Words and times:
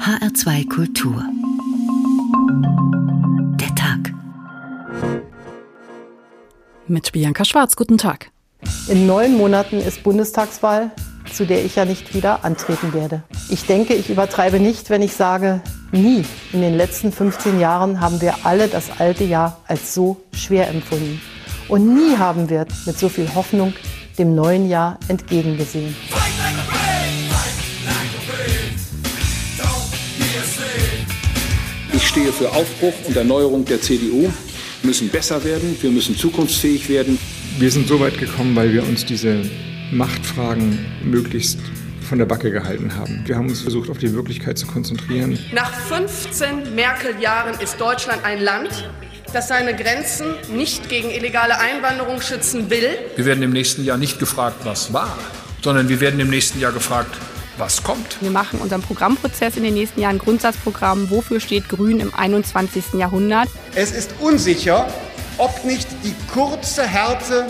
HR2 0.00 0.66
Kultur. 0.66 1.22
Der 3.60 3.74
Tag. 3.74 4.14
Mit 6.86 7.12
Bianca 7.12 7.44
Schwarz, 7.44 7.76
guten 7.76 7.98
Tag. 7.98 8.30
In 8.88 9.06
neun 9.06 9.36
Monaten 9.36 9.78
ist 9.78 10.02
Bundestagswahl, 10.02 10.90
zu 11.30 11.44
der 11.44 11.66
ich 11.66 11.76
ja 11.76 11.84
nicht 11.84 12.14
wieder 12.14 12.46
antreten 12.46 12.94
werde. 12.94 13.24
Ich 13.50 13.66
denke, 13.66 13.92
ich 13.92 14.08
übertreibe 14.08 14.58
nicht, 14.58 14.88
wenn 14.88 15.02
ich 15.02 15.12
sage, 15.12 15.60
nie 15.92 16.24
in 16.54 16.62
den 16.62 16.78
letzten 16.78 17.12
15 17.12 17.60
Jahren 17.60 18.00
haben 18.00 18.22
wir 18.22 18.46
alle 18.46 18.68
das 18.68 19.00
alte 19.00 19.24
Jahr 19.24 19.60
als 19.66 19.92
so 19.92 20.22
schwer 20.32 20.70
empfunden. 20.70 21.20
Und 21.68 21.94
nie 21.94 22.16
haben 22.16 22.48
wir 22.48 22.66
mit 22.86 22.98
so 22.98 23.10
viel 23.10 23.34
Hoffnung 23.34 23.74
dem 24.18 24.34
neuen 24.34 24.66
Jahr 24.66 24.98
entgegengesehen. 25.08 25.94
Ich 26.08 26.29
stehe 32.10 32.32
für 32.32 32.50
Aufbruch 32.50 32.92
und 33.06 33.16
Erneuerung 33.16 33.64
der 33.64 33.80
CDU. 33.80 34.22
Wir 34.22 34.32
müssen 34.82 35.08
besser 35.10 35.44
werden, 35.44 35.76
wir 35.80 35.92
müssen 35.92 36.16
zukunftsfähig 36.16 36.88
werden. 36.88 37.16
Wir 37.56 37.70
sind 37.70 37.86
so 37.86 38.00
weit 38.00 38.18
gekommen, 38.18 38.56
weil 38.56 38.72
wir 38.72 38.82
uns 38.82 39.06
diese 39.06 39.42
Machtfragen 39.92 40.86
möglichst 41.04 41.60
von 42.08 42.18
der 42.18 42.26
Backe 42.26 42.50
gehalten 42.50 42.96
haben. 42.96 43.22
Wir 43.26 43.36
haben 43.36 43.48
uns 43.48 43.60
versucht, 43.60 43.90
auf 43.90 43.98
die 43.98 44.12
Wirklichkeit 44.12 44.58
zu 44.58 44.66
konzentrieren. 44.66 45.38
Nach 45.52 45.72
15 45.72 46.74
Merkel-Jahren 46.74 47.60
ist 47.60 47.80
Deutschland 47.80 48.24
ein 48.24 48.40
Land, 48.40 48.90
das 49.32 49.46
seine 49.46 49.76
Grenzen 49.76 50.34
nicht 50.52 50.88
gegen 50.88 51.10
illegale 51.10 51.60
Einwanderung 51.60 52.20
schützen 52.20 52.70
will. 52.70 52.88
Wir 53.14 53.24
werden 53.24 53.44
im 53.44 53.52
nächsten 53.52 53.84
Jahr 53.84 53.98
nicht 53.98 54.18
gefragt, 54.18 54.56
was 54.64 54.92
war, 54.92 55.16
sondern 55.62 55.88
wir 55.88 56.00
werden 56.00 56.18
im 56.18 56.30
nächsten 56.30 56.58
Jahr 56.58 56.72
gefragt, 56.72 57.16
was 57.60 57.82
kommt. 57.82 58.16
Wir 58.20 58.30
machen 58.30 58.58
unseren 58.60 58.82
Programmprozess 58.82 59.56
in 59.56 59.62
den 59.62 59.74
nächsten 59.74 60.00
Jahren 60.00 60.18
Grundsatzprogramm. 60.18 61.10
Wofür 61.10 61.38
steht 61.38 61.68
Grün 61.68 62.00
im 62.00 62.12
21. 62.14 62.94
Jahrhundert? 62.94 63.48
Es 63.74 63.92
ist 63.92 64.14
unsicher, 64.18 64.88
ob 65.38 65.64
nicht 65.64 65.86
die 66.02 66.14
kurze 66.32 66.82
Härte 66.86 67.46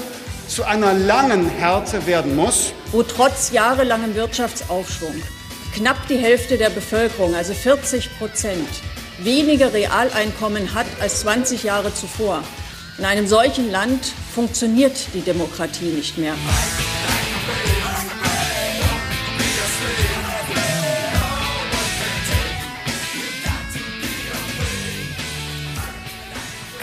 zu 0.49 0.65
einer 0.65 0.93
langen 0.93 1.49
Härte 1.49 2.07
werden 2.07 2.37
muss. 2.37 2.73
Wo 2.93 3.03
trotz 3.03 3.53
jahrelangem 3.53 4.15
Wirtschaftsaufschwung 4.15 5.15
knapp 5.75 6.09
die 6.09 6.17
Hälfte 6.17 6.59
der 6.59 6.71
Bevölkerung, 6.71 7.35
also 7.35 7.55
40 7.55 8.19
Prozent, 8.19 8.69
weniger 9.21 9.73
Realeinkommen 9.73 10.75
hat 10.75 10.87
als 11.01 11.21
20 11.21 11.63
Jahre 11.63 11.95
zuvor. 11.95 12.43
In 12.99 13.05
einem 13.05 13.27
solchen 13.27 13.71
Land 13.71 14.13
funktioniert 14.35 15.15
die 15.15 15.23
Demokratie 15.23 15.87
nicht 15.87 16.19
mehr. 16.19 16.35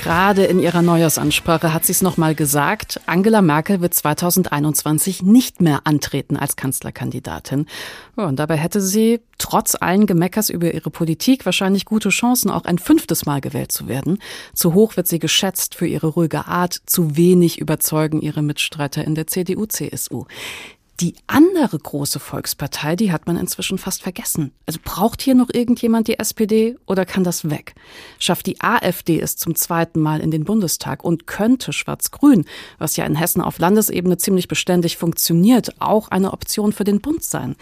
Gerade 0.07 0.45
in 0.45 0.59
ihrer 0.59 0.83
Neujahrsansprache 0.83 1.73
hat 1.73 1.83
sie 1.83 1.91
es 1.91 2.01
nochmal 2.01 2.33
gesagt, 2.33 3.01
Angela 3.07 3.41
Merkel 3.41 3.81
wird 3.81 3.93
2021 3.93 5.21
nicht 5.21 5.59
mehr 5.59 5.81
antreten 5.83 6.37
als 6.37 6.55
Kanzlerkandidatin. 6.55 7.65
und 8.15 8.39
dabei 8.39 8.55
hätte 8.55 8.79
sie 8.79 9.19
trotz 9.37 9.75
allen 9.77 10.05
Gemeckers 10.05 10.49
über 10.49 10.73
ihre 10.73 10.91
Politik 10.91 11.45
wahrscheinlich 11.45 11.83
gute 11.83 12.07
Chancen, 12.07 12.49
auch 12.49 12.63
ein 12.63 12.77
fünftes 12.77 13.25
Mal 13.25 13.41
gewählt 13.41 13.73
zu 13.73 13.89
werden. 13.89 14.19
Zu 14.53 14.73
hoch 14.73 14.95
wird 14.95 15.09
sie 15.09 15.19
geschätzt 15.19 15.75
für 15.75 15.87
ihre 15.87 16.07
ruhige 16.07 16.47
Art, 16.47 16.79
zu 16.85 17.17
wenig 17.17 17.59
überzeugen 17.59 18.21
ihre 18.21 18.41
Mitstreiter 18.41 19.03
in 19.03 19.13
der 19.13 19.27
CDU-CSU. 19.27 20.23
Die 20.99 21.13
andere 21.27 21.77
große 21.77 22.19
Volkspartei, 22.19 22.95
die 22.95 23.11
hat 23.11 23.27
man 23.27 23.37
inzwischen 23.37 23.77
fast 23.77 24.01
vergessen. 24.01 24.51
Also 24.65 24.79
braucht 24.83 25.21
hier 25.21 25.35
noch 25.35 25.49
irgendjemand 25.53 26.07
die 26.07 26.17
SPD 26.17 26.75
oder 26.87 27.05
kann 27.05 27.23
das 27.23 27.51
weg? 27.51 27.75
Schafft 28.17 28.47
die 28.47 28.59
AfD 28.61 29.19
es 29.19 29.35
zum 29.35 29.53
zweiten 29.53 29.99
Mal 29.99 30.21
in 30.21 30.31
den 30.31 30.43
Bundestag 30.43 31.03
und 31.03 31.27
könnte 31.27 31.71
Schwarz-Grün, 31.71 32.45
was 32.79 32.95
ja 32.95 33.05
in 33.05 33.15
Hessen 33.15 33.41
auf 33.41 33.59
Landesebene 33.59 34.17
ziemlich 34.17 34.47
beständig 34.47 34.97
funktioniert, 34.97 35.79
auch 35.79 36.07
eine 36.07 36.33
Option 36.33 36.73
für 36.73 36.83
den 36.83 36.99
Bund 36.99 37.23
sein? 37.23 37.55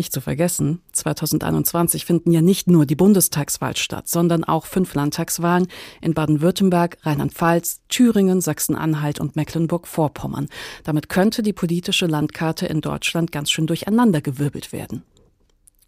Nicht 0.00 0.14
zu 0.14 0.22
vergessen, 0.22 0.80
2021 0.92 2.06
finden 2.06 2.32
ja 2.32 2.40
nicht 2.40 2.68
nur 2.68 2.86
die 2.86 2.96
Bundestagswahl 2.96 3.76
statt, 3.76 4.08
sondern 4.08 4.44
auch 4.44 4.64
fünf 4.64 4.94
Landtagswahlen 4.94 5.66
in 6.00 6.14
Baden-Württemberg, 6.14 6.96
Rheinland-Pfalz, 7.02 7.82
Thüringen, 7.90 8.40
Sachsen-Anhalt 8.40 9.20
und 9.20 9.36
Mecklenburg-Vorpommern. 9.36 10.48
Damit 10.84 11.10
könnte 11.10 11.42
die 11.42 11.52
politische 11.52 12.06
Landkarte 12.06 12.64
in 12.64 12.80
Deutschland 12.80 13.30
ganz 13.30 13.50
schön 13.50 13.66
durcheinandergewirbelt 13.66 14.72
werden. 14.72 15.02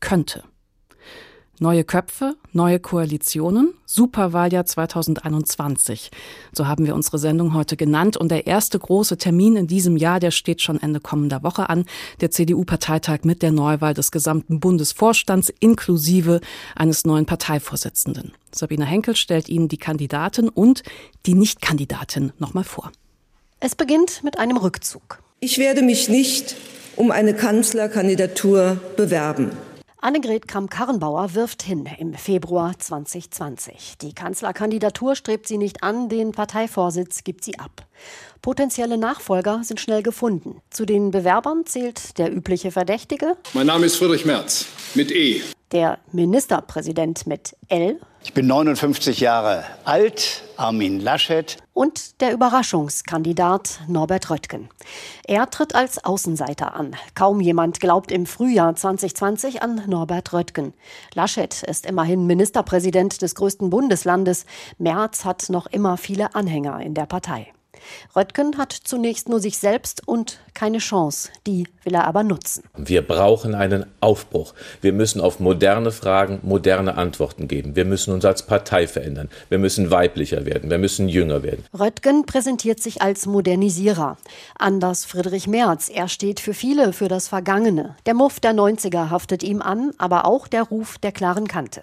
Könnte. 0.01 0.45
Neue 1.61 1.85
Köpfe, 1.85 2.35
neue 2.53 2.81
Koalitionen, 2.81 3.75
Superwahljahr 3.85 4.65
2021. 4.65 6.11
So 6.53 6.67
haben 6.67 6.87
wir 6.87 6.95
unsere 6.95 7.19
Sendung 7.19 7.53
heute 7.53 7.77
genannt. 7.77 8.17
Und 8.17 8.31
der 8.31 8.47
erste 8.47 8.79
große 8.79 9.19
Termin 9.19 9.57
in 9.57 9.67
diesem 9.67 9.99
Jahr, 9.99 10.19
der 10.19 10.31
steht 10.31 10.63
schon 10.63 10.81
Ende 10.81 10.99
kommender 10.99 11.43
Woche 11.43 11.69
an. 11.69 11.85
Der 12.23 12.31
CDU-Parteitag 12.31 13.25
mit 13.25 13.43
der 13.43 13.53
Neuwahl 13.53 13.93
des 13.93 14.11
gesamten 14.11 14.61
Bundesvorstands 14.61 15.53
inklusive 15.61 16.41
eines 16.75 17.05
neuen 17.05 17.27
Parteivorsitzenden. 17.27 18.33
Sabine 18.51 18.87
Henkel 18.87 19.15
stellt 19.15 19.51
Ihnen 19.51 19.69
die 19.69 19.79
Kandidatin 19.79 20.49
und 20.49 20.83
die 21.27 21.35
Nichtkandidatin 21.35 22.33
nochmal 22.39 22.65
vor. 22.65 22.91
Es 23.61 23.75
beginnt 23.75 24.25
mit 24.25 24.39
einem 24.39 24.57
Rückzug. 24.57 25.23
Ich 25.39 25.59
werde 25.59 25.83
mich 25.83 26.09
nicht 26.09 26.57
um 26.97 27.11
eine 27.11 27.35
Kanzlerkandidatur 27.35 28.81
bewerben. 28.97 29.51
Annegret 30.05 30.49
Kramp-Karrenbauer 30.49 31.35
wirft 31.35 31.63
hin 31.63 31.89
im 32.01 32.15
Februar 32.15 32.77
2020. 32.77 33.99
Die 33.99 34.13
Kanzlerkandidatur 34.13 35.15
strebt 35.15 35.47
sie 35.47 35.59
nicht 35.59 35.85
an, 35.85 36.09
den 36.09 36.33
Parteivorsitz 36.33 37.23
gibt 37.23 37.45
sie 37.45 37.61
ab. 37.61 37.87
Potenzielle 38.43 38.99
Nachfolger 38.99 39.61
sind 39.63 39.79
schnell 39.79 40.03
gefunden. 40.03 40.61
Zu 40.69 40.85
den 40.85 41.13
Bewerbern 41.13 41.65
zählt 41.65 42.19
der 42.19 42.35
übliche 42.35 42.73
Verdächtige. 42.73 43.37
Mein 43.55 43.69
Name 43.69 43.87
ist 43.87 43.95
Friedrich 43.95 44.25
Merz 44.25 44.67
mit 44.95 45.13
E. 45.13 45.43
Der 45.71 45.99
Ministerpräsident 46.11 47.25
mit 47.29 47.57
L. 47.69 48.01
Ich 48.25 48.35
bin 48.35 48.49
59 48.49 49.21
Jahre 49.21 49.63
alt, 49.85 50.43
Armin 50.57 50.99
Laschet. 50.99 51.57
Und 51.73 52.21
der 52.21 52.33
Überraschungskandidat 52.33 53.79
Norbert 53.87 54.29
Röttgen. 54.29 54.69
Er 55.25 55.49
tritt 55.49 55.77
als 55.77 56.05
Außenseiter 56.05 56.75
an. 56.75 56.97
Kaum 57.15 57.41
jemand 57.41 57.79
glaubt 57.79 58.11
im 58.11 58.27
Frühjahr 58.27 58.75
2020 58.75 59.63
an 59.63 59.83
Norbert 59.87 60.33
Röttgen. 60.33 60.75
Laschet 61.15 61.63
ist 61.63 61.87
immerhin 61.87 62.27
Ministerpräsident 62.27 63.23
des 63.23 63.37
größten 63.37 63.71
Bundeslandes. 63.71 64.47
Merz 64.79 65.25
hat 65.25 65.49
noch 65.49 65.67
immer 65.67 65.97
viele 65.97 66.35
Anhänger 66.35 66.81
in 66.81 66.95
der 66.95 67.07
Partei. 67.07 67.53
Röttgen 68.15 68.59
hat 68.59 68.73
zunächst 68.73 69.29
nur 69.29 69.41
sich 69.41 69.59
selbst 69.59 70.07
und 70.07 70.39
keine 70.55 70.79
Chance. 70.79 71.31
Die 71.47 71.67
will 71.85 71.95
er 71.95 72.07
aber 72.07 72.23
nutzen. 72.23 72.65
Wir 72.77 73.07
brauchen 73.07 73.55
einen 73.55 73.87
Aufbruch. 74.01 74.55
Wir 74.81 74.93
müssen 74.93 75.21
auf 75.21 75.41
moderne 75.41 75.93
Fragen 75.93 76.41
moderne 76.43 76.97
Antworten 76.97 77.49
geben. 77.49 77.77
Wir 77.77 77.85
müssen 77.85 78.13
uns 78.13 78.25
als 78.25 78.47
Partei 78.47 78.87
verändern. 78.87 79.29
Wir 79.49 79.59
müssen 79.59 79.91
weiblicher 79.91 80.47
werden. 80.47 80.71
Wir 80.71 80.79
müssen 80.79 81.09
jünger 81.09 81.43
werden. 81.43 81.65
Röttgen 81.79 82.27
präsentiert 82.27 82.81
sich 82.81 83.03
als 83.03 83.27
Modernisierer. 83.27 84.17
Anders 84.59 85.05
Friedrich 85.05 85.47
Merz. 85.47 85.89
Er 85.89 86.09
steht 86.09 86.41
für 86.41 86.55
viele 86.55 86.93
für 86.93 87.09
das 87.09 87.29
Vergangene. 87.29 87.97
Der 88.07 88.15
Muff 88.15 88.41
der 88.41 88.53
90er 88.53 89.11
haftet 89.11 89.43
ihm 89.43 89.63
an, 89.63 89.93
aber 89.99 90.27
auch 90.27 90.49
der 90.49 90.63
Ruf 90.63 90.99
der 90.99 91.13
klaren 91.13 91.49
Kante. 91.49 91.83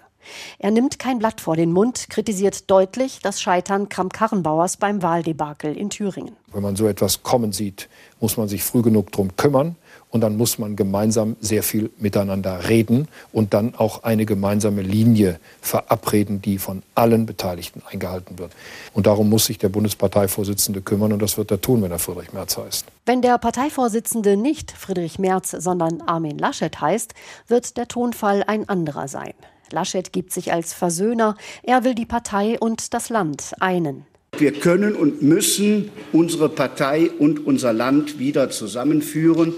Er 0.58 0.70
nimmt 0.70 0.98
kein 0.98 1.18
Blatt 1.18 1.40
vor 1.40 1.56
den 1.56 1.72
Mund, 1.72 2.10
kritisiert 2.10 2.70
deutlich 2.70 3.20
das 3.22 3.40
Scheitern 3.40 3.88
Kramp-Karrenbauers 3.88 4.76
beim 4.76 5.02
Wahldebakel 5.02 5.76
in 5.76 5.90
Thüringen. 5.90 6.36
Wenn 6.52 6.62
man 6.62 6.76
so 6.76 6.86
etwas 6.88 7.22
kommen 7.22 7.52
sieht, 7.52 7.88
muss 8.20 8.36
man 8.36 8.48
sich 8.48 8.62
früh 8.62 8.82
genug 8.82 9.12
darum 9.12 9.36
kümmern 9.36 9.76
und 10.10 10.20
dann 10.20 10.36
muss 10.36 10.58
man 10.58 10.76
gemeinsam 10.76 11.36
sehr 11.40 11.62
viel 11.62 11.90
miteinander 11.98 12.68
reden 12.68 13.08
und 13.32 13.54
dann 13.54 13.74
auch 13.76 14.02
eine 14.02 14.26
gemeinsame 14.26 14.82
Linie 14.82 15.38
verabreden, 15.60 16.42
die 16.42 16.58
von 16.58 16.82
allen 16.94 17.26
Beteiligten 17.26 17.82
eingehalten 17.90 18.38
wird. 18.38 18.52
Und 18.92 19.06
darum 19.06 19.30
muss 19.30 19.46
sich 19.46 19.58
der 19.58 19.68
Bundesparteivorsitzende 19.68 20.82
kümmern 20.82 21.12
und 21.12 21.22
das 21.22 21.38
wird 21.38 21.50
er 21.50 21.60
tun, 21.60 21.82
wenn 21.82 21.92
er 21.92 21.98
Friedrich 21.98 22.32
Merz 22.32 22.56
heißt. 22.56 22.86
Wenn 23.06 23.22
der 23.22 23.38
Parteivorsitzende 23.38 24.36
nicht 24.36 24.72
Friedrich 24.72 25.18
Merz, 25.18 25.52
sondern 25.52 26.02
Armin 26.02 26.38
Laschet 26.38 26.80
heißt, 26.80 27.14
wird 27.46 27.76
der 27.76 27.88
Tonfall 27.88 28.42
ein 28.46 28.68
anderer 28.68 29.08
sein. 29.08 29.34
Laschet 29.72 30.12
gibt 30.12 30.32
sich 30.32 30.52
als 30.52 30.72
Versöhner. 30.72 31.36
Er 31.62 31.84
will 31.84 31.94
die 31.94 32.06
Partei 32.06 32.58
und 32.58 32.94
das 32.94 33.08
Land 33.08 33.54
einen. 33.60 34.06
Wir 34.38 34.52
können 34.52 34.94
und 34.94 35.22
müssen 35.22 35.90
unsere 36.12 36.48
Partei 36.48 37.10
und 37.10 37.46
unser 37.46 37.72
Land 37.72 38.18
wieder 38.18 38.50
zusammenführen. 38.50 39.54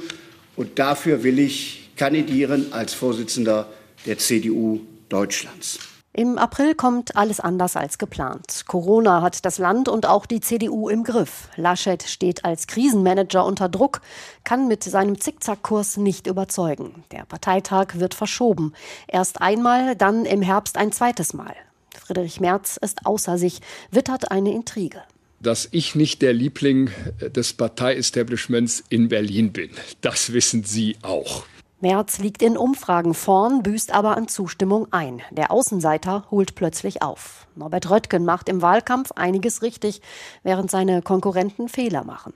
Und 0.56 0.78
dafür 0.78 1.22
will 1.22 1.38
ich 1.38 1.90
kandidieren 1.96 2.72
als 2.72 2.94
Vorsitzender 2.94 3.68
der 4.06 4.18
CDU 4.18 4.80
Deutschlands. 5.08 5.78
Im 6.14 6.36
April 6.36 6.74
kommt 6.74 7.16
alles 7.16 7.40
anders 7.40 7.74
als 7.74 7.96
geplant. 7.96 8.64
Corona 8.66 9.22
hat 9.22 9.46
das 9.46 9.56
Land 9.56 9.88
und 9.88 10.04
auch 10.04 10.26
die 10.26 10.40
CDU 10.40 10.90
im 10.90 11.04
Griff. 11.04 11.48
Laschet 11.56 12.02
steht 12.02 12.44
als 12.44 12.66
Krisenmanager 12.66 13.46
unter 13.46 13.70
Druck, 13.70 14.02
kann 14.44 14.68
mit 14.68 14.84
seinem 14.84 15.18
Zickzackkurs 15.18 15.96
nicht 15.96 16.26
überzeugen. 16.26 17.02
Der 17.12 17.24
Parteitag 17.24 17.94
wird 17.94 18.12
verschoben. 18.12 18.74
Erst 19.08 19.40
einmal, 19.40 19.96
dann 19.96 20.26
im 20.26 20.42
Herbst 20.42 20.76
ein 20.76 20.92
zweites 20.92 21.32
Mal. 21.32 21.54
Friedrich 21.98 22.40
Merz 22.40 22.76
ist 22.76 23.06
außer 23.06 23.38
sich, 23.38 23.62
wittert 23.90 24.30
eine 24.30 24.52
Intrige. 24.52 25.00
Dass 25.40 25.66
ich 25.70 25.94
nicht 25.94 26.20
der 26.20 26.34
Liebling 26.34 26.90
des 27.22 27.54
Parteiestablishments 27.54 28.84
in 28.90 29.08
Berlin 29.08 29.52
bin, 29.52 29.70
das 30.02 30.34
wissen 30.34 30.62
Sie 30.62 30.98
auch. 31.00 31.46
Merz 31.82 32.18
liegt 32.18 32.42
in 32.42 32.56
Umfragen 32.56 33.12
vorn, 33.12 33.64
büßt 33.64 33.92
aber 33.92 34.16
an 34.16 34.28
Zustimmung 34.28 34.86
ein. 34.92 35.20
Der 35.32 35.50
Außenseiter 35.50 36.24
holt 36.30 36.54
plötzlich 36.54 37.02
auf. 37.02 37.48
Norbert 37.56 37.90
Röttgen 37.90 38.24
macht 38.24 38.48
im 38.48 38.62
Wahlkampf 38.62 39.10
einiges 39.16 39.62
richtig, 39.62 40.00
während 40.44 40.70
seine 40.70 41.02
Konkurrenten 41.02 41.68
Fehler 41.68 42.04
machen. 42.04 42.34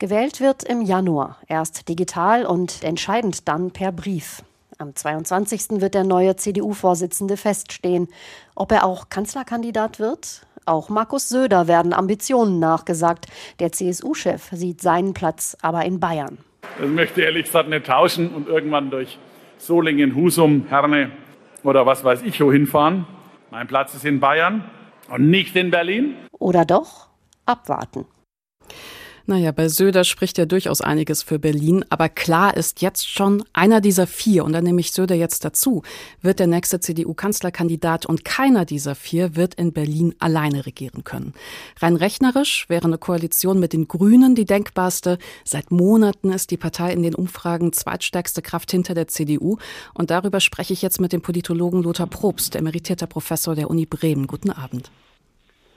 Gewählt 0.00 0.40
wird 0.40 0.64
im 0.64 0.82
Januar, 0.82 1.38
erst 1.46 1.88
digital 1.88 2.44
und 2.44 2.82
entscheidend 2.82 3.46
dann 3.46 3.70
per 3.70 3.92
Brief. 3.92 4.42
Am 4.78 4.96
22. 4.96 5.80
wird 5.80 5.94
der 5.94 6.02
neue 6.02 6.34
CDU-Vorsitzende 6.34 7.36
feststehen. 7.36 8.08
Ob 8.56 8.72
er 8.72 8.86
auch 8.86 9.08
Kanzlerkandidat 9.08 10.00
wird? 10.00 10.48
Auch 10.66 10.88
Markus 10.88 11.28
Söder 11.28 11.68
werden 11.68 11.92
Ambitionen 11.92 12.58
nachgesagt. 12.58 13.28
Der 13.60 13.70
CSU-Chef 13.70 14.50
sieht 14.50 14.82
seinen 14.82 15.14
Platz 15.14 15.56
aber 15.62 15.84
in 15.84 16.00
Bayern. 16.00 16.38
Ich 16.82 16.88
möchte 16.88 17.22
ehrlich 17.22 17.46
gesagt 17.46 17.68
nicht 17.68 17.86
tauschen 17.86 18.28
und 18.34 18.48
irgendwann 18.48 18.90
durch 18.90 19.18
Solingen, 19.58 20.14
Husum, 20.14 20.66
Herne 20.68 21.10
oder 21.62 21.86
was 21.86 22.04
weiß 22.04 22.22
ich 22.22 22.40
wohin 22.40 22.66
fahren. 22.66 23.06
Mein 23.50 23.66
Platz 23.66 23.94
ist 23.94 24.04
in 24.04 24.20
Bayern 24.20 24.64
und 25.08 25.30
nicht 25.30 25.54
in 25.56 25.70
Berlin. 25.70 26.16
Oder 26.32 26.64
doch 26.64 27.08
abwarten. 27.46 28.06
Naja, 29.26 29.52
bei 29.52 29.68
Söder 29.68 30.04
spricht 30.04 30.36
ja 30.36 30.44
durchaus 30.44 30.82
einiges 30.82 31.22
für 31.22 31.38
Berlin, 31.38 31.82
aber 31.88 32.10
klar 32.10 32.54
ist 32.58 32.82
jetzt 32.82 33.08
schon, 33.08 33.42
einer 33.54 33.80
dieser 33.80 34.06
vier, 34.06 34.44
und 34.44 34.52
dann 34.52 34.64
nehme 34.64 34.80
ich 34.80 34.92
Söder 34.92 35.14
jetzt 35.14 35.46
dazu, 35.46 35.82
wird 36.20 36.40
der 36.40 36.46
nächste 36.46 36.78
CDU-Kanzlerkandidat 36.78 38.04
und 38.04 38.26
keiner 38.26 38.66
dieser 38.66 38.94
vier 38.94 39.34
wird 39.34 39.54
in 39.54 39.72
Berlin 39.72 40.14
alleine 40.18 40.66
regieren 40.66 41.04
können. 41.04 41.32
Rein 41.80 41.96
rechnerisch 41.96 42.68
wäre 42.68 42.84
eine 42.84 42.98
Koalition 42.98 43.58
mit 43.58 43.72
den 43.72 43.88
Grünen 43.88 44.34
die 44.34 44.44
denkbarste. 44.44 45.16
Seit 45.42 45.70
Monaten 45.70 46.30
ist 46.30 46.50
die 46.50 46.58
Partei 46.58 46.92
in 46.92 47.02
den 47.02 47.14
Umfragen 47.14 47.72
zweitstärkste 47.72 48.42
Kraft 48.42 48.72
hinter 48.72 48.92
der 48.92 49.08
CDU 49.08 49.56
und 49.94 50.10
darüber 50.10 50.40
spreche 50.40 50.74
ich 50.74 50.82
jetzt 50.82 51.00
mit 51.00 51.14
dem 51.14 51.22
Politologen 51.22 51.82
Lothar 51.82 52.08
Probst, 52.08 52.56
emeritierter 52.56 53.06
Professor 53.06 53.54
der 53.54 53.70
Uni 53.70 53.86
Bremen. 53.86 54.26
Guten 54.26 54.50
Abend. 54.50 54.90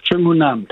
Schönen 0.03 0.25
guten 0.25 0.41
Abend. 0.41 0.69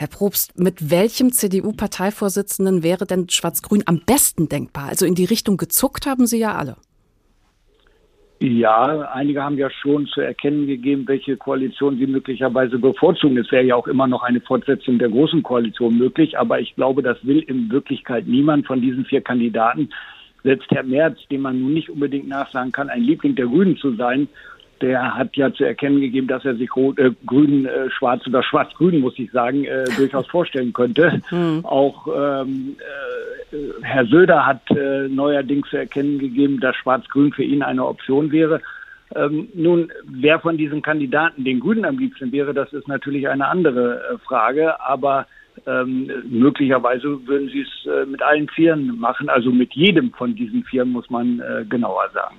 Herr 0.00 0.06
Probst, 0.06 0.56
mit 0.56 0.92
welchem 0.92 1.32
CDU-Parteivorsitzenden 1.32 2.84
wäre 2.84 3.04
denn 3.04 3.28
Schwarz-Grün 3.28 3.82
am 3.86 4.00
besten 4.06 4.48
denkbar? 4.48 4.90
Also 4.90 5.04
in 5.04 5.16
die 5.16 5.24
Richtung 5.24 5.56
gezuckt 5.56 6.06
haben 6.06 6.28
Sie 6.28 6.38
ja 6.38 6.54
alle. 6.54 6.76
Ja, 8.38 9.10
einige 9.12 9.42
haben 9.42 9.58
ja 9.58 9.68
schon 9.70 10.06
zu 10.06 10.20
erkennen 10.20 10.68
gegeben, 10.68 11.08
welche 11.08 11.36
Koalition 11.36 11.98
sie 11.98 12.06
möglicherweise 12.06 12.78
bevorzugen. 12.78 13.38
Es 13.38 13.50
wäre 13.50 13.64
ja 13.64 13.74
auch 13.74 13.88
immer 13.88 14.06
noch 14.06 14.22
eine 14.22 14.40
Fortsetzung 14.40 15.00
der 15.00 15.08
großen 15.08 15.42
Koalition 15.42 15.98
möglich, 15.98 16.38
aber 16.38 16.60
ich 16.60 16.76
glaube, 16.76 17.02
das 17.02 17.18
will 17.26 17.40
in 17.40 17.68
Wirklichkeit 17.72 18.28
niemand 18.28 18.68
von 18.68 18.80
diesen 18.80 19.04
vier 19.04 19.22
Kandidaten. 19.22 19.90
Selbst 20.44 20.70
Herr 20.70 20.84
Merz, 20.84 21.18
dem 21.28 21.40
man 21.40 21.60
nun 21.60 21.74
nicht 21.74 21.90
unbedingt 21.90 22.28
nachsagen 22.28 22.70
kann, 22.70 22.88
ein 22.88 23.02
Liebling 23.02 23.34
der 23.34 23.46
Grünen 23.46 23.76
zu 23.76 23.96
sein, 23.96 24.28
der 24.82 25.14
hat 25.14 25.36
ja 25.36 25.52
zu 25.52 25.64
erkennen 25.64 26.00
gegeben, 26.00 26.28
dass 26.28 26.44
er 26.44 26.54
sich 26.56 26.74
rot, 26.74 26.98
äh, 26.98 27.10
grün, 27.26 27.66
äh, 27.66 27.90
schwarz 27.90 28.26
oder 28.26 28.42
schwarz-grün, 28.42 29.00
muss 29.00 29.18
ich 29.18 29.30
sagen, 29.30 29.64
äh, 29.64 29.84
durchaus 29.96 30.26
vorstellen 30.26 30.72
könnte. 30.72 31.20
Mhm. 31.30 31.64
Auch 31.64 32.06
ähm, 32.06 32.76
äh, 32.78 33.56
Herr 33.82 34.06
Söder 34.06 34.46
hat 34.46 34.70
äh, 34.70 35.08
neuerdings 35.08 35.68
zu 35.70 35.76
erkennen 35.76 36.18
gegeben, 36.18 36.60
dass 36.60 36.76
schwarz-grün 36.76 37.32
für 37.32 37.44
ihn 37.44 37.62
eine 37.62 37.86
Option 37.86 38.30
wäre. 38.32 38.60
Ähm, 39.14 39.48
nun, 39.54 39.90
wer 40.04 40.38
von 40.40 40.58
diesen 40.58 40.82
Kandidaten 40.82 41.44
den 41.44 41.60
Grünen 41.60 41.84
am 41.84 41.98
liebsten 41.98 42.30
wäre, 42.30 42.52
das 42.52 42.72
ist 42.72 42.88
natürlich 42.88 43.28
eine 43.28 43.48
andere 43.48 43.96
äh, 43.96 44.18
Frage, 44.18 44.80
aber 44.80 45.26
ähm, 45.66 46.10
möglicherweise 46.28 47.26
würden 47.26 47.48
sie 47.48 47.62
es 47.62 48.06
mit 48.06 48.22
allen 48.22 48.48
Vieren 48.48 48.96
machen, 49.00 49.28
also 49.28 49.50
mit 49.50 49.72
jedem 49.74 50.12
von 50.12 50.36
diesen 50.36 50.62
Vieren 50.62 50.90
muss 50.90 51.10
man 51.10 51.42
genauer 51.68 52.08
sagen. 52.14 52.36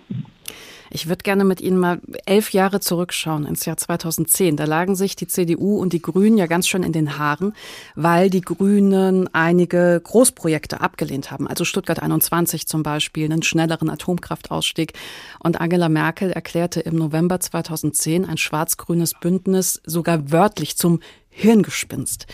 Ich 0.91 1.07
würde 1.07 1.23
gerne 1.23 1.45
mit 1.45 1.61
Ihnen 1.61 1.77
mal 1.77 2.01
elf 2.25 2.51
Jahre 2.51 2.79
zurückschauen 2.79 3.45
ins 3.45 3.65
Jahr 3.65 3.77
2010. 3.77 4.57
Da 4.57 4.65
lagen 4.65 4.95
sich 4.95 5.15
die 5.15 5.27
CDU 5.27 5.77
und 5.77 5.93
die 5.93 6.01
Grünen 6.01 6.37
ja 6.37 6.47
ganz 6.47 6.67
schön 6.67 6.83
in 6.83 6.93
den 6.93 7.19
Haaren, 7.19 7.53
weil 7.95 8.29
die 8.29 8.41
Grünen 8.41 9.29
einige 9.33 10.01
Großprojekte 10.03 10.81
abgelehnt 10.81 11.29
haben. 11.31 11.47
Also 11.47 11.63
Stuttgart 11.63 12.01
21 12.01 12.67
zum 12.67 12.81
Beispiel, 12.81 13.25
einen 13.25 13.43
schnelleren 13.43 13.89
Atomkraftausstieg. 13.89 14.93
Und 15.39 15.61
Angela 15.61 15.89
Merkel 15.89 16.31
erklärte 16.31 16.79
im 16.79 16.95
November 16.95 17.39
2010 17.39 18.25
ein 18.25 18.37
schwarz-grünes 18.37 19.13
Bündnis 19.13 19.81
sogar 19.85 20.31
wörtlich 20.31 20.75
zum 20.75 21.01
Hirngespinst. 21.29 22.25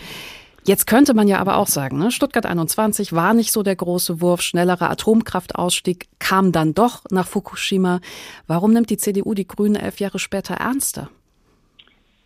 Jetzt 0.67 0.87
könnte 0.87 1.13
man 1.13 1.27
ja 1.27 1.37
aber 1.37 1.57
auch 1.57 1.67
sagen, 1.67 1.99
ne, 1.99 2.09
Stuttgart 2.09 2.47
21 2.47 3.13
war 3.13 3.35
nicht 3.35 3.51
so 3.51 3.61
der 3.61 3.75
große 3.75 4.19
Wurf, 4.19 4.41
schnellerer 4.41 4.89
Atomkraftausstieg 4.89 6.07
kam 6.17 6.51
dann 6.51 6.73
doch 6.73 7.03
nach 7.11 7.27
Fukushima. 7.27 7.99
Warum 8.47 8.73
nimmt 8.73 8.89
die 8.89 8.97
CDU 8.97 9.35
die 9.35 9.47
Grünen 9.47 9.75
elf 9.75 9.99
Jahre 9.99 10.17
später 10.17 10.55
ernster? 10.55 11.09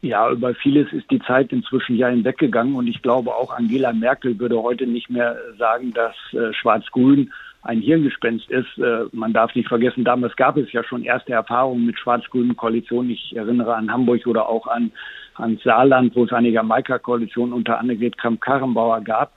Ja, 0.02 0.32
über 0.32 0.56
vieles 0.56 0.94
ist 0.94 1.12
die 1.12 1.20
Zeit 1.20 1.52
inzwischen 1.52 1.98
ja 1.98 2.08
hinweggegangen 2.08 2.76
und 2.76 2.88
ich 2.88 3.02
glaube 3.02 3.36
auch 3.36 3.52
Angela 3.52 3.92
Merkel 3.92 4.40
würde 4.40 4.64
heute 4.64 4.88
nicht 4.88 5.10
mehr 5.10 5.36
sagen, 5.58 5.92
dass 5.92 6.16
äh, 6.32 6.54
Schwarz-Grün 6.54 7.34
ein 7.64 7.82
Hirngespenst 7.82 8.50
ist. 8.50 8.78
Äh, 8.78 9.08
man 9.12 9.34
darf 9.34 9.54
nicht 9.56 9.68
vergessen, 9.68 10.06
damals 10.06 10.38
gab 10.38 10.56
es 10.56 10.72
ja 10.72 10.86
schon 10.86 11.04
erste 11.04 11.34
Erfahrungen 11.34 11.86
mit 11.86 12.00
schwarz-grünen 12.00 12.56
Koalitionen. 12.56 13.12
Ich 13.12 13.36
erinnere 13.36 13.76
an 13.76 13.92
Hamburg 13.92 14.26
oder 14.28 14.48
auch 14.48 14.68
an 14.68 14.92
ans 15.40 15.64
Saarland, 15.64 16.16
wo 16.16 16.26
es 16.26 16.34
eine 16.34 16.50
Jamaika-Koalition 16.50 17.54
unter 17.54 17.80
Annegret 17.80 18.18
Kramp-Karrenbauer 18.18 19.02
gab. 19.02 19.34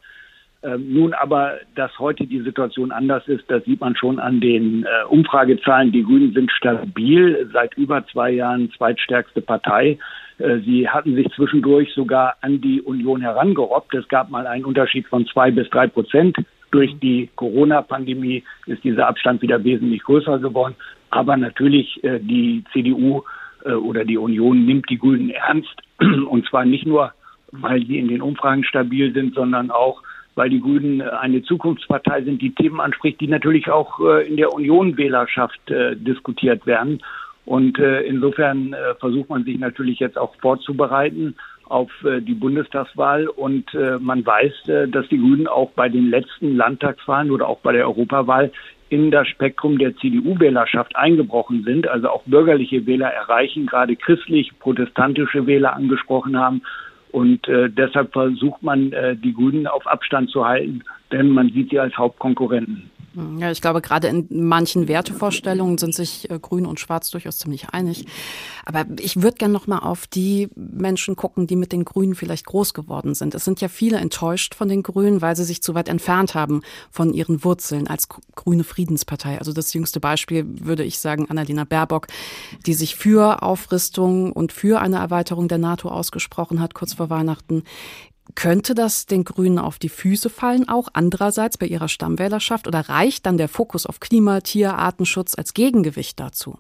Ähm, 0.64 0.94
nun 0.94 1.12
aber, 1.12 1.58
dass 1.74 1.98
heute 1.98 2.24
die 2.24 2.40
Situation 2.40 2.92
anders 2.92 3.26
ist, 3.26 3.44
das 3.48 3.64
sieht 3.64 3.80
man 3.80 3.96
schon 3.96 4.20
an 4.20 4.40
den 4.40 4.84
äh, 4.84 5.04
Umfragezahlen. 5.08 5.90
Die 5.90 6.04
Grünen 6.04 6.32
sind 6.32 6.52
stabil, 6.52 7.48
seit 7.52 7.74
über 7.74 8.06
zwei 8.06 8.30
Jahren 8.30 8.70
zweitstärkste 8.76 9.40
Partei. 9.40 9.98
Äh, 10.38 10.58
sie 10.58 10.88
hatten 10.88 11.16
sich 11.16 11.28
zwischendurch 11.34 11.92
sogar 11.94 12.36
an 12.42 12.60
die 12.60 12.80
Union 12.80 13.20
herangerobbt. 13.20 13.92
Es 13.94 14.06
gab 14.06 14.30
mal 14.30 14.46
einen 14.46 14.64
Unterschied 14.64 15.08
von 15.08 15.26
zwei 15.26 15.50
bis 15.50 15.68
drei 15.70 15.88
Prozent. 15.88 16.36
Durch 16.70 16.96
die 17.00 17.28
Corona-Pandemie 17.34 18.44
ist 18.66 18.84
dieser 18.84 19.08
Abstand 19.08 19.42
wieder 19.42 19.62
wesentlich 19.64 20.02
größer 20.04 20.38
geworden. 20.38 20.76
Aber 21.10 21.36
natürlich 21.36 22.02
äh, 22.04 22.20
die 22.20 22.62
CDU 22.72 23.24
oder 23.70 24.04
die 24.04 24.18
Union 24.18 24.64
nimmt 24.64 24.88
die 24.90 24.98
Grünen 24.98 25.30
ernst. 25.30 25.74
Und 26.00 26.46
zwar 26.48 26.64
nicht 26.64 26.86
nur, 26.86 27.12
weil 27.52 27.84
sie 27.86 27.98
in 27.98 28.08
den 28.08 28.22
Umfragen 28.22 28.64
stabil 28.64 29.12
sind, 29.12 29.34
sondern 29.34 29.70
auch, 29.70 30.02
weil 30.34 30.50
die 30.50 30.60
Grünen 30.60 31.00
äh, 31.00 31.04
eine 31.04 31.42
Zukunftspartei 31.42 32.22
sind, 32.22 32.40
die 32.40 32.54
Themen 32.54 32.80
anspricht, 32.80 33.20
die 33.20 33.28
natürlich 33.28 33.70
auch 33.70 34.00
äh, 34.00 34.26
in 34.26 34.36
der 34.36 34.52
Union-Wählerschaft 34.52 35.60
diskutiert 35.96 36.66
werden. 36.66 37.02
Und 37.44 37.76
insofern 37.76 38.72
versucht 39.00 39.28
man 39.28 39.42
sich 39.42 39.58
natürlich 39.58 39.98
jetzt 39.98 40.16
auch 40.16 40.32
vorzubereiten 40.36 41.34
auf 41.64 41.90
die 42.04 42.34
Bundestagswahl. 42.34 43.26
Und 43.26 43.74
man 43.98 44.24
weiß, 44.24 44.52
dass 44.92 45.08
die 45.08 45.18
Grünen 45.18 45.48
auch 45.48 45.72
bei 45.72 45.88
den 45.88 46.08
letzten 46.08 46.54
Landtagswahlen 46.54 47.32
oder 47.32 47.48
auch 47.48 47.58
bei 47.58 47.72
der 47.72 47.88
Europawahl 47.88 48.52
in 48.92 49.10
das 49.10 49.26
Spektrum 49.26 49.78
der 49.78 49.96
CDU-Wählerschaft 49.96 50.94
eingebrochen 50.96 51.64
sind, 51.64 51.88
also 51.88 52.10
auch 52.10 52.22
bürgerliche 52.24 52.84
Wähler 52.84 53.08
erreichen, 53.08 53.64
gerade 53.64 53.96
christlich-protestantische 53.96 55.46
Wähler 55.46 55.74
angesprochen 55.74 56.38
haben. 56.38 56.60
Und 57.10 57.48
äh, 57.48 57.70
deshalb 57.70 58.12
versucht 58.12 58.62
man, 58.62 58.92
äh, 58.92 59.16
die 59.16 59.32
Grünen 59.32 59.66
auf 59.66 59.86
Abstand 59.86 60.28
zu 60.28 60.46
halten, 60.46 60.84
denn 61.12 61.30
man 61.30 61.50
sieht 61.50 61.70
sie 61.70 61.78
als 61.78 61.96
Hauptkonkurrenten. 61.96 62.90
Ja, 63.38 63.50
ich 63.50 63.60
glaube, 63.60 63.82
gerade 63.82 64.08
in 64.08 64.26
manchen 64.30 64.88
Wertevorstellungen 64.88 65.76
sind 65.76 65.94
sich 65.94 66.30
äh, 66.30 66.38
Grün 66.38 66.64
und 66.64 66.80
Schwarz 66.80 67.10
durchaus 67.10 67.38
ziemlich 67.38 67.68
einig. 67.68 68.06
Aber 68.64 68.86
ich 68.98 69.20
würde 69.20 69.36
gerne 69.36 69.52
noch 69.52 69.66
mal 69.66 69.80
auf 69.80 70.06
die 70.06 70.48
Menschen 70.56 71.14
gucken, 71.14 71.46
die 71.46 71.56
mit 71.56 71.72
den 71.72 71.84
Grünen 71.84 72.14
vielleicht 72.14 72.46
groß 72.46 72.72
geworden 72.72 73.14
sind. 73.14 73.34
Es 73.34 73.44
sind 73.44 73.60
ja 73.60 73.68
viele 73.68 73.98
enttäuscht 73.98 74.54
von 74.54 74.68
den 74.68 74.82
Grünen, 74.82 75.20
weil 75.20 75.36
sie 75.36 75.44
sich 75.44 75.62
zu 75.62 75.74
weit 75.74 75.90
entfernt 75.90 76.34
haben 76.34 76.62
von 76.90 77.12
ihren 77.12 77.44
Wurzeln 77.44 77.86
als 77.86 78.08
grüne 78.08 78.64
Friedenspartei. 78.64 79.38
Also 79.38 79.52
das 79.52 79.74
jüngste 79.74 80.00
Beispiel 80.00 80.46
würde 80.46 80.84
ich 80.84 80.98
sagen 80.98 81.28
Annalena 81.28 81.64
Baerbock, 81.64 82.06
die 82.64 82.74
sich 82.74 82.96
für 82.96 83.42
Aufrüstung 83.42 84.32
und 84.32 84.52
für 84.52 84.80
eine 84.80 84.96
Erweiterung 84.96 85.48
der 85.48 85.58
NATO 85.58 85.88
ausgesprochen 85.88 86.60
hat 86.60 86.72
kurz 86.72 86.94
vor 86.94 87.10
Weihnachten. 87.10 87.64
Könnte 88.34 88.74
das 88.74 89.06
den 89.06 89.24
Grünen 89.24 89.58
auf 89.58 89.78
die 89.78 89.88
Füße 89.88 90.30
fallen, 90.30 90.68
auch 90.68 90.88
andererseits 90.92 91.58
bei 91.58 91.66
ihrer 91.66 91.88
Stammwählerschaft? 91.88 92.66
Oder 92.66 92.88
reicht 92.88 93.26
dann 93.26 93.36
der 93.36 93.48
Fokus 93.48 93.84
auf 93.86 94.00
Klima, 94.00 94.40
Tier, 94.40 94.74
Artenschutz 94.74 95.36
als 95.36 95.54
Gegengewicht 95.54 96.18
dazu? 96.18 96.58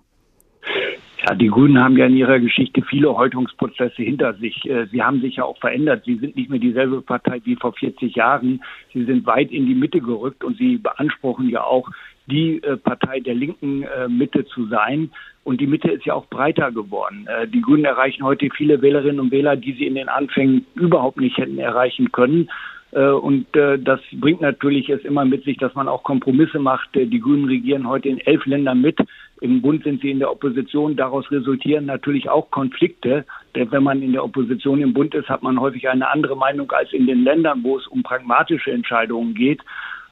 Ja, 1.24 1.36
die 1.36 1.48
Grünen 1.48 1.80
haben 1.80 1.96
ja 1.96 2.06
in 2.06 2.16
ihrer 2.16 2.40
Geschichte 2.40 2.82
viele 2.82 3.14
Häutungsprozesse 3.16 4.02
hinter 4.02 4.34
sich. 4.34 4.68
Äh, 4.68 4.86
sie 4.90 5.02
haben 5.02 5.20
sich 5.20 5.36
ja 5.36 5.44
auch 5.44 5.58
verändert. 5.58 6.02
Sie 6.04 6.16
sind 6.16 6.34
nicht 6.34 6.50
mehr 6.50 6.58
dieselbe 6.58 7.00
Partei 7.00 7.40
wie 7.44 7.54
vor 7.54 7.72
40 7.74 8.16
Jahren. 8.16 8.60
Sie 8.92 9.04
sind 9.04 9.24
weit 9.24 9.52
in 9.52 9.66
die 9.66 9.76
Mitte 9.76 10.00
gerückt 10.00 10.42
und 10.42 10.58
sie 10.58 10.78
beanspruchen 10.78 11.48
ja 11.48 11.62
auch, 11.62 11.88
die 12.26 12.62
äh, 12.62 12.76
Partei 12.76 13.20
der 13.20 13.34
linken 13.34 13.82
äh, 13.82 14.08
Mitte 14.08 14.44
zu 14.46 14.66
sein. 14.66 15.10
Und 15.44 15.60
die 15.60 15.66
Mitte 15.66 15.90
ist 15.90 16.04
ja 16.04 16.14
auch 16.14 16.26
breiter 16.26 16.70
geworden. 16.70 17.26
Die 17.52 17.62
Grünen 17.62 17.84
erreichen 17.84 18.22
heute 18.22 18.48
viele 18.56 18.80
Wählerinnen 18.80 19.18
und 19.18 19.32
Wähler, 19.32 19.56
die 19.56 19.72
sie 19.72 19.88
in 19.88 19.96
den 19.96 20.08
Anfängen 20.08 20.66
überhaupt 20.76 21.18
nicht 21.18 21.36
hätten 21.36 21.58
erreichen 21.58 22.12
können. 22.12 22.48
Und 22.92 23.46
das 23.52 23.98
bringt 24.12 24.40
natürlich 24.40 24.88
es 24.88 25.02
immer 25.02 25.24
mit 25.24 25.42
sich, 25.42 25.56
dass 25.56 25.74
man 25.74 25.88
auch 25.88 26.04
Kompromisse 26.04 26.60
macht. 26.60 26.90
Die 26.94 27.18
Grünen 27.18 27.46
regieren 27.46 27.88
heute 27.88 28.08
in 28.08 28.20
elf 28.20 28.46
Ländern 28.46 28.82
mit. 28.82 29.00
Im 29.40 29.60
Bund 29.62 29.82
sind 29.82 30.00
sie 30.00 30.12
in 30.12 30.20
der 30.20 30.30
Opposition. 30.30 30.94
Daraus 30.94 31.28
resultieren 31.32 31.86
natürlich 31.86 32.30
auch 32.30 32.52
Konflikte. 32.52 33.24
Denn 33.56 33.72
wenn 33.72 33.82
man 33.82 34.00
in 34.00 34.12
der 34.12 34.22
Opposition 34.22 34.80
im 34.80 34.94
Bund 34.94 35.12
ist, 35.16 35.28
hat 35.28 35.42
man 35.42 35.58
häufig 35.60 35.88
eine 35.88 36.08
andere 36.08 36.36
Meinung 36.36 36.70
als 36.70 36.92
in 36.92 37.08
den 37.08 37.24
Ländern, 37.24 37.64
wo 37.64 37.78
es 37.78 37.88
um 37.88 38.04
pragmatische 38.04 38.70
Entscheidungen 38.70 39.34
geht. 39.34 39.60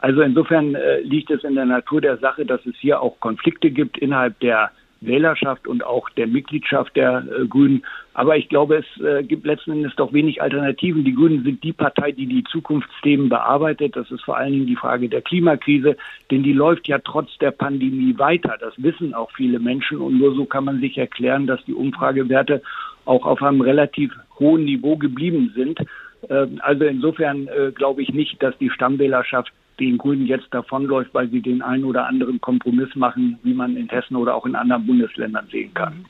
Also 0.00 0.23
insofern 0.23 0.75
äh, 0.75 1.00
liegt 1.00 1.30
es 1.30 1.45
in 1.45 1.54
der 1.54 1.66
Natur 1.66 2.00
der 2.00 2.19
Sache, 2.19 2.47
dass 2.47 2.64
es 2.66 2.75
hier 2.76 3.00
auch 3.00 3.21
Konflikte 3.21 3.71
gibt 3.71 3.99
innerhalb 3.99 4.38
der 4.40 4.71
Wählerschaft 5.00 5.66
und 5.66 5.85
auch 5.85 6.11
der 6.11 6.26
Mitgliedschaft 6.26 6.95
der 6.95 7.25
äh, 7.25 7.47
Grünen. 7.47 7.83
Aber 8.12 8.37
ich 8.37 8.49
glaube, 8.49 8.76
es 8.76 9.02
äh, 9.02 9.23
gibt 9.23 9.47
letzten 9.47 9.73
Endes 9.73 9.95
doch 9.97 10.12
wenig 10.12 10.42
Alternativen. 10.42 11.04
Die 11.04 11.14
Grünen 11.14 11.42
sind 11.42 11.64
die 11.64 11.73
Partei, 11.73 12.12
die 12.12 12.26
die 12.26 12.45
Zukunftsthemen 12.45 13.28
bearbeitet. 13.28 13.97
Das 13.97 14.11
ist 14.11 14.23
vor 14.23 14.37
allen 14.37 14.52
Dingen 14.52 14.66
die 14.66 14.76
Frage 14.76 15.09
der 15.09 15.23
Klimakrise, 15.23 15.97
denn 16.30 16.42
die 16.42 16.52
läuft 16.52 16.87
ja 16.87 16.99
trotz 16.99 17.37
der 17.38 17.50
Pandemie 17.50 18.19
weiter. 18.19 18.57
Das 18.61 18.75
wissen 18.76 19.14
auch 19.14 19.30
viele 19.33 19.59
Menschen 19.59 19.99
und 19.99 20.19
nur 20.19 20.35
so 20.35 20.45
kann 20.45 20.64
man 20.64 20.80
sich 20.80 20.99
erklären, 20.99 21.47
dass 21.47 21.64
die 21.64 21.75
Umfragewerte 21.75 22.62
auch 23.07 23.25
auf 23.25 23.42
einem 23.42 23.62
relativ 23.62 24.12
hohen 24.38 24.64
Niveau 24.64 24.97
geblieben 24.97 25.52
sind. 25.54 25.80
Äh, 26.28 26.47
also 26.61 26.85
insofern 26.85 27.49
äh, 27.49 27.73
glaube 27.73 28.02
ich 28.02 28.12
nicht, 28.12 28.42
dass 28.42 28.57
die 28.59 28.71
Stammwählerschaft 28.71 29.52
den 29.79 29.99
Grünen 29.99 30.27
jetzt 30.27 30.49
davonläuft, 30.50 31.15
weil 31.15 31.29
sie 31.31 31.41
den 31.41 31.62
einen 31.62 31.85
oder 31.85 32.07
anderen 32.07 32.41
Kompromiss 32.41 32.95
machen, 32.95 33.39
wie 33.43 33.55
man 33.55 33.77
in 33.77 33.89
Hessen 33.89 34.17
oder 34.17 34.35
auch 34.35 34.47
in 34.47 34.55
anderen 34.55 34.87
Bundesländern 34.87 35.47
sehen 35.50 35.73
kann. 35.75 36.05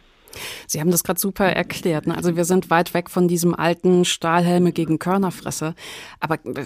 Sie 0.67 0.81
haben 0.81 0.91
das 0.91 1.03
gerade 1.03 1.19
super 1.19 1.47
erklärt. 1.47 2.07
Ne? 2.07 2.17
Also 2.17 2.37
wir 2.37 2.45
sind 2.45 2.71
weit 2.71 2.95
weg 2.95 3.11
von 3.11 3.29
diesem 3.29 3.55
alten 3.55 4.05
Stahlhelme 4.05 4.73
gegen 4.73 4.99
Körnerfresse. 4.99 5.75
Aber 6.21 6.35
äh, 6.35 6.65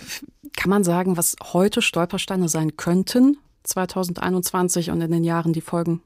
kann 0.57 0.71
man 0.71 0.85
sagen, 0.85 1.17
was 1.17 1.37
heute 1.53 1.83
Stolpersteine 1.83 2.49
sein 2.49 2.77
könnten, 2.77 3.39
2021 3.65 4.91
und 4.91 5.01
in 5.01 5.11
den 5.11 5.25
Jahren, 5.25 5.53
die 5.53 5.63
folgen? 5.63 6.03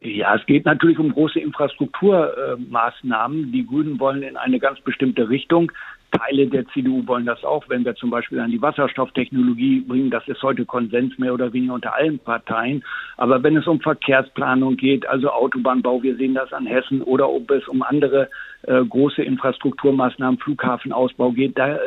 Ja, 0.00 0.36
es 0.36 0.46
geht 0.46 0.64
natürlich 0.64 0.98
um 0.98 1.12
große 1.12 1.40
Infrastrukturmaßnahmen. 1.40 3.52
Die 3.52 3.66
Grünen 3.66 3.98
wollen 3.98 4.22
in 4.22 4.36
eine 4.36 4.60
ganz 4.60 4.80
bestimmte 4.80 5.28
Richtung. 5.28 5.72
Teile 6.10 6.46
der 6.46 6.66
CDU 6.68 7.06
wollen 7.06 7.26
das 7.26 7.44
auch, 7.44 7.68
wenn 7.68 7.84
wir 7.84 7.94
zum 7.94 8.10
Beispiel 8.10 8.40
an 8.40 8.50
die 8.50 8.60
Wasserstofftechnologie 8.62 9.80
bringen. 9.80 10.10
Das 10.10 10.26
ist 10.26 10.42
heute 10.42 10.64
Konsens 10.64 11.18
mehr 11.18 11.34
oder 11.34 11.52
weniger 11.52 11.74
unter 11.74 11.94
allen 11.94 12.18
Parteien. 12.18 12.82
Aber 13.16 13.42
wenn 13.42 13.56
es 13.56 13.66
um 13.66 13.80
Verkehrsplanung 13.80 14.76
geht, 14.76 15.06
also 15.06 15.30
Autobahnbau, 15.30 16.02
wir 16.02 16.16
sehen 16.16 16.34
das 16.34 16.52
an 16.52 16.66
Hessen, 16.66 17.02
oder 17.02 17.28
ob 17.28 17.50
es 17.50 17.66
um 17.68 17.82
andere 17.82 18.28
äh, 18.62 18.84
große 18.84 19.22
Infrastrukturmaßnahmen, 19.22 20.38
Flughafenausbau 20.40 21.32
geht, 21.32 21.58
da 21.58 21.74
äh, 21.74 21.78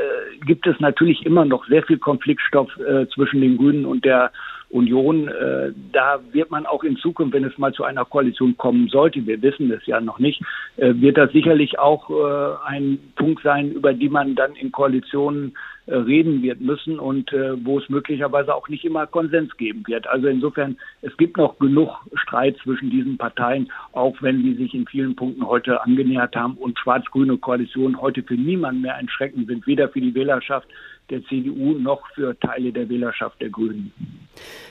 gibt 0.46 0.68
es 0.68 0.80
natürlich 0.80 1.26
immer 1.26 1.46
noch 1.46 1.66
sehr 1.68 1.84
viel 1.84 1.98
Konfliktstoff 1.98 2.70
äh, 2.78 3.08
zwischen 3.08 3.42
den 3.42 3.58
Grünen 3.58 3.86
und 3.86 4.06
der 4.06 4.32
Union. 4.72 5.28
Äh, 5.28 5.74
da 5.92 6.20
wird 6.32 6.52
man 6.52 6.66
auch 6.66 6.84
in 6.84 6.98
Zukunft, 6.98 7.34
wenn 7.34 7.44
es 7.44 7.58
mal 7.58 7.74
zu 7.74 7.84
einer 7.84 8.06
Koalition 8.06 8.58
kommen 8.58 8.88
sollte, 8.88 9.26
wir 9.26 9.42
wissen 9.42 9.72
es 9.72 9.86
ja 9.86 10.02
noch 10.02 10.20
nicht, 10.20 10.42
äh, 10.78 10.94
wird 10.96 11.18
das 11.18 11.32
sicherlich 11.32 11.80
auch 11.80 12.10
äh, 12.10 12.56
ein 12.66 13.00
Punkt 13.16 13.44
sein, 13.44 13.72
über 13.72 13.94
die 13.94 14.10
man 14.10 14.36
dann 14.36 14.56
in 14.56 14.72
Koalitionen 14.72 15.54
äh, 15.88 15.96
reden 15.96 16.42
wird 16.42 16.62
müssen 16.62 17.00
und 17.00 17.34
äh, 17.34 17.66
wo 17.66 17.80
es 17.80 17.90
möglicherweise 17.90 18.54
auch 18.54 18.70
nicht 18.70 18.86
immer 18.86 19.08
Konsens 19.08 19.58
geben 19.58 19.84
wird. 19.88 20.08
Also 20.08 20.28
insofern, 20.28 20.78
es 21.02 21.16
gibt 21.18 21.38
noch 21.38 21.58
genug 21.60 21.90
Streit 22.14 22.56
zwischen 22.64 22.90
diesen 22.90 23.18
Parteien, 23.18 23.72
auch 23.92 24.16
wenn 24.22 24.44
sie 24.44 24.54
sich 24.54 24.74
in 24.74 24.86
vielen 24.88 25.16
Punkten 25.16 25.46
heute 25.46 25.84
angenähert 25.84 26.36
haben 26.36 26.54
und 26.54 26.78
schwarz-grüne 26.78 27.38
Koalitionen 27.38 28.00
heute 28.00 28.24
für 28.24 28.36
niemanden 28.36 28.82
mehr 28.82 28.96
ein 28.96 29.10
Schrecken 29.10 29.46
sind, 29.48 29.66
weder 29.68 29.90
für 29.90 30.02
die 30.02 30.14
Wählerschaft 30.14 30.68
der 31.12 31.24
CDU 31.26 31.74
noch 31.74 32.02
für 32.16 32.38
Teile 32.40 32.72
der 32.72 32.90
Wählerschaft 32.90 33.40
der 33.42 33.50
Grünen. 33.50 33.92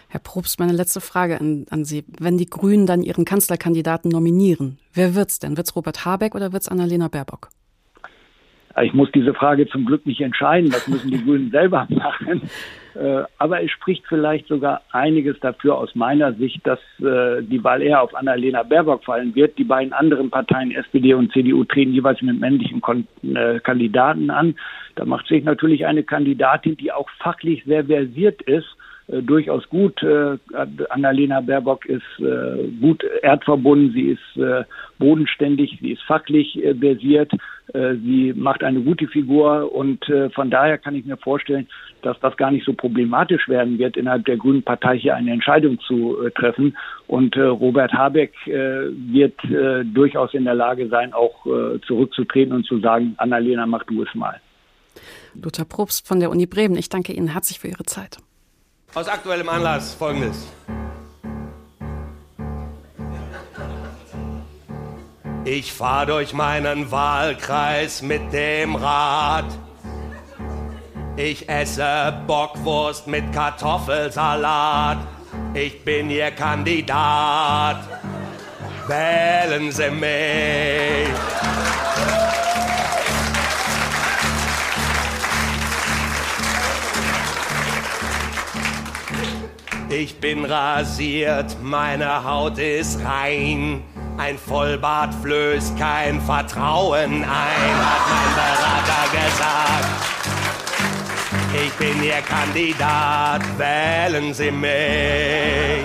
Herr 0.09 0.21
Probst, 0.21 0.59
meine 0.59 0.73
letzte 0.73 1.01
Frage 1.01 1.41
an, 1.41 1.67
an 1.71 1.85
Sie. 1.85 2.05
Wenn 2.19 2.39
die 2.39 2.51
Grünen 2.51 2.87
dann 2.87 3.03
ihren 3.03 3.25
Kanzlerkandidaten 3.25 4.11
nominieren, 4.11 4.79
wer 4.93 5.15
wird's 5.15 5.39
denn? 5.39 5.57
Wird's 5.57 5.77
Robert 5.77 6.05
Habeck 6.05 6.35
oder 6.35 6.53
wird's 6.53 6.69
Annalena 6.69 7.09
Baerbock? 7.09 7.51
Ich 8.83 8.95
muss 8.95 9.11
diese 9.13 9.35
Frage 9.35 9.69
zum 9.69 9.85
Glück 9.85 10.07
nicht 10.07 10.21
entscheiden. 10.21 10.71
Das 10.71 10.89
müssen 10.89 11.11
die 11.11 11.23
Grünen 11.23 11.51
selber 11.51 11.87
machen. 11.91 12.43
Äh, 13.01 13.25
aber 13.39 13.63
es 13.63 13.71
spricht 13.71 14.05
vielleicht 14.07 14.47
sogar 14.49 14.83
einiges 14.93 15.41
dafür 15.41 15.79
aus 15.79 15.95
meiner 15.95 16.35
Sicht, 16.35 16.67
dass 16.67 16.79
äh, 16.99 17.43
die 17.43 17.65
Wahl 17.65 17.81
eher 17.81 18.03
auf 18.03 18.15
Annalena 18.15 18.63
Baerbock 18.63 19.05
fallen 19.05 19.35
wird. 19.35 19.57
Die 19.57 19.65
beiden 19.65 19.95
anderen 19.95 20.29
Parteien, 20.29 20.71
SPD 20.71 21.15
und 21.15 21.33
CDU, 21.33 21.65
treten 21.65 21.95
jeweils 21.95 22.21
mit 22.21 22.39
männlichen 22.39 22.83
äh, 23.23 23.59
Kandidaten 23.61 24.29
an. 24.31 24.55
Da 24.97 25.07
macht 25.07 25.29
sich 25.29 25.43
natürlich 25.45 25.87
eine 25.87 26.03
Kandidatin, 26.03 26.77
die 26.77 26.93
auch 26.93 27.09
fachlich 27.21 27.65
sehr 27.65 27.87
versiert 27.87 28.43
ist, 28.43 28.77
durchaus 29.23 29.69
gut. 29.69 30.01
Annalena 30.91 31.41
Baerbock 31.41 31.87
ist 31.87 32.03
gut 32.81 33.03
erdverbunden, 33.23 33.93
sie 33.93 34.11
ist 34.11 34.67
bodenständig, 34.99 35.79
sie 35.81 35.93
ist 35.93 36.03
fachlich 36.03 36.59
versiert. 36.81 37.33
Äh, 37.73 37.97
sie 37.97 38.33
macht 38.35 38.65
eine 38.65 38.81
gute 38.81 39.07
Figur 39.07 39.73
und 39.73 40.09
äh, 40.09 40.31
von 40.31 40.51
daher 40.51 40.79
kann 40.79 40.95
ich 40.95 41.05
mir 41.05 41.17
vorstellen, 41.17 41.69
dass 42.03 42.19
das 42.21 42.37
gar 42.37 42.51
nicht 42.51 42.65
so 42.65 42.73
problematisch 42.73 43.49
werden 43.49 43.79
wird, 43.79 43.97
innerhalb 43.97 44.25
der 44.25 44.37
Grünen 44.37 44.63
Partei 44.63 44.99
hier 44.99 45.15
eine 45.15 45.33
Entscheidung 45.33 45.79
zu 45.81 46.17
äh, 46.23 46.31
treffen. 46.31 46.77
Und 47.07 47.37
Robert 47.37 47.93
Habeck 47.93 48.35
wird 48.47 49.35
durchaus 49.93 50.33
in 50.33 50.45
der 50.45 50.55
Lage 50.55 50.87
sein, 50.87 51.13
auch 51.13 51.45
zurückzutreten 51.85 52.55
und 52.55 52.65
zu 52.65 52.79
sagen, 52.79 53.15
Annalena, 53.17 53.67
mach 53.67 53.83
du 53.83 54.05
es 54.05 54.15
mal. 54.15 54.41
Lothar 55.35 55.65
Probst 55.65 56.07
von 56.07 56.21
der 56.21 56.31
Uni 56.31 56.47
Bremen, 56.47 56.77
ich 56.77 56.89
danke 56.89 57.13
Ihnen 57.13 57.27
herzlich 57.27 57.59
für 57.59 57.67
Ihre 57.67 57.83
Zeit. 57.83 58.19
Aus 58.93 59.07
aktuellem 59.07 59.49
Anlass 59.49 59.95
folgendes. 59.95 60.49
Ich 65.45 65.73
fahr 65.73 66.07
durch 66.07 66.35
meinen 66.35 66.91
Wahlkreis 66.91 68.03
mit 68.03 68.33
dem 68.33 68.75
Rad. 68.75 69.45
Ich 71.17 71.49
esse 71.49 72.21
Bockwurst 72.27 73.07
mit 73.07 73.33
Kartoffelsalat. 73.33 74.99
Ich 75.55 75.85
bin 75.85 76.11
Ihr 76.11 76.33
Kandidat. 76.33 77.79
Wählen 78.89 79.71
Sie 79.71 79.91
mich. 79.91 81.90
Ich 90.03 90.19
bin 90.19 90.47
rasiert, 90.47 91.59
meine 91.63 92.25
Haut 92.25 92.59
ist 92.59 93.05
rein. 93.05 93.83
Ein 94.17 94.39
Vollbart 94.39 95.13
flößt 95.21 95.79
kein 95.79 96.23
Vertrauen 96.23 97.23
ein, 97.23 97.27
hat 97.27 98.05
mein 98.09 98.35
Berater 98.35 99.05
gesagt. 99.13 99.89
Ich 101.53 101.73
bin 101.73 102.03
Ihr 102.03 102.23
Kandidat, 102.23 103.43
wählen 103.59 104.33
Sie 104.33 104.51
mich. 104.51 105.85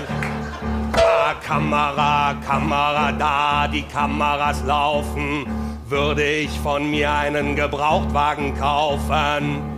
Da, 0.93 1.35
Kamera, 1.45 2.35
Kamera, 2.47 3.11
da, 3.11 3.67
die 3.67 3.83
Kameras 3.83 4.63
laufen. 4.63 5.45
Würde 5.89 6.23
ich 6.23 6.51
von 6.61 6.89
mir 6.89 7.11
einen 7.11 7.57
Gebrauchtwagen 7.57 8.57
kaufen? 8.57 9.74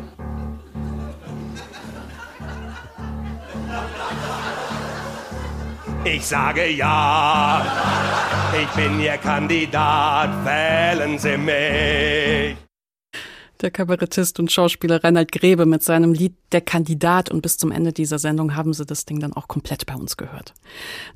Ich 6.13 6.25
sage 6.25 6.69
ja, 6.69 7.65
ich 8.53 8.67
bin 8.81 8.97
Ihr 9.01 9.17
Kandidat, 9.17 10.45
wählen 10.45 11.19
Sie 11.19 11.37
mich. 11.37 12.55
Der 13.59 13.71
Kabarettist 13.71 14.39
und 14.39 14.49
Schauspieler 14.49 15.03
Reinhard 15.03 15.33
Grebe 15.33 15.65
mit 15.65 15.83
seinem 15.83 16.13
Lied 16.13 16.35
Der 16.53 16.61
Kandidat. 16.61 17.29
Und 17.29 17.41
bis 17.41 17.57
zum 17.57 17.71
Ende 17.71 17.91
dieser 17.91 18.19
Sendung 18.19 18.55
haben 18.55 18.73
Sie 18.73 18.85
das 18.85 19.03
Ding 19.03 19.19
dann 19.19 19.33
auch 19.33 19.49
komplett 19.49 19.85
bei 19.85 19.95
uns 19.95 20.15
gehört. 20.15 20.53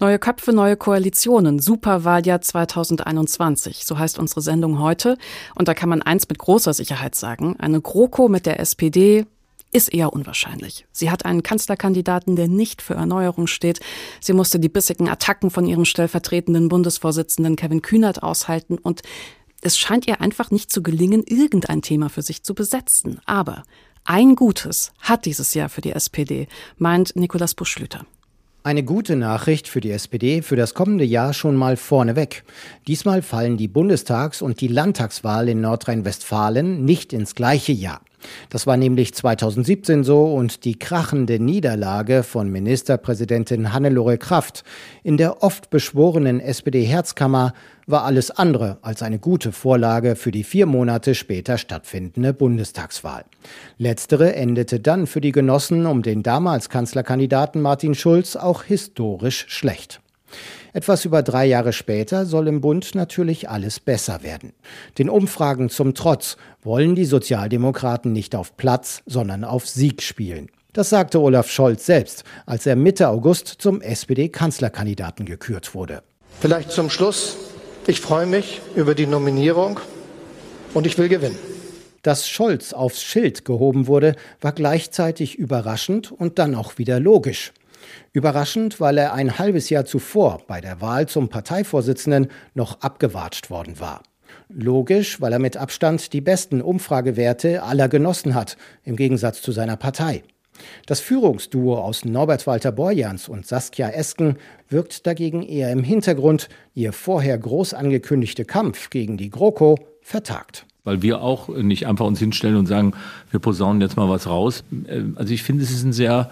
Neue 0.01 0.19
Köpfe, 0.19 0.51
neue 0.51 0.75
Koalitionen, 0.75 1.59
Superwahljahr 1.59 2.41
2021, 2.41 3.85
so 3.85 3.97
heißt 3.97 4.19
unsere 4.19 4.41
Sendung 4.41 4.79
heute. 4.79 5.17
Und 5.55 5.69
da 5.69 5.73
kann 5.73 5.87
man 5.87 6.01
eins 6.01 6.27
mit 6.27 6.37
großer 6.37 6.73
Sicherheit 6.73 7.15
sagen, 7.15 7.55
eine 7.59 7.79
GroKo 7.79 8.27
mit 8.27 8.45
der 8.45 8.59
SPD, 8.59 9.25
ist 9.71 9.93
eher 9.93 10.13
unwahrscheinlich. 10.13 10.85
Sie 10.91 11.09
hat 11.09 11.25
einen 11.25 11.43
Kanzlerkandidaten, 11.43 12.35
der 12.35 12.47
nicht 12.47 12.81
für 12.81 12.95
Erneuerung 12.95 13.47
steht. 13.47 13.79
Sie 14.19 14.33
musste 14.33 14.59
die 14.59 14.69
bissigen 14.69 15.09
Attacken 15.09 15.49
von 15.49 15.65
ihrem 15.65 15.85
stellvertretenden 15.85 16.69
Bundesvorsitzenden 16.69 17.55
Kevin 17.55 17.81
Kühnert 17.81 18.23
aushalten 18.23 18.77
und 18.77 19.01
es 19.61 19.77
scheint 19.77 20.07
ihr 20.07 20.21
einfach 20.21 20.51
nicht 20.51 20.71
zu 20.71 20.81
gelingen, 20.81 21.23
irgendein 21.25 21.81
Thema 21.81 22.09
für 22.09 22.23
sich 22.23 22.43
zu 22.43 22.55
besetzen. 22.55 23.21
Aber 23.25 23.63
ein 24.03 24.35
Gutes 24.35 24.91
hat 24.99 25.25
dieses 25.25 25.53
Jahr 25.53 25.69
für 25.69 25.81
die 25.81 25.91
SPD, 25.91 26.47
meint 26.77 27.15
Nikolaus 27.15 27.53
Buschlüter. 27.53 28.05
Eine 28.63 28.83
gute 28.83 29.15
Nachricht 29.15 29.67
für 29.67 29.81
die 29.81 29.91
SPD 29.91 30.43
für 30.43 30.55
das 30.55 30.75
kommende 30.75 31.03
Jahr 31.03 31.33
schon 31.33 31.55
mal 31.55 31.77
vorneweg. 31.77 32.43
Diesmal 32.87 33.23
fallen 33.23 33.57
die 33.57 33.67
Bundestags- 33.67 34.41
und 34.41 34.61
die 34.61 34.67
Landtagswahl 34.67 35.49
in 35.49 35.61
Nordrhein-Westfalen 35.61 36.85
nicht 36.85 37.11
ins 37.11 37.33
gleiche 37.33 37.71
Jahr. 37.71 38.01
Das 38.49 38.67
war 38.67 38.77
nämlich 38.77 39.13
2017 39.13 40.03
so 40.03 40.33
und 40.33 40.65
die 40.65 40.77
krachende 40.77 41.39
Niederlage 41.39 42.23
von 42.23 42.49
Ministerpräsidentin 42.49 43.73
Hannelore 43.73 44.17
Kraft 44.17 44.63
in 45.03 45.17
der 45.17 45.43
oft 45.43 45.69
beschworenen 45.69 46.39
SPD-Herzkammer 46.39 47.53
war 47.87 48.03
alles 48.05 48.31
andere 48.31 48.77
als 48.81 49.03
eine 49.03 49.19
gute 49.19 49.51
Vorlage 49.51 50.15
für 50.15 50.31
die 50.31 50.43
vier 50.43 50.65
Monate 50.65 51.15
später 51.15 51.57
stattfindende 51.57 52.33
Bundestagswahl. 52.33 53.25
Letztere 53.77 54.35
endete 54.35 54.79
dann 54.79 55.07
für 55.07 55.21
die 55.21 55.31
Genossen 55.31 55.85
um 55.85 56.01
den 56.01 56.23
damals 56.23 56.69
Kanzlerkandidaten 56.69 57.61
Martin 57.61 57.95
Schulz 57.95 58.35
auch 58.35 58.63
historisch 58.63 59.45
schlecht. 59.49 60.01
Etwas 60.73 61.03
über 61.03 61.21
drei 61.21 61.45
Jahre 61.45 61.73
später 61.73 62.25
soll 62.25 62.47
im 62.47 62.61
Bund 62.61 62.95
natürlich 62.95 63.49
alles 63.49 63.79
besser 63.79 64.23
werden. 64.23 64.53
Den 64.97 65.09
Umfragen 65.09 65.69
zum 65.69 65.93
Trotz 65.93 66.37
wollen 66.63 66.95
die 66.95 67.05
Sozialdemokraten 67.05 68.13
nicht 68.13 68.35
auf 68.35 68.55
Platz, 68.55 69.03
sondern 69.05 69.43
auf 69.43 69.67
Sieg 69.67 70.01
spielen. 70.01 70.49
Das 70.73 70.89
sagte 70.89 71.19
Olaf 71.19 71.49
Scholz 71.49 71.85
selbst, 71.85 72.23
als 72.45 72.65
er 72.65 72.77
Mitte 72.77 73.09
August 73.09 73.47
zum 73.47 73.81
SPD-Kanzlerkandidaten 73.81 75.25
gekürt 75.25 75.75
wurde. 75.75 76.03
Vielleicht 76.39 76.71
zum 76.71 76.89
Schluss. 76.89 77.35
Ich 77.87 77.99
freue 77.99 78.25
mich 78.25 78.61
über 78.75 78.95
die 78.95 79.07
Nominierung 79.07 79.79
und 80.73 80.87
ich 80.87 80.97
will 80.97 81.09
gewinnen. 81.09 81.37
Dass 82.03 82.29
Scholz 82.29 82.71
aufs 82.71 83.03
Schild 83.03 83.43
gehoben 83.43 83.87
wurde, 83.87 84.15
war 84.39 84.53
gleichzeitig 84.53 85.37
überraschend 85.37 86.11
und 86.11 86.39
dann 86.39 86.55
auch 86.55 86.77
wieder 86.77 86.99
logisch. 86.99 87.51
Überraschend, 88.13 88.81
weil 88.81 88.97
er 88.97 89.13
ein 89.13 89.39
halbes 89.39 89.69
Jahr 89.69 89.85
zuvor 89.85 90.41
bei 90.45 90.59
der 90.59 90.81
Wahl 90.81 91.07
zum 91.07 91.29
Parteivorsitzenden 91.29 92.27
noch 92.53 92.81
abgewatscht 92.81 93.49
worden 93.49 93.79
war. 93.79 94.03
Logisch, 94.49 95.21
weil 95.21 95.31
er 95.31 95.39
mit 95.39 95.55
Abstand 95.55 96.11
die 96.11 96.19
besten 96.19 96.61
Umfragewerte 96.61 97.63
aller 97.63 97.87
genossen 97.87 98.35
hat, 98.35 98.57
im 98.83 98.97
Gegensatz 98.97 99.41
zu 99.41 99.53
seiner 99.53 99.77
Partei. 99.77 100.23
Das 100.85 100.99
Führungsduo 100.99 101.77
aus 101.77 102.03
Norbert 102.03 102.45
Walter 102.47 102.73
Borjans 102.73 103.29
und 103.29 103.47
Saskia 103.47 103.89
Esken 103.89 104.35
wirkt 104.67 105.07
dagegen 105.07 105.41
eher 105.41 105.71
im 105.71 105.83
Hintergrund, 105.83 106.49
ihr 106.73 106.91
vorher 106.91 107.37
groß 107.37 107.73
angekündigte 107.73 108.43
Kampf 108.43 108.89
gegen 108.89 109.15
die 109.15 109.29
GroKo 109.29 109.77
vertagt 110.01 110.65
weil 110.83 111.03
wir 111.03 111.21
auch 111.21 111.47
nicht 111.49 111.85
einfach 111.85 112.05
uns 112.05 112.17
hinstellen 112.17 112.55
und 112.55 112.65
sagen, 112.65 112.93
wir 113.29 113.39
posaunen 113.39 113.81
jetzt 113.81 113.97
mal 113.97 114.09
was 114.09 114.27
raus. 114.27 114.63
Äh, 114.87 115.03
also 115.15 115.31
ich 115.31 115.43
finde, 115.43 115.63
es 115.63 115.69
ist 115.69 115.83
ein 115.83 115.93
sehr 115.93 116.31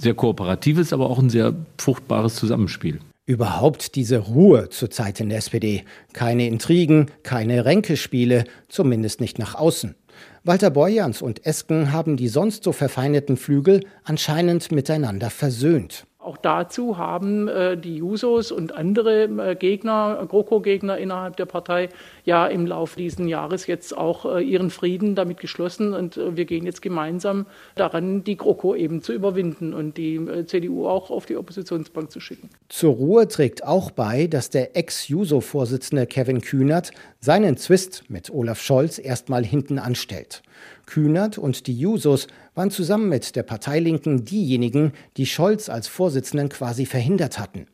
sehr 0.00 0.14
kooperatives, 0.14 0.92
aber 0.92 1.10
auch 1.10 1.18
ein 1.18 1.30
sehr 1.30 1.54
fruchtbares 1.78 2.36
Zusammenspiel. 2.36 3.00
Überhaupt 3.26 3.96
diese 3.96 4.18
Ruhe 4.18 4.68
zurzeit 4.68 5.18
in 5.20 5.28
der 5.28 5.38
SPD. 5.38 5.84
Keine 6.12 6.46
Intrigen, 6.46 7.06
keine 7.24 7.64
Ränkespiele, 7.64 8.44
zumindest 8.68 9.20
nicht 9.20 9.38
nach 9.38 9.56
außen. 9.56 9.96
Walter 10.44 10.70
Borjans 10.70 11.22
und 11.22 11.44
Esken 11.44 11.92
haben 11.92 12.16
die 12.16 12.28
sonst 12.28 12.62
so 12.62 12.70
verfeindeten 12.70 13.36
Flügel 13.36 13.84
anscheinend 14.04 14.70
miteinander 14.70 15.28
versöhnt. 15.30 16.06
Auch 16.26 16.36
dazu 16.36 16.98
haben 16.98 17.46
äh, 17.46 17.78
die 17.78 17.98
Jusos 17.98 18.50
und 18.50 18.76
andere 18.76 19.26
äh, 19.26 19.54
Gegner, 19.54 20.26
GroKo-Gegner 20.28 20.98
innerhalb 20.98 21.36
der 21.36 21.46
Partei 21.46 21.88
ja 22.24 22.48
im 22.48 22.66
Laufe 22.66 22.96
dieses 22.96 23.24
Jahres 23.28 23.68
jetzt 23.68 23.96
auch 23.96 24.24
äh, 24.24 24.42
ihren 24.42 24.70
Frieden 24.70 25.14
damit 25.14 25.38
geschlossen. 25.38 25.94
Und 25.94 26.16
äh, 26.16 26.36
wir 26.36 26.44
gehen 26.44 26.66
jetzt 26.66 26.82
gemeinsam 26.82 27.46
daran, 27.76 28.24
die 28.24 28.36
GroKo 28.36 28.74
eben 28.74 29.02
zu 29.02 29.12
überwinden 29.12 29.72
und 29.72 29.96
die 29.96 30.16
äh, 30.16 30.44
CDU 30.46 30.88
auch 30.88 31.12
auf 31.12 31.26
die 31.26 31.36
Oppositionsbank 31.36 32.10
zu 32.10 32.18
schicken. 32.18 32.50
Zur 32.68 32.94
Ruhe 32.94 33.28
trägt 33.28 33.64
auch 33.64 33.92
bei, 33.92 34.26
dass 34.26 34.50
der 34.50 34.76
Ex-Juso-Vorsitzende 34.76 36.06
Kevin 36.06 36.40
Kühnert 36.40 36.90
seinen 37.20 37.56
Zwist 37.56 38.02
mit 38.08 38.30
Olaf 38.30 38.60
Scholz 38.60 38.98
erstmal 38.98 39.44
hinten 39.44 39.78
anstellt. 39.78 40.42
Kühnert 40.86 41.38
und 41.38 41.66
die 41.66 41.78
Jusos 41.78 42.28
waren 42.54 42.70
zusammen 42.70 43.08
mit 43.08 43.36
der 43.36 43.42
Parteilinken 43.42 44.24
diejenigen, 44.24 44.92
die 45.16 45.26
Scholz 45.26 45.68
als 45.68 45.88
Vorsitzenden 45.88 46.48
quasi 46.48 46.86
verhindert 46.86 47.38
hatten. 47.38 47.66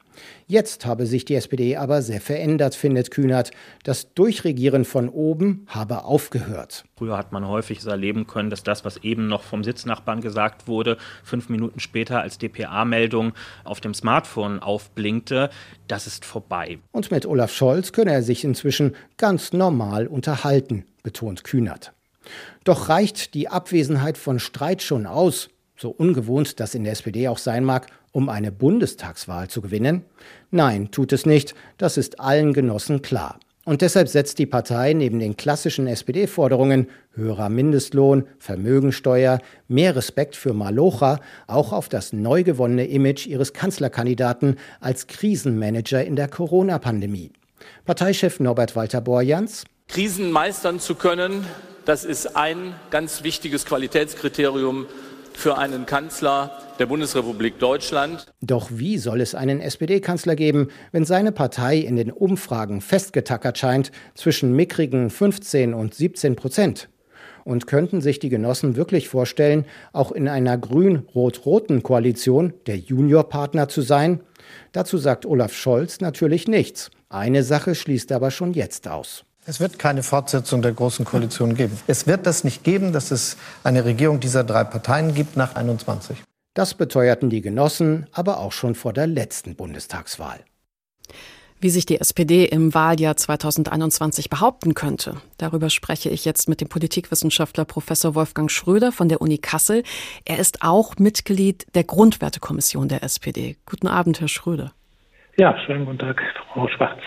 Jetzt 0.47 0.85
habe 0.87 1.07
sich 1.07 1.25
die 1.25 1.35
SPD 1.35 1.77
aber 1.77 2.03
sehr 2.03 2.21
verändert, 2.21 2.75
findet 2.75 3.11
Kühnert. 3.11 3.51
Das 3.85 4.13
Durchregieren 4.15 4.85
von 4.85 5.09
oben 5.09 5.67
habe 5.69 6.05
aufgehört. 6.05 6.85
Früher 6.97 7.17
hat 7.17 7.33
man 7.33 7.47
häufig 7.47 7.85
erleben 7.85 8.27
können, 8.27 8.51
dass 8.51 8.63
das, 8.63 8.85
was 8.85 8.99
eben 8.99 9.29
noch 9.29 9.43
vom 9.43 9.65
Sitznachbarn 9.65 10.21
gesagt 10.21 10.69
wurde, 10.69 10.99
fünf 11.25 11.49
Minuten 11.49 11.81
später 11.81 12.21
als 12.21 12.39
DPA-Meldung 12.39 13.33
auf 13.65 13.81
dem 13.81 13.95
Smartphone 13.95 14.61
aufblinkte. 14.61 15.51
Das 15.89 16.07
ist 16.07 16.25
vorbei. 16.25 16.79
Und 16.93 17.11
mit 17.11 17.27
Olaf 17.27 17.53
Scholz 17.53 17.93
könne 17.93 18.13
er 18.13 18.23
sich 18.23 18.45
inzwischen 18.45 18.95
ganz 19.17 19.53
normal 19.53 20.07
unterhalten, 20.07 20.85
betont 21.03 21.45
Kühnert. 21.45 21.93
Doch 22.65 22.89
reicht 22.89 23.35
die 23.35 23.49
Abwesenheit 23.49 24.19
von 24.19 24.39
Streit 24.39 24.83
schon 24.83 25.07
aus, 25.07 25.49
so 25.77 25.91
ungewohnt 25.91 26.61
das 26.61 26.75
in 26.75 26.85
der 26.85 26.93
SPD 26.93 27.29
auch 27.29 27.39
sein 27.39 27.65
mag, 27.65 27.89
um 28.13 28.29
eine 28.29 28.53
Bundestagswahl 28.53 29.49
zu 29.49 29.63
gewinnen? 29.63 30.05
Nein, 30.51 30.91
tut 30.91 31.13
es 31.13 31.27
nicht, 31.27 31.55
das 31.79 31.97
ist 31.97 32.21
allen 32.21 32.53
Genossen 32.53 33.03
klar. 33.03 33.39
Und 33.65 33.81
deshalb 33.81 34.09
setzt 34.09 34.39
die 34.39 34.47
Partei 34.47 34.93
neben 34.93 35.21
den 35.21 35.37
klassischen 35.37 35.87
SPD-Forderungen 35.87 36.89
höherer 37.15 37.49
Mindestlohn, 37.49 38.25
Vermögensteuer, 38.39 39.39
mehr 39.69 39.95
Respekt 39.95 40.35
für 40.35 40.53
Malocha 40.53 41.21
auch 41.47 41.73
auf 41.73 41.89
das 41.89 42.13
neu 42.13 42.43
gewonnene 42.43 42.87
Image 42.87 43.27
ihres 43.29 43.53
Kanzlerkandidaten 43.53 44.57
als 44.81 45.07
Krisenmanager 45.07 46.05
in 46.05 46.17
der 46.17 46.27
Corona-Pandemie. 46.27 47.31
Parteichef 47.85 48.41
Norbert 48.41 48.75
Walter 48.75 49.01
Borjans 49.01 49.65
Krisen 49.89 50.31
meistern 50.31 50.81
zu 50.81 50.95
können, 50.95 51.47
das 51.85 52.05
ist 52.05 52.37
ein 52.37 52.75
ganz 52.91 53.25
wichtiges 53.25 53.67
Qualitätskriterium 53.67 54.87
für 55.35 55.59
einen 55.59 55.87
Kanzler 55.87 56.59
der 56.79 56.87
Bundesrepublik 56.87 57.59
Deutschland. 57.59 58.27
Doch 58.41 58.71
wie 58.73 58.99
soll 58.99 59.21
es 59.21 59.35
einen 59.35 59.61
SPD-Kanzler 59.61 60.37
geben, 60.37 60.69
wenn 60.93 61.05
seine 61.05 61.33
Partei 61.33 61.79
in 61.79 61.97
den 61.97 62.11
Umfragen 62.11 62.81
festgetackert 62.81 63.59
scheint 63.59 63.93
zwischen 64.15 64.53
mickrigen 64.53 65.11
15 65.11 65.75
und 65.75 65.95
17 65.95 66.37
Prozent? 66.37 66.89
Und 67.45 67.67
könnten 67.67 68.01
sich 68.01 68.21
die 68.21 68.29
Genossen 68.29 68.77
wirklich 68.77 69.09
vorstellen, 69.09 69.65
auch 69.93 70.13
in 70.13 70.29
einer 70.29 70.57
grün-rot-roten 70.57 71.83
Koalition 71.83 72.55
der 72.67 72.77
Juniorpartner 72.79 73.69
zu 73.69 73.83
sein? 73.83 74.21
Dazu 74.71 74.97
sagt 74.97 75.27
Olaf 75.27 75.53
Scholz 75.53 76.01
natürlich 76.01 76.47
nichts. 76.47 76.91
Eine 77.09 77.43
Sache 77.43 77.75
schließt 77.75 78.13
aber 78.13 78.31
schon 78.31 78.53
jetzt 78.53 78.87
aus. 78.87 79.25
Es 79.45 79.59
wird 79.59 79.81
keine 79.81 80.05
Fortsetzung 80.05 80.63
der 80.63 80.73
Großen 80.73 81.05
Koalition 81.05 81.57
geben. 81.57 81.77
Es 81.89 82.07
wird 82.07 82.27
das 82.27 82.45
nicht 82.45 82.63
geben, 82.63 82.93
dass 82.93 83.11
es 83.11 83.37
eine 83.65 83.85
Regierung 83.85 84.21
dieser 84.21 84.45
drei 84.45 84.63
Parteien 84.63 85.15
gibt 85.15 85.37
nach 85.37 85.57
21. 85.57 86.17
Das 86.55 86.75
beteuerten 86.75 87.29
die 87.29 87.41
Genossen 87.41 88.07
aber 88.13 88.39
auch 88.39 88.53
schon 88.53 88.77
vor 88.77 88.93
der 88.93 89.09
letzten 89.09 89.57
Bundestagswahl. 89.57 90.39
Wie 91.61 91.71
sich 91.71 91.87
die 91.87 92.01
SPD 92.01 92.45
im 92.45 92.73
Wahljahr 92.73 93.17
2021 93.17 94.31
behaupten 94.31 94.75
könnte, 94.75 95.17
darüber 95.39 95.71
spreche 95.71 96.09
ich 96.09 96.25
jetzt 96.25 96.49
mit 96.49 96.61
dem 96.61 96.69
Politikwissenschaftler 96.69 97.65
Professor 97.65 98.15
Wolfgang 98.15 98.49
Schröder 98.49 98.93
von 98.93 99.09
der 99.09 99.21
Uni 99.21 99.39
Kassel. 99.39 99.83
Er 100.25 100.39
ist 100.39 100.63
auch 100.63 100.99
Mitglied 100.99 101.67
der 101.75 101.83
Grundwertekommission 101.83 102.87
der 102.89 103.03
SPD. 103.03 103.57
Guten 103.67 103.89
Abend, 103.89 104.21
Herr 104.21 104.29
Schröder. 104.29 104.73
Ja, 105.37 105.59
schönen 105.67 105.85
guten 105.85 105.99
Tag, 105.99 106.21
Frau 106.53 106.69
Schwarz. 106.69 107.01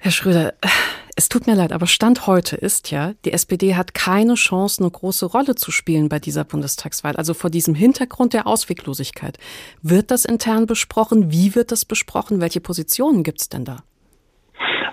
Herr 0.00 0.12
Schröder, 0.12 0.54
es 1.18 1.28
tut 1.28 1.48
mir 1.48 1.56
leid, 1.56 1.72
aber 1.72 1.88
Stand 1.88 2.28
heute 2.28 2.54
ist 2.54 2.92
ja, 2.92 3.10
die 3.24 3.32
SPD 3.32 3.74
hat 3.74 3.92
keine 3.92 4.34
Chance, 4.34 4.80
eine 4.80 4.90
große 4.92 5.26
Rolle 5.26 5.56
zu 5.56 5.72
spielen 5.72 6.08
bei 6.08 6.20
dieser 6.20 6.44
Bundestagswahl. 6.44 7.16
Also 7.16 7.34
vor 7.34 7.50
diesem 7.50 7.74
Hintergrund 7.74 8.34
der 8.34 8.46
Ausweglosigkeit. 8.46 9.36
Wird 9.82 10.12
das 10.12 10.24
intern 10.24 10.66
besprochen? 10.66 11.32
Wie 11.32 11.56
wird 11.56 11.72
das 11.72 11.84
besprochen? 11.84 12.40
Welche 12.40 12.60
Positionen 12.60 13.24
gibt 13.24 13.40
es 13.40 13.48
denn 13.48 13.64
da? 13.64 13.78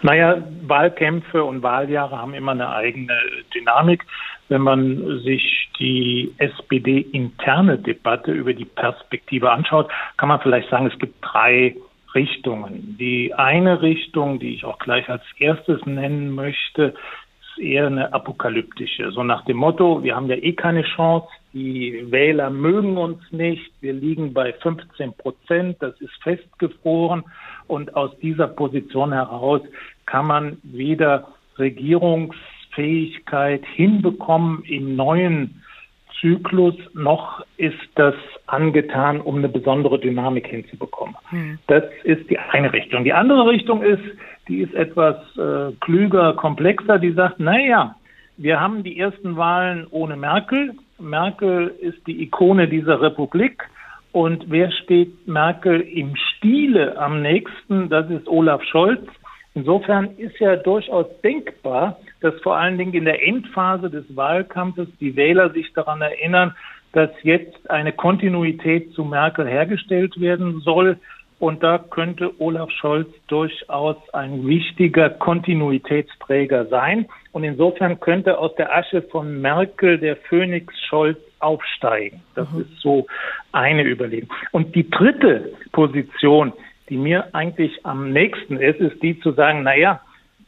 Naja, 0.02 0.44
Wahlkämpfe 0.64 1.44
und 1.44 1.62
Wahljahre 1.62 2.18
haben 2.18 2.34
immer 2.34 2.54
eine 2.54 2.70
eigene 2.70 3.16
Dynamik. 3.54 4.04
Wenn 4.50 4.62
man 4.62 5.22
sich 5.24 5.70
die 5.78 6.34
SPD-interne 6.40 7.78
Debatte 7.78 8.32
über 8.32 8.56
die 8.56 8.66
Perspektive 8.66 9.52
anschaut, 9.52 9.92
kann 10.18 10.30
man 10.30 10.40
vielleicht 10.40 10.72
sagen, 10.72 10.88
es 10.88 10.98
gibt 10.98 11.14
drei 11.22 11.76
Richtungen. 12.16 12.98
Die 13.00 13.34
eine 13.34 13.82
Richtung, 13.82 14.40
die 14.40 14.56
ich 14.56 14.66
auch 14.66 14.80
gleich 14.80 15.08
als 15.10 15.24
erstes 15.38 15.86
nennen 15.86 16.32
möchte, 16.32 16.96
ist 17.42 17.60
eher 17.64 17.88
eine 17.88 18.14
apokalyptische. 18.14 19.12
So 19.12 19.24
nach 19.24 19.44
dem 19.46 19.58
Motto, 19.58 20.04
wir 20.04 20.16
haben 20.16 20.28
ja 20.28 20.38
eh 20.38 20.54
keine 20.54 20.84
Chance, 20.84 21.28
die 21.54 22.12
Wähler 22.12 22.50
mögen 22.50 22.98
uns 22.98 23.20
nicht, 23.32 23.72
wir 23.82 23.94
liegen 23.94 24.34
bei 24.34 24.54
15 24.54 25.14
Prozent, 25.14 25.78
das 25.80 26.00
ist 26.02 26.14
festgefroren 26.22 27.24
und 27.68 27.96
aus 27.96 28.12
dieser 28.20 28.48
Position 28.48 29.14
heraus 29.14 29.62
kann 30.06 30.28
man 30.28 30.58
weder 30.64 31.30
Regierungsfähigkeit 31.58 33.64
hinbekommen 33.74 34.64
im 34.66 34.96
neuen 34.96 35.64
Zyklus, 36.20 36.76
noch 36.94 37.44
ist 37.58 37.76
das 37.96 38.16
angetan, 38.48 39.22
um 39.22 39.38
eine 39.38 39.50
besondere 39.50 40.00
Dynamik 40.00 40.48
hinzubekommen. 40.48 41.16
Hm. 41.30 41.60
Das 41.68 41.84
ist 42.04 42.30
die 42.30 42.38
eine 42.38 42.72
Richtung. 42.74 43.04
Die 43.04 43.14
andere 43.14 43.48
Richtung 43.48 43.82
ist, 43.82 44.04
die 44.48 44.62
ist 44.62 44.74
etwas 44.74 45.18
äh, 45.38 45.72
klüger, 45.82 46.34
komplexer, 46.34 47.00
die 47.00 47.12
sagt, 47.12 47.40
naja, 47.40 47.96
wir 48.38 48.60
haben 48.60 48.84
die 48.84 49.00
ersten 49.00 49.38
Wahlen 49.38 49.88
ohne 49.92 50.18
Merkel. 50.18 50.74
Merkel 51.00 51.74
ist 51.80 52.06
die 52.06 52.22
Ikone 52.24 52.68
dieser 52.68 53.02
Republik. 53.02 53.64
Und 54.12 54.46
wer 54.50 54.72
steht 54.72 55.28
Merkel 55.28 55.82
im 55.82 56.16
Stile 56.16 56.98
am 56.98 57.22
nächsten? 57.22 57.90
Das 57.90 58.10
ist 58.10 58.28
Olaf 58.28 58.64
Scholz. 58.64 59.02
Insofern 59.54 60.10
ist 60.18 60.38
ja 60.40 60.58
durchaus 60.58 61.06
denkbar, 61.22 61.98
dass 62.26 62.42
vor 62.42 62.58
allen 62.58 62.80
Dingen 62.80 62.94
in 62.94 63.06
der 63.06 63.26
Endphase 63.26 63.92
des 63.92 64.04
Wahlkampfes 64.16 64.88
die 65.00 65.16
Wähler 65.16 65.52
sich 65.52 65.72
daran 65.74 66.02
erinnern, 66.02 66.56
dass 66.92 67.12
jetzt 67.22 67.70
eine 67.70 67.92
Kontinuität 67.92 68.94
zu 68.94 69.04
Merkel 69.04 69.48
hergestellt 69.48 70.20
werden 70.20 70.62
soll. 70.62 70.98
Und 71.38 71.62
da 71.62 71.78
könnte 71.78 72.32
Olaf 72.42 72.72
Scholz 72.72 73.10
durchaus 73.28 73.98
ein 74.14 74.48
wichtiger 74.48 75.12
Kontinuitätsträger 75.12 76.66
sein. 76.66 77.06
Und 77.32 77.44
insofern 77.44 78.00
könnte 78.00 78.40
aus 78.40 78.56
der 78.56 78.76
Asche 78.76 79.04
von 79.04 79.40
Merkel 79.40 80.00
der 80.00 80.16
Phönix 80.16 80.74
Scholz 80.88 81.20
aufsteigen. 81.40 82.24
Das 82.34 82.52
mhm. 82.52 82.62
ist 82.62 82.80
so 82.80 83.06
eine 83.52 83.84
Überlegung. 83.84 84.30
Und 84.52 84.74
die 84.74 84.90
dritte 84.90 85.54
Position, 85.74 86.54
die 86.90 86.98
mir 86.98 87.36
eigentlich 87.36 87.86
am 87.86 88.12
nächsten 88.12 88.58
ist, 88.58 88.80
ist 88.80 89.04
die 89.04 89.20
zu 89.20 89.34
sagen, 89.34 89.62
na 89.62 89.76
ja, 89.76 90.02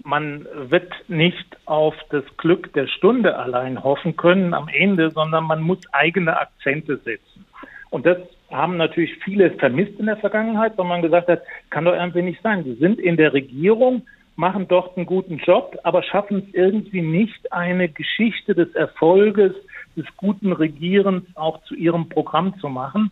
man 0.08 0.48
wird 0.70 0.91
nicht 1.10 1.58
auf 1.65 1.93
das 2.12 2.24
Glück 2.38 2.72
der 2.74 2.88
Stunde 2.88 3.38
allein 3.38 3.84
hoffen 3.84 4.15
können 4.15 4.54
am 4.54 4.70
Ende, 4.70 5.12
sondern 5.12 5.43
man 5.43 5.62
muss 5.62 5.80
eigene 5.91 6.39
Akzente 6.39 6.96
setzen. 7.04 7.46
Und 7.89 8.06
das 8.06 8.17
haben 8.50 8.78
natürlich 8.78 9.13
viele 9.26 9.52
vermisst 9.52 10.00
in 10.00 10.06
der 10.06 10.15
Vergangenheit, 10.15 10.78
weil 10.78 10.86
man 10.86 11.02
gesagt 11.02 11.28
hat, 11.28 11.41
kann 11.70 11.84
doch 11.84 11.93
irgendwie 11.93 12.22
nicht 12.22 12.41
sein. 12.41 12.63
Sie 12.63 12.76
sind 12.76 13.00
in 13.00 13.17
der 13.17 13.34
Regierung, 13.34 14.04
machen 14.38 14.70
dort 14.70 14.96
einen 14.96 15.06
guten 15.06 15.39
Job, 15.39 15.78
aber 15.84 16.02
schaffen 16.04 16.48
es 16.48 16.54
irgendwie 16.54 17.02
nicht, 17.02 17.52
eine 17.52 17.89
Geschichte 17.89 18.56
des 18.56 18.74
Erfolges, 18.76 19.54
des 19.98 20.06
guten 20.15 20.54
Regierens 20.54 21.26
auch 21.36 21.62
zu 21.63 21.76
ihrem 21.76 22.08
Programm 22.08 22.58
zu 22.62 22.70
machen. 22.70 23.12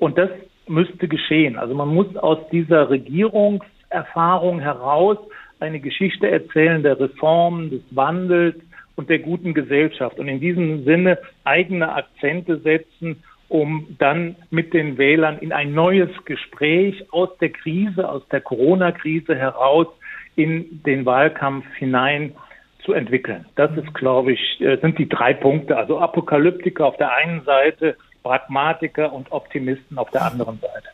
Und 0.00 0.18
das 0.18 0.30
müsste 0.66 1.06
geschehen. 1.06 1.56
Also 1.56 1.74
man 1.76 1.94
muss 1.94 2.16
aus 2.16 2.38
dieser 2.50 2.90
Regierungserfahrung 2.90 4.58
heraus 4.58 5.18
eine 5.62 5.80
Geschichte 5.80 6.30
erzählen 6.30 6.82
der 6.82 7.00
Reform, 7.00 7.70
des 7.70 7.82
Wandels 7.90 8.56
und 8.96 9.08
der 9.08 9.20
guten 9.20 9.54
Gesellschaft. 9.54 10.18
Und 10.18 10.28
in 10.28 10.40
diesem 10.40 10.84
Sinne 10.84 11.18
eigene 11.44 11.94
Akzente 11.94 12.58
setzen 12.58 13.22
um 13.52 13.96
dann 13.98 14.34
mit 14.50 14.72
den 14.72 14.96
Wählern 14.96 15.38
in 15.38 15.52
ein 15.52 15.74
neues 15.74 16.08
Gespräch 16.24 17.04
aus 17.12 17.28
der 17.38 17.50
Krise, 17.50 18.08
aus 18.08 18.26
der 18.28 18.40
Corona-Krise 18.40 19.36
heraus 19.36 19.88
in 20.36 20.82
den 20.86 21.04
Wahlkampf 21.04 21.66
hinein 21.74 22.32
zu 22.82 22.94
entwickeln. 22.94 23.44
Das 23.56 23.70
ist, 23.76 23.92
glaube 23.92 24.32
ich, 24.32 24.60
äh, 24.62 24.78
sind 24.78 24.98
die 24.98 25.06
drei 25.06 25.34
Punkte. 25.34 25.76
Also 25.76 25.98
Apokalyptiker 25.98 26.86
auf 26.86 26.96
der 26.96 27.14
einen 27.14 27.42
Seite, 27.44 27.96
Pragmatiker 28.22 29.12
und 29.12 29.30
Optimisten 29.30 29.98
auf 29.98 30.10
der 30.10 30.24
anderen 30.24 30.58
Seite. 30.58 30.88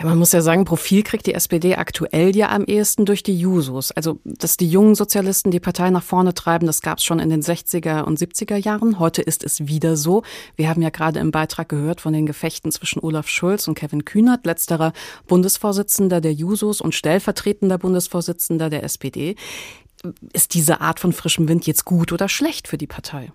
Ja, 0.00 0.06
man 0.06 0.18
muss 0.18 0.32
ja 0.32 0.40
sagen, 0.40 0.64
Profil 0.64 1.02
kriegt 1.02 1.26
die 1.26 1.34
SPD 1.34 1.76
aktuell 1.76 2.34
ja 2.34 2.48
am 2.48 2.64
ehesten 2.64 3.04
durch 3.04 3.22
die 3.22 3.38
Jusos. 3.38 3.92
Also, 3.92 4.18
dass 4.24 4.56
die 4.56 4.70
jungen 4.70 4.94
Sozialisten 4.94 5.50
die 5.50 5.60
Partei 5.60 5.90
nach 5.90 6.02
vorne 6.02 6.32
treiben, 6.32 6.66
das 6.66 6.80
gab 6.80 6.98
es 6.98 7.04
schon 7.04 7.18
in 7.18 7.28
den 7.28 7.42
60er 7.42 8.04
und 8.04 8.18
70er 8.18 8.56
Jahren. 8.56 8.98
Heute 8.98 9.20
ist 9.20 9.44
es 9.44 9.66
wieder 9.66 9.98
so. 9.98 10.22
Wir 10.56 10.70
haben 10.70 10.80
ja 10.80 10.88
gerade 10.88 11.20
im 11.20 11.32
Beitrag 11.32 11.68
gehört 11.68 12.00
von 12.00 12.14
den 12.14 12.24
Gefechten 12.24 12.72
zwischen 12.72 13.00
Olaf 13.00 13.28
Schulz 13.28 13.68
und 13.68 13.74
Kevin 13.74 14.06
Kühnert, 14.06 14.46
letzterer 14.46 14.94
Bundesvorsitzender 15.26 16.22
der 16.22 16.32
Jusos 16.32 16.80
und 16.80 16.94
stellvertretender 16.94 17.76
Bundesvorsitzender 17.76 18.70
der 18.70 18.84
SPD. 18.84 19.36
Ist 20.32 20.54
diese 20.54 20.80
Art 20.80 20.98
von 20.98 21.12
frischem 21.12 21.46
Wind 21.46 21.66
jetzt 21.66 21.84
gut 21.84 22.10
oder 22.10 22.30
schlecht 22.30 22.68
für 22.68 22.78
die 22.78 22.86
Partei? 22.86 23.32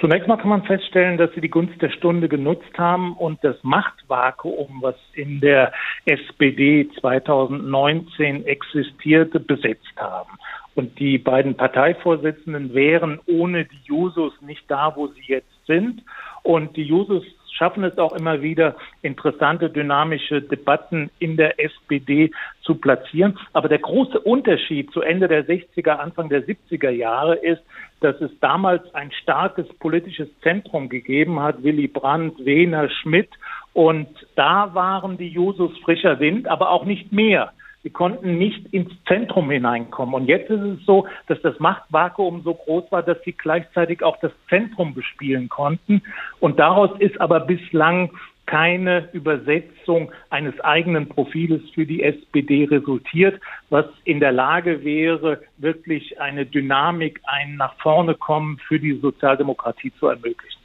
Zunächst 0.00 0.28
mal 0.28 0.36
kann 0.36 0.50
man 0.50 0.62
feststellen, 0.62 1.18
dass 1.18 1.32
sie 1.34 1.40
die 1.40 1.50
Gunst 1.50 1.82
der 1.82 1.90
Stunde 1.90 2.28
genutzt 2.28 2.78
haben 2.78 3.14
und 3.14 3.42
das 3.42 3.56
Machtvakuum, 3.62 4.78
was 4.80 4.94
in 5.14 5.40
der 5.40 5.72
SPD 6.04 6.88
2019 7.00 8.46
existierte, 8.46 9.40
besetzt 9.40 9.96
haben. 9.96 10.30
Und 10.76 10.96
die 11.00 11.18
beiden 11.18 11.56
Parteivorsitzenden 11.56 12.72
wären 12.74 13.18
ohne 13.26 13.64
die 13.64 13.80
Jusos 13.84 14.32
nicht 14.40 14.62
da, 14.68 14.94
wo 14.94 15.08
sie 15.08 15.24
jetzt 15.26 15.66
sind. 15.66 16.04
Und 16.44 16.76
die 16.76 16.84
Jusos 16.84 17.24
schaffen 17.58 17.82
es 17.82 17.98
auch 17.98 18.12
immer 18.12 18.40
wieder, 18.42 18.76
interessante, 19.02 19.68
dynamische 19.68 20.40
Debatten 20.40 21.10
in 21.18 21.36
der 21.36 21.58
SPD 21.58 22.30
zu 22.62 22.76
platzieren. 22.76 23.36
Aber 23.52 23.68
der 23.68 23.80
große 23.80 24.20
Unterschied 24.20 24.92
zu 24.92 25.00
Ende 25.00 25.26
der 25.26 25.46
60er, 25.46 25.96
Anfang 25.96 26.28
der 26.28 26.46
70er 26.46 26.90
Jahre 26.90 27.34
ist, 27.34 27.62
dass 28.00 28.20
es 28.20 28.30
damals 28.40 28.94
ein 28.94 29.10
starkes 29.22 29.66
politisches 29.78 30.28
Zentrum 30.42 30.88
gegeben 30.88 31.40
hat, 31.40 31.62
Willy 31.62 31.88
Brandt, 31.88 32.44
Wehner, 32.44 32.88
Schmidt. 32.88 33.30
Und 33.72 34.08
da 34.34 34.74
waren 34.74 35.18
die 35.18 35.28
Jusos 35.28 35.76
frischer 35.84 36.20
Wind, 36.20 36.48
aber 36.48 36.70
auch 36.70 36.84
nicht 36.84 37.12
mehr. 37.12 37.52
Sie 37.82 37.90
konnten 37.90 38.38
nicht 38.38 38.66
ins 38.72 38.90
Zentrum 39.06 39.50
hineinkommen. 39.50 40.14
Und 40.14 40.26
jetzt 40.26 40.50
ist 40.50 40.60
es 40.60 40.84
so, 40.84 41.06
dass 41.28 41.40
das 41.42 41.58
Machtvakuum 41.60 42.42
so 42.42 42.54
groß 42.54 42.90
war, 42.90 43.02
dass 43.02 43.22
sie 43.24 43.32
gleichzeitig 43.32 44.02
auch 44.02 44.18
das 44.20 44.32
Zentrum 44.48 44.94
bespielen 44.94 45.48
konnten. 45.48 46.02
Und 46.40 46.58
daraus 46.58 46.90
ist 46.98 47.20
aber 47.20 47.40
bislang 47.40 48.10
keine 48.48 49.10
Übersetzung 49.12 50.10
eines 50.30 50.58
eigenen 50.60 51.06
Profiles 51.08 51.60
für 51.74 51.84
die 51.84 52.02
SPD 52.02 52.64
resultiert, 52.64 53.40
was 53.68 53.84
in 54.04 54.20
der 54.20 54.32
Lage 54.32 54.82
wäre, 54.84 55.42
wirklich 55.58 56.18
eine 56.18 56.46
Dynamik, 56.46 57.20
ein 57.24 57.56
nach 57.56 57.74
vorne 57.80 58.14
kommen 58.14 58.58
für 58.66 58.80
die 58.80 58.98
Sozialdemokratie 59.00 59.92
zu 60.00 60.06
ermöglichen. 60.06 60.62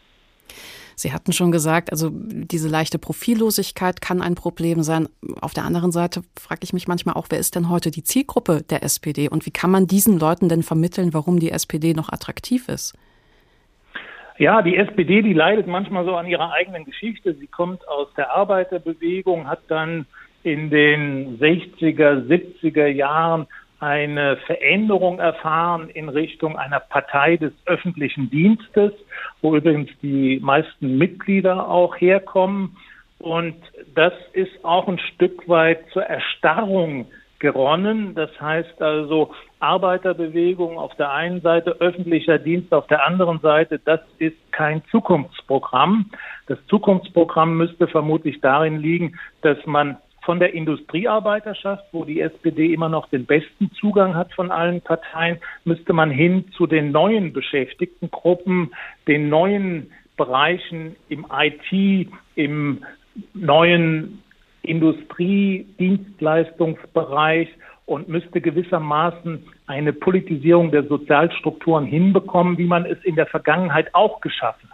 Sie 0.95 1.11
hatten 1.11 1.33
schon 1.33 1.51
gesagt, 1.51 1.91
also 1.91 2.09
diese 2.13 2.69
leichte 2.69 2.99
Profillosigkeit 2.99 3.99
kann 3.99 4.21
ein 4.21 4.35
Problem 4.35 4.83
sein. 4.83 5.09
Auf 5.41 5.53
der 5.53 5.65
anderen 5.65 5.91
Seite 5.91 6.21
frage 6.39 6.61
ich 6.63 6.71
mich 6.71 6.87
manchmal 6.87 7.15
auch, 7.15 7.27
wer 7.29 7.39
ist 7.39 7.55
denn 7.55 7.69
heute 7.69 7.91
die 7.91 8.03
Zielgruppe 8.03 8.61
der 8.61 8.83
SPD 8.83 9.27
und 9.27 9.45
wie 9.45 9.51
kann 9.51 9.71
man 9.71 9.87
diesen 9.87 10.19
Leuten 10.19 10.47
denn 10.47 10.63
vermitteln, 10.63 11.13
warum 11.13 11.39
die 11.39 11.51
SPD 11.51 11.93
noch 11.93 12.09
attraktiv 12.09 12.69
ist? 12.69 12.93
Ja, 14.37 14.61
die 14.61 14.77
SPD, 14.77 15.21
die 15.21 15.33
leidet 15.33 15.67
manchmal 15.67 16.05
so 16.05 16.15
an 16.15 16.27
ihrer 16.27 16.51
eigenen 16.51 16.85
Geschichte. 16.85 17.33
Sie 17.35 17.47
kommt 17.47 17.87
aus 17.87 18.07
der 18.15 18.31
Arbeiterbewegung, 18.31 19.47
hat 19.47 19.61
dann 19.67 20.05
in 20.43 20.69
den 20.69 21.39
60er, 21.39 22.27
70er 22.27 22.87
Jahren 22.87 23.47
eine 23.79 24.37
Veränderung 24.45 25.19
erfahren 25.19 25.89
in 25.89 26.09
Richtung 26.09 26.57
einer 26.57 26.79
Partei 26.79 27.37
des 27.37 27.53
öffentlichen 27.65 28.29
Dienstes, 28.29 28.93
wo 29.41 29.55
übrigens 29.55 29.89
die 30.01 30.39
meisten 30.41 30.97
Mitglieder 30.97 31.69
auch 31.69 31.99
herkommen. 31.99 32.77
Und 33.19 33.55
das 33.93 34.13
ist 34.31 34.63
auch 34.63 34.87
ein 34.87 34.99
Stück 34.99 35.47
weit 35.47 35.79
zur 35.91 36.03
Erstarrung 36.03 37.07
geronnen. 37.43 38.15
Das 38.15 38.29
heißt 38.39 38.81
also 38.81 39.33
Arbeiterbewegung 39.59 40.77
auf 40.79 40.95
der 40.95 41.11
einen 41.11 41.41
Seite, 41.41 41.71
öffentlicher 41.81 42.39
Dienst 42.39 42.73
auf 42.73 42.87
der 42.87 43.05
anderen 43.05 43.39
Seite. 43.41 43.81
Das 43.83 43.99
ist 44.17 44.37
kein 44.53 44.81
Zukunftsprogramm. 44.89 46.09
Das 46.47 46.57
Zukunftsprogramm 46.67 47.57
müsste 47.57 47.87
vermutlich 47.87 48.39
darin 48.39 48.79
liegen, 48.79 49.19
dass 49.41 49.57
man 49.65 49.97
von 50.21 50.39
der 50.39 50.53
Industriearbeiterschaft, 50.53 51.83
wo 51.91 52.05
die 52.05 52.21
SPD 52.21 52.73
immer 52.73 52.87
noch 52.87 53.09
den 53.09 53.25
besten 53.25 53.69
Zugang 53.73 54.15
hat 54.15 54.31
von 54.33 54.49
allen 54.49 54.79
Parteien, 54.79 55.37
müsste 55.65 55.91
man 55.91 56.11
hin 56.11 56.45
zu 56.55 56.65
den 56.65 56.93
neuen 56.93 57.33
Beschäftigtengruppen, 57.33 58.73
den 59.05 59.27
neuen 59.27 59.91
Bereichen 60.15 60.95
im 61.09 61.25
IT, 61.29 62.07
im 62.35 62.85
neuen 63.33 64.22
Industriedienstleistungsbereich 64.63 67.49
und 67.85 68.07
müsste 68.07 68.39
gewissermaßen 68.41 69.45
eine 69.67 69.93
Politisierung 69.93 70.71
der 70.71 70.87
Sozialstrukturen 70.87 71.85
hinbekommen, 71.85 72.57
wie 72.57 72.65
man 72.65 72.85
es 72.85 72.97
in 73.03 73.15
der 73.15 73.27
Vergangenheit 73.27 73.93
auch 73.93 74.21
geschaffen 74.21 74.71
hat. 74.71 74.72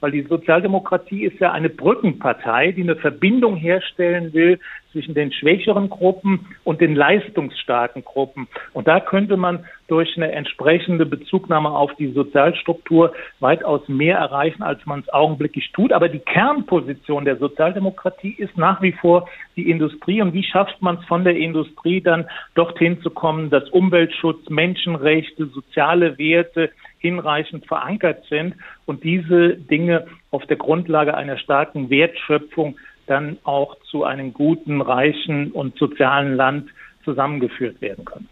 Weil 0.00 0.10
die 0.10 0.22
Sozialdemokratie 0.22 1.24
ist 1.24 1.38
ja 1.40 1.52
eine 1.52 1.68
Brückenpartei, 1.68 2.72
die 2.72 2.82
eine 2.82 2.96
Verbindung 2.96 3.56
herstellen 3.56 4.32
will 4.32 4.58
zwischen 4.96 5.14
den 5.14 5.30
schwächeren 5.30 5.90
Gruppen 5.90 6.46
und 6.64 6.80
den 6.80 6.94
leistungsstarken 6.94 8.02
Gruppen. 8.02 8.48
Und 8.72 8.88
da 8.88 9.00
könnte 9.00 9.36
man 9.36 9.66
durch 9.88 10.16
eine 10.16 10.32
entsprechende 10.32 11.04
Bezugnahme 11.04 11.68
auf 11.70 11.94
die 11.96 12.12
Sozialstruktur 12.12 13.12
weitaus 13.38 13.86
mehr 13.88 14.16
erreichen, 14.16 14.62
als 14.62 14.84
man 14.86 15.00
es 15.00 15.08
augenblicklich 15.12 15.70
tut. 15.72 15.92
Aber 15.92 16.08
die 16.08 16.20
Kernposition 16.20 17.26
der 17.26 17.36
Sozialdemokratie 17.36 18.34
ist 18.38 18.56
nach 18.56 18.80
wie 18.80 18.92
vor 18.92 19.28
die 19.54 19.70
Industrie. 19.70 20.22
Und 20.22 20.32
wie 20.32 20.44
schafft 20.44 20.80
man 20.80 20.96
es 20.96 21.04
von 21.04 21.24
der 21.24 21.36
Industrie 21.36 22.00
dann 22.00 22.26
dorthin 22.54 23.00
zu 23.02 23.10
kommen, 23.10 23.50
dass 23.50 23.68
Umweltschutz, 23.68 24.48
Menschenrechte, 24.48 25.46
soziale 25.46 26.16
Werte 26.18 26.70
hinreichend 27.06 27.66
verankert 27.66 28.24
sind 28.28 28.54
und 28.84 29.04
diese 29.04 29.54
Dinge 29.54 30.06
auf 30.30 30.44
der 30.46 30.56
Grundlage 30.56 31.14
einer 31.14 31.38
starken 31.38 31.88
Wertschöpfung 31.88 32.76
dann 33.06 33.38
auch 33.44 33.76
zu 33.90 34.04
einem 34.04 34.32
guten, 34.32 34.80
reichen 34.80 35.52
und 35.52 35.78
sozialen 35.78 36.34
Land 36.34 36.70
zusammengeführt 37.04 37.80
werden 37.80 38.04
können. 38.04 38.28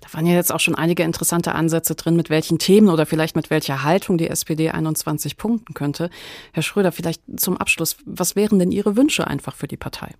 Da 0.00 0.12
waren 0.12 0.26
ja 0.26 0.34
jetzt 0.34 0.52
auch 0.52 0.60
schon 0.60 0.74
einige 0.74 1.02
interessante 1.02 1.54
Ansätze 1.54 1.94
drin, 1.94 2.16
mit 2.16 2.30
welchen 2.30 2.58
Themen 2.58 2.88
oder 2.88 3.06
vielleicht 3.06 3.36
mit 3.36 3.50
welcher 3.50 3.84
Haltung 3.84 4.18
die 4.18 4.28
SPD 4.28 4.70
21 4.70 5.36
punkten 5.36 5.74
könnte. 5.74 6.10
Herr 6.52 6.62
Schröder, 6.62 6.92
vielleicht 6.92 7.22
zum 7.36 7.56
Abschluss, 7.56 7.96
was 8.04 8.36
wären 8.36 8.58
denn 8.58 8.72
Ihre 8.72 8.96
Wünsche 8.96 9.26
einfach 9.26 9.54
für 9.54 9.68
die 9.68 9.76
Partei? 9.76 10.10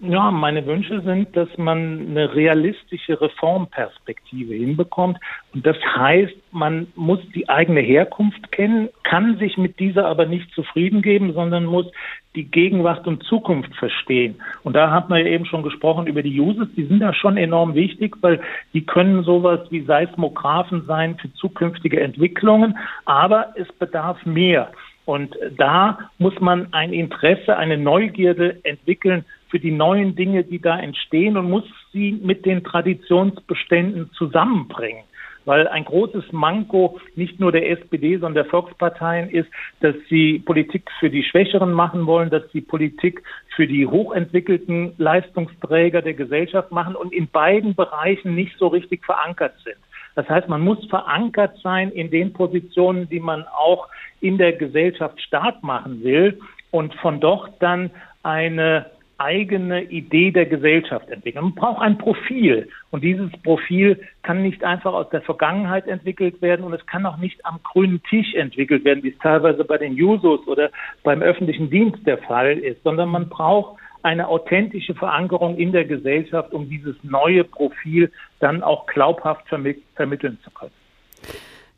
Ja, 0.00 0.30
meine 0.30 0.66
Wünsche 0.66 1.00
sind, 1.00 1.34
dass 1.34 1.48
man 1.56 2.08
eine 2.10 2.34
realistische 2.34 3.18
Reformperspektive 3.18 4.52
hinbekommt. 4.52 5.18
Und 5.54 5.64
das 5.66 5.78
heißt, 5.96 6.34
man 6.52 6.88
muss 6.96 7.20
die 7.34 7.48
eigene 7.48 7.80
Herkunft 7.80 8.52
kennen, 8.52 8.90
kann 9.04 9.38
sich 9.38 9.56
mit 9.56 9.80
dieser 9.80 10.06
aber 10.06 10.26
nicht 10.26 10.50
zufrieden 10.52 11.00
geben, 11.00 11.32
sondern 11.32 11.64
muss 11.64 11.86
die 12.34 12.44
Gegenwart 12.44 13.06
und 13.06 13.22
Zukunft 13.22 13.74
verstehen. 13.74 14.34
Und 14.64 14.74
da 14.74 14.90
hat 14.90 15.08
man 15.08 15.20
ja 15.20 15.26
eben 15.28 15.46
schon 15.46 15.62
gesprochen 15.62 16.06
über 16.06 16.22
die 16.22 16.38
Uses. 16.38 16.68
Die 16.76 16.84
sind 16.84 17.00
da 17.00 17.14
schon 17.14 17.38
enorm 17.38 17.74
wichtig, 17.74 18.16
weil 18.20 18.42
die 18.74 18.84
können 18.84 19.24
sowas 19.24 19.60
wie 19.70 19.80
Seismographen 19.80 20.84
sein 20.86 21.16
für 21.16 21.32
zukünftige 21.32 22.00
Entwicklungen. 22.00 22.76
Aber 23.06 23.54
es 23.56 23.72
bedarf 23.72 24.26
mehr. 24.26 24.70
Und 25.06 25.36
da 25.56 26.10
muss 26.18 26.38
man 26.40 26.68
ein 26.72 26.92
Interesse, 26.92 27.56
eine 27.56 27.78
Neugierde 27.78 28.58
entwickeln 28.64 29.24
für 29.48 29.60
die 29.60 29.70
neuen 29.70 30.16
Dinge, 30.16 30.44
die 30.44 30.60
da 30.60 30.78
entstehen 30.78 31.36
und 31.36 31.48
muss 31.50 31.64
sie 31.92 32.18
mit 32.22 32.46
den 32.46 32.64
Traditionsbeständen 32.64 34.10
zusammenbringen. 34.12 35.04
Weil 35.44 35.68
ein 35.68 35.84
großes 35.84 36.32
Manko 36.32 36.98
nicht 37.14 37.38
nur 37.38 37.52
der 37.52 37.70
SPD, 37.70 38.14
sondern 38.14 38.34
der 38.34 38.46
Volksparteien 38.46 39.30
ist, 39.30 39.48
dass 39.80 39.94
sie 40.08 40.40
Politik 40.40 40.90
für 40.98 41.08
die 41.08 41.22
Schwächeren 41.22 41.72
machen 41.72 42.06
wollen, 42.06 42.30
dass 42.30 42.42
sie 42.50 42.60
Politik 42.60 43.22
für 43.54 43.68
die 43.68 43.86
hochentwickelten 43.86 44.94
Leistungsträger 44.98 46.02
der 46.02 46.14
Gesellschaft 46.14 46.72
machen 46.72 46.96
und 46.96 47.12
in 47.12 47.28
beiden 47.28 47.76
Bereichen 47.76 48.34
nicht 48.34 48.58
so 48.58 48.66
richtig 48.66 49.04
verankert 49.04 49.54
sind. 49.62 49.76
Das 50.16 50.28
heißt, 50.28 50.48
man 50.48 50.62
muss 50.62 50.84
verankert 50.86 51.58
sein 51.62 51.90
in 51.92 52.10
den 52.10 52.32
Positionen, 52.32 53.08
die 53.08 53.20
man 53.20 53.44
auch 53.44 53.86
in 54.20 54.38
der 54.38 54.54
Gesellschaft 54.54 55.20
stark 55.20 55.62
machen 55.62 56.02
will 56.02 56.40
und 56.72 56.92
von 56.94 57.20
dort 57.20 57.62
dann 57.62 57.90
eine 58.22 58.86
eigene 59.18 59.84
Idee 59.84 60.30
der 60.30 60.46
Gesellschaft 60.46 61.08
entwickeln. 61.08 61.44
Man 61.44 61.54
braucht 61.54 61.80
ein 61.80 61.98
Profil 61.98 62.68
und 62.90 63.02
dieses 63.02 63.30
Profil 63.42 64.00
kann 64.22 64.42
nicht 64.42 64.62
einfach 64.62 64.92
aus 64.92 65.08
der 65.10 65.22
Vergangenheit 65.22 65.86
entwickelt 65.86 66.42
werden 66.42 66.64
und 66.64 66.72
es 66.74 66.84
kann 66.86 67.06
auch 67.06 67.16
nicht 67.16 67.44
am 67.44 67.60
grünen 67.62 68.02
Tisch 68.10 68.34
entwickelt 68.34 68.84
werden, 68.84 69.02
wie 69.02 69.10
es 69.10 69.18
teilweise 69.18 69.64
bei 69.64 69.78
den 69.78 69.94
Jusos 69.94 70.46
oder 70.46 70.70
beim 71.02 71.22
öffentlichen 71.22 71.70
Dienst 71.70 72.06
der 72.06 72.18
Fall 72.18 72.58
ist, 72.58 72.82
sondern 72.82 73.08
man 73.08 73.28
braucht 73.28 73.78
eine 74.02 74.28
authentische 74.28 74.94
Verankerung 74.94 75.56
in 75.56 75.72
der 75.72 75.84
Gesellschaft, 75.84 76.52
um 76.52 76.68
dieses 76.68 76.94
neue 77.02 77.42
Profil 77.42 78.12
dann 78.38 78.62
auch 78.62 78.86
glaubhaft 78.86 79.48
vermitt 79.48 79.82
vermitteln 79.94 80.38
zu 80.44 80.50
können. 80.50 80.72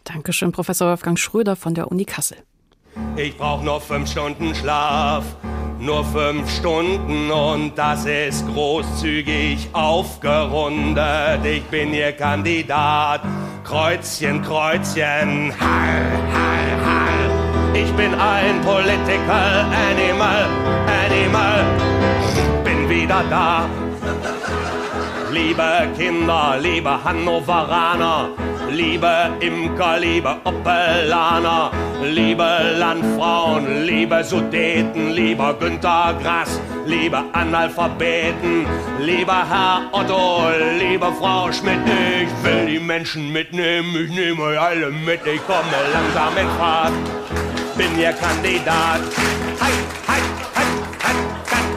Dankeschön, 0.04 0.52
Professor 0.52 0.88
Wolfgang 0.88 1.18
Schröder 1.18 1.56
von 1.56 1.74
der 1.74 1.90
Uni 1.90 2.04
Kassel. 2.04 2.38
Ich 3.16 3.36
brauche 3.36 3.64
nur 3.64 3.80
fünf 3.80 4.10
Stunden 4.10 4.54
Schlaf, 4.54 5.24
nur 5.80 6.04
fünf 6.04 6.50
Stunden 6.50 7.30
und 7.30 7.76
das 7.76 8.04
ist 8.04 8.46
großzügig 8.52 9.68
aufgerundet. 9.72 11.44
Ich 11.44 11.64
bin 11.64 11.92
Ihr 11.94 12.12
Kandidat, 12.12 13.22
Kreuzchen, 13.64 14.42
Kreuzchen, 14.42 15.52
Hall, 15.58 16.12
Hall, 16.32 16.70
Hall. 16.84 17.74
Ich 17.74 17.90
bin 17.92 18.14
ein 18.14 18.60
Political 18.62 19.66
Animal, 19.90 20.46
Animal, 21.04 21.64
bin 22.64 22.88
wieder 22.88 23.22
da. 23.30 23.68
Liebe 25.32 25.88
Kinder, 25.96 26.56
liebe 26.60 27.04
Hannoveraner, 27.04 28.30
liebe 28.70 29.30
Imker, 29.40 29.98
liebe 29.98 30.36
Oppelaner, 30.44 31.70
liebe 32.02 32.74
Landfrauen, 32.76 33.84
liebe 33.84 34.22
Sudeten, 34.22 35.10
lieber 35.10 35.54
Günter 35.54 36.14
Grass, 36.22 36.60
liebe 36.86 37.22
Analphabeten, 37.32 38.66
lieber 39.00 39.44
Herr 39.48 39.88
Otto, 39.92 40.48
liebe 40.78 41.06
Frau 41.18 41.50
Schmidt, 41.52 41.80
ich 41.86 42.44
will 42.44 42.66
die 42.66 42.78
Menschen 42.78 43.32
mitnehmen, 43.32 43.94
ich 44.04 44.14
nehme 44.14 44.42
euch 44.42 44.60
alle 44.60 44.90
mit, 44.90 45.20
ich 45.26 45.44
komme 45.46 45.62
langsam 45.92 46.36
in 46.36 46.48
Fahrt, 46.58 46.92
bin 47.76 47.98
ihr 47.98 48.12
Kandidat. 48.12 49.00
Hi, 49.60 49.72
hi, 50.06 50.20
hi, 50.54 50.64
hi, 51.04 51.14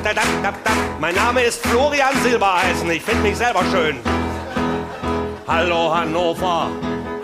da, 0.04 0.13
da, 0.13 0.21
da, 0.43 0.51
da. 0.51 0.71
Mein 0.99 1.15
Name 1.15 1.41
ist 1.41 1.65
Florian 1.65 2.15
Silbereisen, 2.21 2.89
ich 2.91 3.01
finde 3.01 3.30
mich 3.30 3.38
selber 3.38 3.63
schön. 3.71 3.97
Hallo 5.47 5.93
Hannover, 5.93 6.69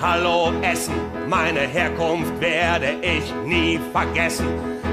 hallo 0.01 0.51
Essen, 0.61 0.95
meine 1.27 1.61
Herkunft 1.61 2.41
werde 2.41 2.95
ich 3.01 3.33
nie 3.45 3.79
vergessen. 3.91 4.47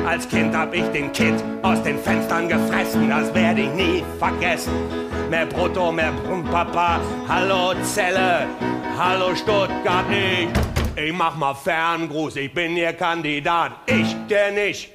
Als 0.06 0.28
Kind 0.28 0.54
hab 0.54 0.74
ich 0.74 0.84
den 0.88 1.10
Kid 1.12 1.34
aus 1.62 1.82
den 1.82 1.98
Fenstern 1.98 2.48
gefressen, 2.48 3.08
das 3.08 3.34
werde 3.34 3.62
ich 3.62 3.70
nie 3.70 4.04
vergessen. 4.18 4.72
Mehr 5.30 5.46
Brutto, 5.46 5.90
mehr 5.90 6.12
Papa, 6.50 7.00
hallo 7.26 7.74
Zelle, 7.82 8.46
hallo 8.98 9.34
Stuttgart, 9.34 10.04
ich, 10.10 10.48
ich 11.02 11.12
mach 11.12 11.34
mal 11.36 11.54
Ferngruß, 11.54 12.36
ich 12.36 12.52
bin 12.52 12.76
ihr 12.76 12.92
Kandidat, 12.92 13.72
ich, 13.86 14.14
der 14.28 14.52
nicht. 14.52 14.90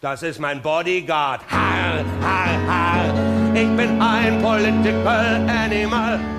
Das 0.00 0.22
ist 0.22 0.38
mein 0.38 0.62
Bodyguard. 0.62 1.40
Har, 1.50 2.04
har, 2.22 2.68
har. 2.68 3.14
Ich 3.52 3.68
bin 3.76 4.00
ein 4.00 4.40
Political. 4.40 5.44
Animal. 5.48 6.37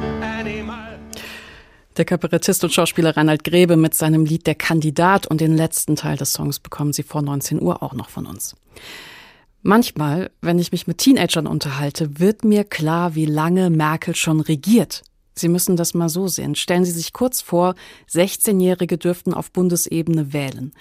Der 1.99 2.05
Kabarettist 2.05 2.63
und 2.63 2.71
Schauspieler 2.71 3.17
Reinhard 3.17 3.43
Grebe 3.43 3.75
mit 3.75 3.93
seinem 3.93 4.23
Lied 4.23 4.47
Der 4.47 4.55
Kandidat 4.55 5.27
und 5.27 5.41
den 5.41 5.57
letzten 5.57 5.97
Teil 5.97 6.15
des 6.15 6.31
Songs 6.31 6.59
bekommen 6.59 6.93
Sie 6.93 7.03
vor 7.03 7.21
19 7.21 7.61
Uhr 7.61 7.83
auch 7.83 7.91
noch 7.91 8.07
von 8.07 8.25
uns. 8.25 8.55
Manchmal, 9.63 10.31
wenn 10.39 10.59
ich 10.59 10.71
mich 10.71 10.87
mit 10.87 10.99
Teenagern 10.99 11.45
unterhalte, 11.45 12.17
wird 12.17 12.45
mir 12.45 12.63
klar, 12.63 13.15
wie 13.15 13.25
lange 13.25 13.69
Merkel 13.69 14.15
schon 14.15 14.39
regiert. 14.39 15.03
Sie 15.35 15.49
müssen 15.49 15.75
das 15.75 15.93
mal 15.93 16.07
so 16.07 16.29
sehen. 16.29 16.55
Stellen 16.55 16.85
Sie 16.85 16.91
sich 16.91 17.11
kurz 17.11 17.41
vor, 17.41 17.75
16-Jährige 18.09 18.97
dürften 18.97 19.33
auf 19.33 19.51
Bundesebene 19.51 20.31
wählen. 20.31 20.71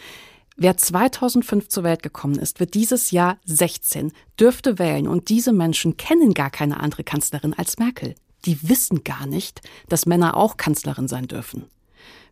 Wer 0.57 0.77
2005 0.77 1.67
zur 1.67 1.83
Welt 1.83 2.05
gekommen 2.05 2.39
ist, 2.39 2.61
wird 2.61 2.75
dieses 2.75 3.11
Jahr 3.11 3.39
16, 3.45 4.13
dürfte 4.39 4.79
wählen 4.79 5.09
und 5.09 5.31
diese 5.31 5.53
Menschen 5.53 5.97
kennen 5.97 6.33
gar 6.33 6.51
keine 6.51 6.79
andere 6.79 7.03
Kanzlerin 7.03 7.55
als 7.55 7.77
Merkel. 7.79 8.15
Die 8.45 8.69
wissen 8.69 9.05
gar 9.05 9.27
nicht, 9.27 9.61
dass 9.89 10.07
Männer 10.07 10.37
auch 10.37 10.57
Kanzlerin 10.57 11.09
sein 11.09 11.29
dürfen. 11.29 11.67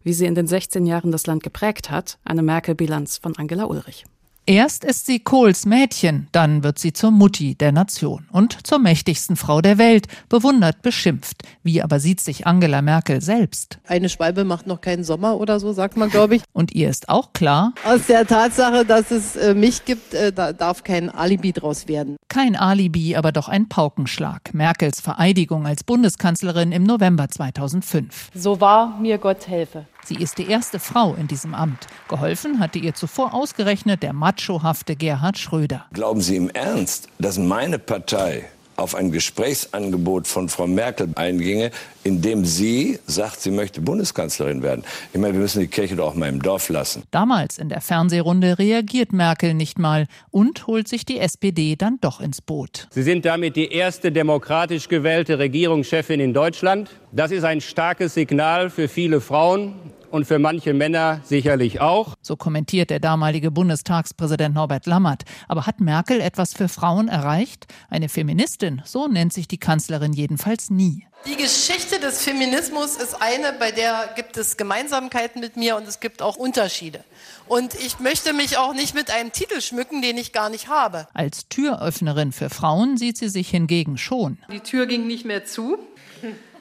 Wie 0.03 0.13
sie 0.13 0.27
in 0.27 0.35
den 0.35 0.47
16 0.47 0.87
Jahren 0.87 1.11
das 1.11 1.27
Land 1.27 1.43
geprägt 1.43 1.91
hat, 1.91 2.19
eine 2.25 2.43
Merkel-Bilanz 2.43 3.19
von 3.19 3.37
Angela 3.37 3.65
Ulrich. 3.65 4.07
Erst 4.49 4.85
ist 4.85 5.07
sie 5.07 5.19
Kohls 5.19 5.67
Mädchen, 5.67 6.29
dann 6.31 6.63
wird 6.63 6.79
sie 6.79 6.93
zur 6.93 7.11
Mutti 7.11 7.57
der 7.57 7.73
Nation 7.73 8.29
und 8.31 8.65
zur 8.65 8.79
mächtigsten 8.79 9.35
Frau 9.35 9.61
der 9.61 9.77
Welt, 9.77 10.07
bewundert, 10.29 10.83
beschimpft. 10.83 11.43
Wie 11.65 11.83
aber 11.83 11.99
sieht 11.99 12.21
sich 12.21 12.47
Angela 12.47 12.81
Merkel 12.81 13.21
selbst? 13.21 13.81
Eine 13.89 14.09
Schwalbe 14.09 14.45
macht 14.45 14.69
noch 14.69 14.81
keinen 14.81 15.03
Sommer 15.03 15.41
oder 15.41 15.59
so, 15.59 15.73
sagt 15.73 15.97
man, 15.97 16.11
glaube 16.11 16.37
ich. 16.37 16.43
Und 16.53 16.73
ihr 16.77 16.89
ist 16.89 17.09
auch 17.09 17.33
klar, 17.33 17.73
aus 17.85 18.07
der 18.07 18.25
Tatsache, 18.25 18.85
dass 18.85 19.11
es 19.11 19.35
äh, 19.35 19.53
mich 19.53 19.85
gibt, 19.85 20.15
äh, 20.15 20.33
da 20.33 20.53
darf 20.53 20.85
kein 20.85 21.11
Alibi 21.11 21.53
draus 21.53 21.89
werden. 21.89 22.15
Kein 22.29 22.55
Alibi, 22.55 23.17
aber 23.17 23.33
doch 23.33 23.49
ein 23.49 23.69
Paukenschlag. 23.69 24.55
Merkels 24.55 25.01
Vereidigung 25.01 25.67
als 25.67 25.83
Bundeskanzlerin 25.83 26.71
im 26.71 26.85
November 26.85 27.29
2005. 27.29 28.31
So 28.33 28.61
wahr 28.61 28.97
mir 29.01 29.19
Gott 29.19 29.49
helfe. 29.49 29.87
Sie 30.07 30.15
ist 30.15 30.39
die 30.39 30.47
erste 30.47 30.79
Frau 30.79 31.15
in 31.15 31.27
diesem 31.27 31.53
Amt. 31.53 31.89
Geholfen 32.07 32.61
hatte 32.61 32.79
ihr 32.79 32.95
zuvor 32.95 33.35
ausgerechnet 33.35 34.05
der 34.05 34.13
machohafte 34.13 34.95
Gerhard 34.95 35.37
Schröder. 35.37 35.87
Glauben 35.93 36.21
Sie 36.21 36.37
im 36.37 36.49
Ernst, 36.49 37.09
dass 37.19 37.39
meine 37.39 37.81
Partei 37.81 38.45
auf 38.77 38.95
ein 38.95 39.11
Gesprächsangebot 39.11 40.27
von 40.27 40.49
Frau 40.49 40.67
Merkel 40.67 41.09
einginge, 41.17 41.71
indem 42.05 42.45
sie 42.45 42.99
sagt, 43.07 43.41
sie 43.41 43.51
möchte 43.51 43.81
Bundeskanzlerin 43.81 44.63
werden. 44.63 44.85
Ich 45.13 45.19
meine, 45.19 45.33
wir 45.33 45.41
müssen 45.41 45.61
die 45.61 45.67
Kirche 45.67 45.97
doch 45.97 46.09
auch 46.09 46.15
mal 46.15 46.29
im 46.29 46.43
Dorf 46.43 46.69
lassen. 46.69 47.03
Damals 47.11 47.59
in 47.59 47.69
der 47.69 47.81
Fernsehrunde 47.81 48.59
reagiert 48.59 49.13
Merkel 49.13 49.55
nicht 49.55 49.79
mal 49.79 50.07
und 50.31 50.67
holt 50.67 50.89
sich 50.89 51.05
die 51.05 51.19
SPD 51.19 51.77
dann 51.77 51.99
doch 52.01 52.21
ins 52.21 52.41
Boot. 52.41 52.87
Sie 52.91 53.03
sind 53.03 53.25
damit 53.25 53.57
die 53.57 53.73
erste 53.73 54.13
demokratisch 54.13 54.89
gewählte 54.89 55.39
Regierungschefin 55.39 56.21
in 56.21 56.35
Deutschland. 56.35 56.91
Das 57.13 57.31
ist 57.31 57.45
ein 57.45 57.61
starkes 57.61 58.15
Signal 58.15 58.71
für 58.71 58.89
viele 58.89 59.21
Frauen 59.21 59.75
und 60.17 60.25
für 60.25 60.39
manche 60.39 60.73
Männer 60.73 61.21
sicherlich 61.25 61.81
auch. 61.81 62.15
So 62.23 62.37
kommentiert 62.37 62.91
der 62.91 63.01
damalige 63.01 63.51
Bundestagspräsident 63.51 64.55
Norbert 64.55 64.87
Lammert. 64.87 65.25
Aber 65.47 65.67
hat 65.67 65.79
Merkel 65.79 66.21
etwas 66.21 66.55
für 66.55 66.69
Frauen 66.69 67.09
erreicht? 67.09 67.67
Eine 67.91 68.09
Feministin, 68.09 68.83
so 68.85 69.09
nennt 69.09 69.35
sich 69.35 69.47
die 69.47 69.59
Kanzlerin 69.59 70.15
jedenfalls 70.15 70.71
nie. 70.71 71.07
Die 71.27 71.37
Geschichte 71.37 71.99
des 71.99 72.23
Feminismus 72.23 72.97
ist 72.97 73.21
eine, 73.21 73.53
bei 73.59 73.73
der 73.73 74.11
gibt 74.17 74.37
es 74.37 74.57
Gemeinsamkeiten 74.57 75.41
mit 75.41 75.57
mir 75.57 75.77
und 75.77 75.87
es 75.87 76.01
gibt 76.01 76.23
auch 76.23 76.37
Unterschiede. 76.37 77.05
Und 77.47 77.75
ich 77.75 77.99
möchte 77.99 78.33
mich 78.33 78.59
auch 78.59 78.75
nicht 78.75 78.95
mit 78.95 79.11
einem 79.11 79.33
Titel 79.33 79.61
schmücken, 79.61 80.03
den 80.03 80.19
ich 80.19 80.33
gar 80.33 80.51
nicht 80.51 80.69
habe. 80.69 81.09
Als 81.15 81.49
Türöffnerin 81.49 82.33
für 82.33 82.49
Frauen 82.49 82.97
sieht 82.97 83.19
sie 83.19 83.29
sich 83.29 83.51
hingegen 83.51 83.99
schon. 83.99 84.39
Die 84.53 84.61
Tür 84.61 84.87
ging 84.87 85.07
nicht 85.07 85.25
mehr 85.25 85.45
zu. 85.45 85.79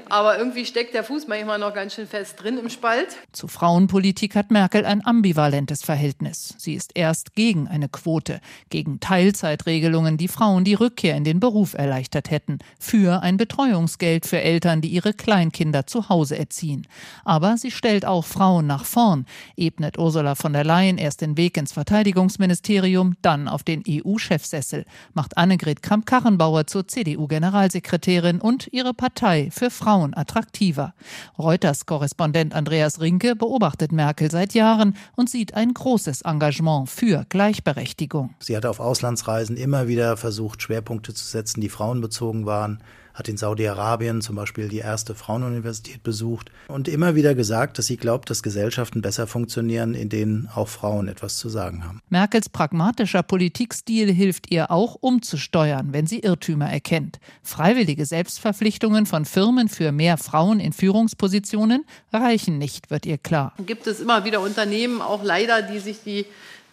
Aber 0.09 0.37
irgendwie 0.37 0.65
steckt 0.65 0.93
der 0.93 1.03
Fuß 1.03 1.27
manchmal 1.27 1.57
noch 1.57 1.73
ganz 1.73 1.95
schön 1.95 2.07
fest 2.07 2.41
drin 2.41 2.57
im 2.57 2.69
Spalt. 2.69 3.17
Zu 3.31 3.47
Frauenpolitik 3.47 4.35
hat 4.35 4.51
Merkel 4.51 4.85
ein 4.85 5.05
ambivalentes 5.05 5.83
Verhältnis. 5.83 6.53
Sie 6.57 6.73
ist 6.73 6.91
erst 6.93 7.33
gegen 7.33 7.67
eine 7.67 7.89
Quote, 7.89 8.39
gegen 8.69 8.99
Teilzeitregelungen, 8.99 10.17
die 10.17 10.27
Frauen 10.27 10.63
die 10.63 10.75
Rückkehr 10.75 11.15
in 11.15 11.23
den 11.23 11.39
Beruf 11.39 11.73
erleichtert 11.73 12.29
hätten, 12.29 12.59
für 12.79 13.23
ein 13.23 13.37
Betreuungsgeld 13.37 14.25
für 14.25 14.39
Eltern, 14.39 14.81
die 14.81 14.89
ihre 14.89 15.13
Kleinkinder 15.13 15.87
zu 15.87 16.09
Hause 16.09 16.37
erziehen. 16.37 16.87
Aber 17.23 17.57
sie 17.57 17.71
stellt 17.71 18.05
auch 18.05 18.25
Frauen 18.25 18.67
nach 18.67 18.85
vorn, 18.85 19.25
ebnet 19.57 19.97
Ursula 19.97 20.35
von 20.35 20.53
der 20.53 20.63
Leyen 20.63 20.97
erst 20.97 21.21
den 21.21 21.37
Weg 21.37 21.57
ins 21.57 21.71
Verteidigungsministerium, 21.73 23.15
dann 23.21 23.47
auf 23.47 23.63
den 23.63 23.83
EU-Chefsessel, 23.87 24.85
macht 25.13 25.37
Annegret 25.37 25.81
Kramp-Karrenbauer 25.81 26.67
zur 26.67 26.87
CDU-Generalsekretärin 26.87 28.39
und 28.39 28.67
ihre 28.71 28.93
Partei 28.93 29.49
für 29.51 29.71
Frauen 29.71 29.94
Frauen 29.95 30.13
attraktiver. 30.13 30.93
Reuters-Korrespondent 31.39 32.53
Andreas 32.53 32.99
Rinke 32.99 33.33
beobachtet 33.33 33.93
Merkel 33.93 34.29
seit 34.29 34.53
Jahren 34.53 34.97
und 35.15 35.29
sieht 35.29 35.53
ein 35.53 35.73
großes 35.73 36.23
Engagement 36.23 36.89
für 36.89 37.25
Gleichberechtigung. 37.29 38.33
Sie 38.39 38.57
hat 38.57 38.65
auf 38.65 38.81
Auslandsreisen 38.81 39.55
immer 39.55 39.87
wieder 39.87 40.17
versucht, 40.17 40.61
Schwerpunkte 40.61 41.13
zu 41.13 41.23
setzen, 41.23 41.61
die 41.61 41.69
frauenbezogen 41.69 42.45
waren 42.45 42.83
hat 43.15 43.29
in 43.29 43.37
Saudi-Arabien 43.37 44.21
zum 44.21 44.35
Beispiel 44.35 44.67
die 44.67 44.79
erste 44.79 45.15
Frauenuniversität 45.15 46.03
besucht 46.03 46.51
und 46.67 46.89
immer 46.89 47.15
wieder 47.15 47.33
gesagt, 47.33 47.77
dass 47.77 47.87
sie 47.87 47.95
glaubt, 47.95 48.29
dass 48.29 48.43
Gesellschaften 48.43 49.01
besser 49.01 49.25
funktionieren, 49.25 49.95
in 49.95 50.09
denen 50.09 50.49
auch 50.53 50.67
Frauen 50.67 51.07
etwas 51.07 51.37
zu 51.37 51.47
sagen 51.47 51.85
haben. 51.85 52.01
Merkels 52.09 52.49
pragmatischer 52.49 53.23
Politikstil 53.23 54.11
hilft 54.13 54.51
ihr 54.51 54.69
auch 54.69 54.95
umzusteuern, 54.99 55.93
wenn 55.93 56.07
sie 56.07 56.19
Irrtümer 56.19 56.69
erkennt. 56.69 57.19
Freiwillige 57.41 58.05
Selbstverpflichtungen 58.05 59.05
von 59.05 59.23
Firmen 59.23 59.69
für 59.69 59.93
mehr 59.93 60.17
Frauen 60.17 60.59
in 60.59 60.73
Führungspositionen 60.73 61.85
reichen 62.11 62.57
nicht, 62.57 62.91
wird 62.91 63.05
ihr 63.05 63.17
klar. 63.17 63.53
Gibt 63.65 63.87
es 63.87 64.01
immer 64.01 64.25
wieder 64.25 64.41
Unternehmen, 64.41 65.01
auch 65.01 65.23
leider, 65.23 65.61
die 65.61 65.79
sich 65.79 66.03
die 66.03 66.25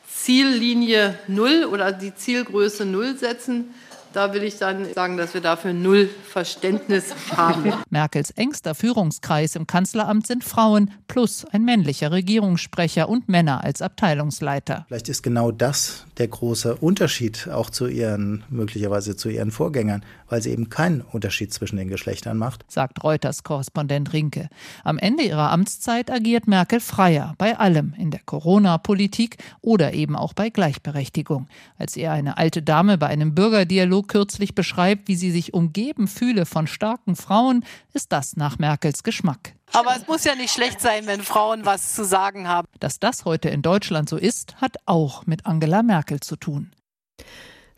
Ziellinie 0.08 1.18
Null 1.28 1.68
oder 1.70 1.92
die 1.92 2.14
Zielgröße 2.14 2.84
Null 2.84 3.16
setzen 3.16 3.66
da 4.12 4.32
will 4.32 4.42
ich 4.42 4.58
dann 4.58 4.92
sagen, 4.92 5.16
dass 5.16 5.34
wir 5.34 5.40
dafür 5.40 5.72
null 5.72 6.08
Verständnis 6.28 7.14
haben. 7.36 7.72
Merkels 7.90 8.30
engster 8.30 8.74
Führungskreis 8.74 9.56
im 9.56 9.66
Kanzleramt 9.66 10.26
sind 10.26 10.44
Frauen 10.44 10.90
plus 11.08 11.44
ein 11.44 11.64
männlicher 11.64 12.12
Regierungssprecher 12.12 13.08
und 13.08 13.28
Männer 13.28 13.64
als 13.64 13.82
Abteilungsleiter. 13.82 14.84
Vielleicht 14.88 15.08
ist 15.08 15.22
genau 15.22 15.50
das 15.50 16.06
der 16.18 16.28
große 16.28 16.76
Unterschied 16.76 17.48
auch 17.48 17.70
zu 17.70 17.86
ihren, 17.86 18.44
möglicherweise 18.50 19.16
zu 19.16 19.28
ihren 19.28 19.50
Vorgängern, 19.50 20.04
weil 20.32 20.40
sie 20.40 20.50
eben 20.50 20.70
keinen 20.70 21.02
Unterschied 21.02 21.52
zwischen 21.52 21.76
den 21.76 21.88
Geschlechtern 21.88 22.38
macht. 22.38 22.64
Sagt 22.66 23.04
Reuters 23.04 23.42
Korrespondent 23.42 24.14
Rinke. 24.14 24.48
Am 24.82 24.96
Ende 24.96 25.24
ihrer 25.24 25.50
Amtszeit 25.50 26.10
agiert 26.10 26.48
Merkel 26.48 26.80
freier 26.80 27.34
bei 27.36 27.58
allem 27.58 27.92
in 27.98 28.10
der 28.10 28.22
Corona-Politik 28.24 29.36
oder 29.60 29.92
eben 29.92 30.16
auch 30.16 30.32
bei 30.32 30.48
Gleichberechtigung. 30.48 31.48
Als 31.76 31.98
er 31.98 32.12
eine 32.12 32.38
alte 32.38 32.62
Dame 32.62 32.96
bei 32.96 33.08
einem 33.08 33.34
Bürgerdialog 33.34 34.08
kürzlich 34.08 34.54
beschreibt, 34.54 35.06
wie 35.06 35.16
sie 35.16 35.30
sich 35.30 35.52
umgeben 35.52 36.08
fühle 36.08 36.46
von 36.46 36.66
starken 36.66 37.14
Frauen, 37.14 37.62
ist 37.92 38.10
das 38.10 38.34
nach 38.34 38.58
Merkels 38.58 39.02
Geschmack. 39.02 39.52
Aber 39.72 39.94
es 39.94 40.06
muss 40.06 40.24
ja 40.24 40.34
nicht 40.34 40.54
schlecht 40.54 40.80
sein, 40.80 41.06
wenn 41.06 41.20
Frauen 41.20 41.66
was 41.66 41.94
zu 41.94 42.06
sagen 42.06 42.48
haben. 42.48 42.68
Dass 42.80 42.98
das 42.98 43.26
heute 43.26 43.50
in 43.50 43.60
Deutschland 43.60 44.08
so 44.08 44.16
ist, 44.16 44.56
hat 44.62 44.78
auch 44.86 45.26
mit 45.26 45.44
Angela 45.44 45.82
Merkel 45.82 46.20
zu 46.20 46.36
tun. 46.36 46.72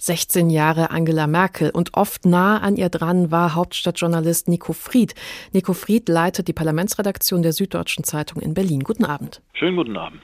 16 0.04 0.50
Jahre 0.50 0.90
Angela 0.90 1.26
Merkel 1.26 1.70
und 1.70 1.94
oft 1.94 2.26
nah 2.26 2.58
an 2.58 2.76
ihr 2.76 2.90
dran 2.90 3.30
war 3.30 3.54
Hauptstadtjournalist 3.54 4.48
Nico 4.48 4.74
Fried. 4.74 5.14
Nico 5.52 5.72
Fried 5.72 6.10
leitet 6.10 6.46
die 6.46 6.52
Parlamentsredaktion 6.52 7.42
der 7.42 7.54
Süddeutschen 7.54 8.04
Zeitung 8.04 8.42
in 8.42 8.52
Berlin. 8.52 8.80
Guten 8.80 9.06
Abend. 9.06 9.40
Schönen 9.54 9.76
guten 9.76 9.96
Abend. 9.96 10.20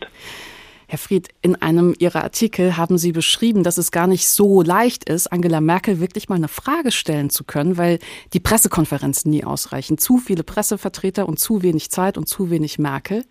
Herr 0.87 0.99
Fried, 0.99 1.29
in 1.41 1.55
einem 1.57 1.95
Ihrer 1.99 2.23
Artikel 2.25 2.77
haben 2.77 2.99
Sie 2.99 3.13
beschrieben, 3.13 3.63
dass 3.63 3.79
es 3.79 3.91
gar 3.91 4.07
nicht 4.07 4.29
so 4.29 4.61
leicht 4.61 5.09
ist, 5.09 5.33
Angela 5.33 5.63
Merkel 5.63 5.99
wirklich 5.99 6.29
mal 6.29 6.35
eine 6.35 6.49
Frage 6.49 6.91
stellen 6.91 7.31
zu 7.31 7.45
können, 7.45 7.79
weil 7.79 8.01
die 8.35 8.41
Pressekonferenzen 8.41 9.31
nie 9.31 9.45
ausreichen. 9.45 9.97
Zu 9.97 10.19
viele 10.19 10.43
Pressevertreter 10.43 11.27
und 11.27 11.39
zu 11.39 11.63
wenig 11.63 11.91
Zeit 11.91 12.19
und 12.19 12.29
zu 12.29 12.51
wenig 12.51 12.79
Merkel. 12.79 13.25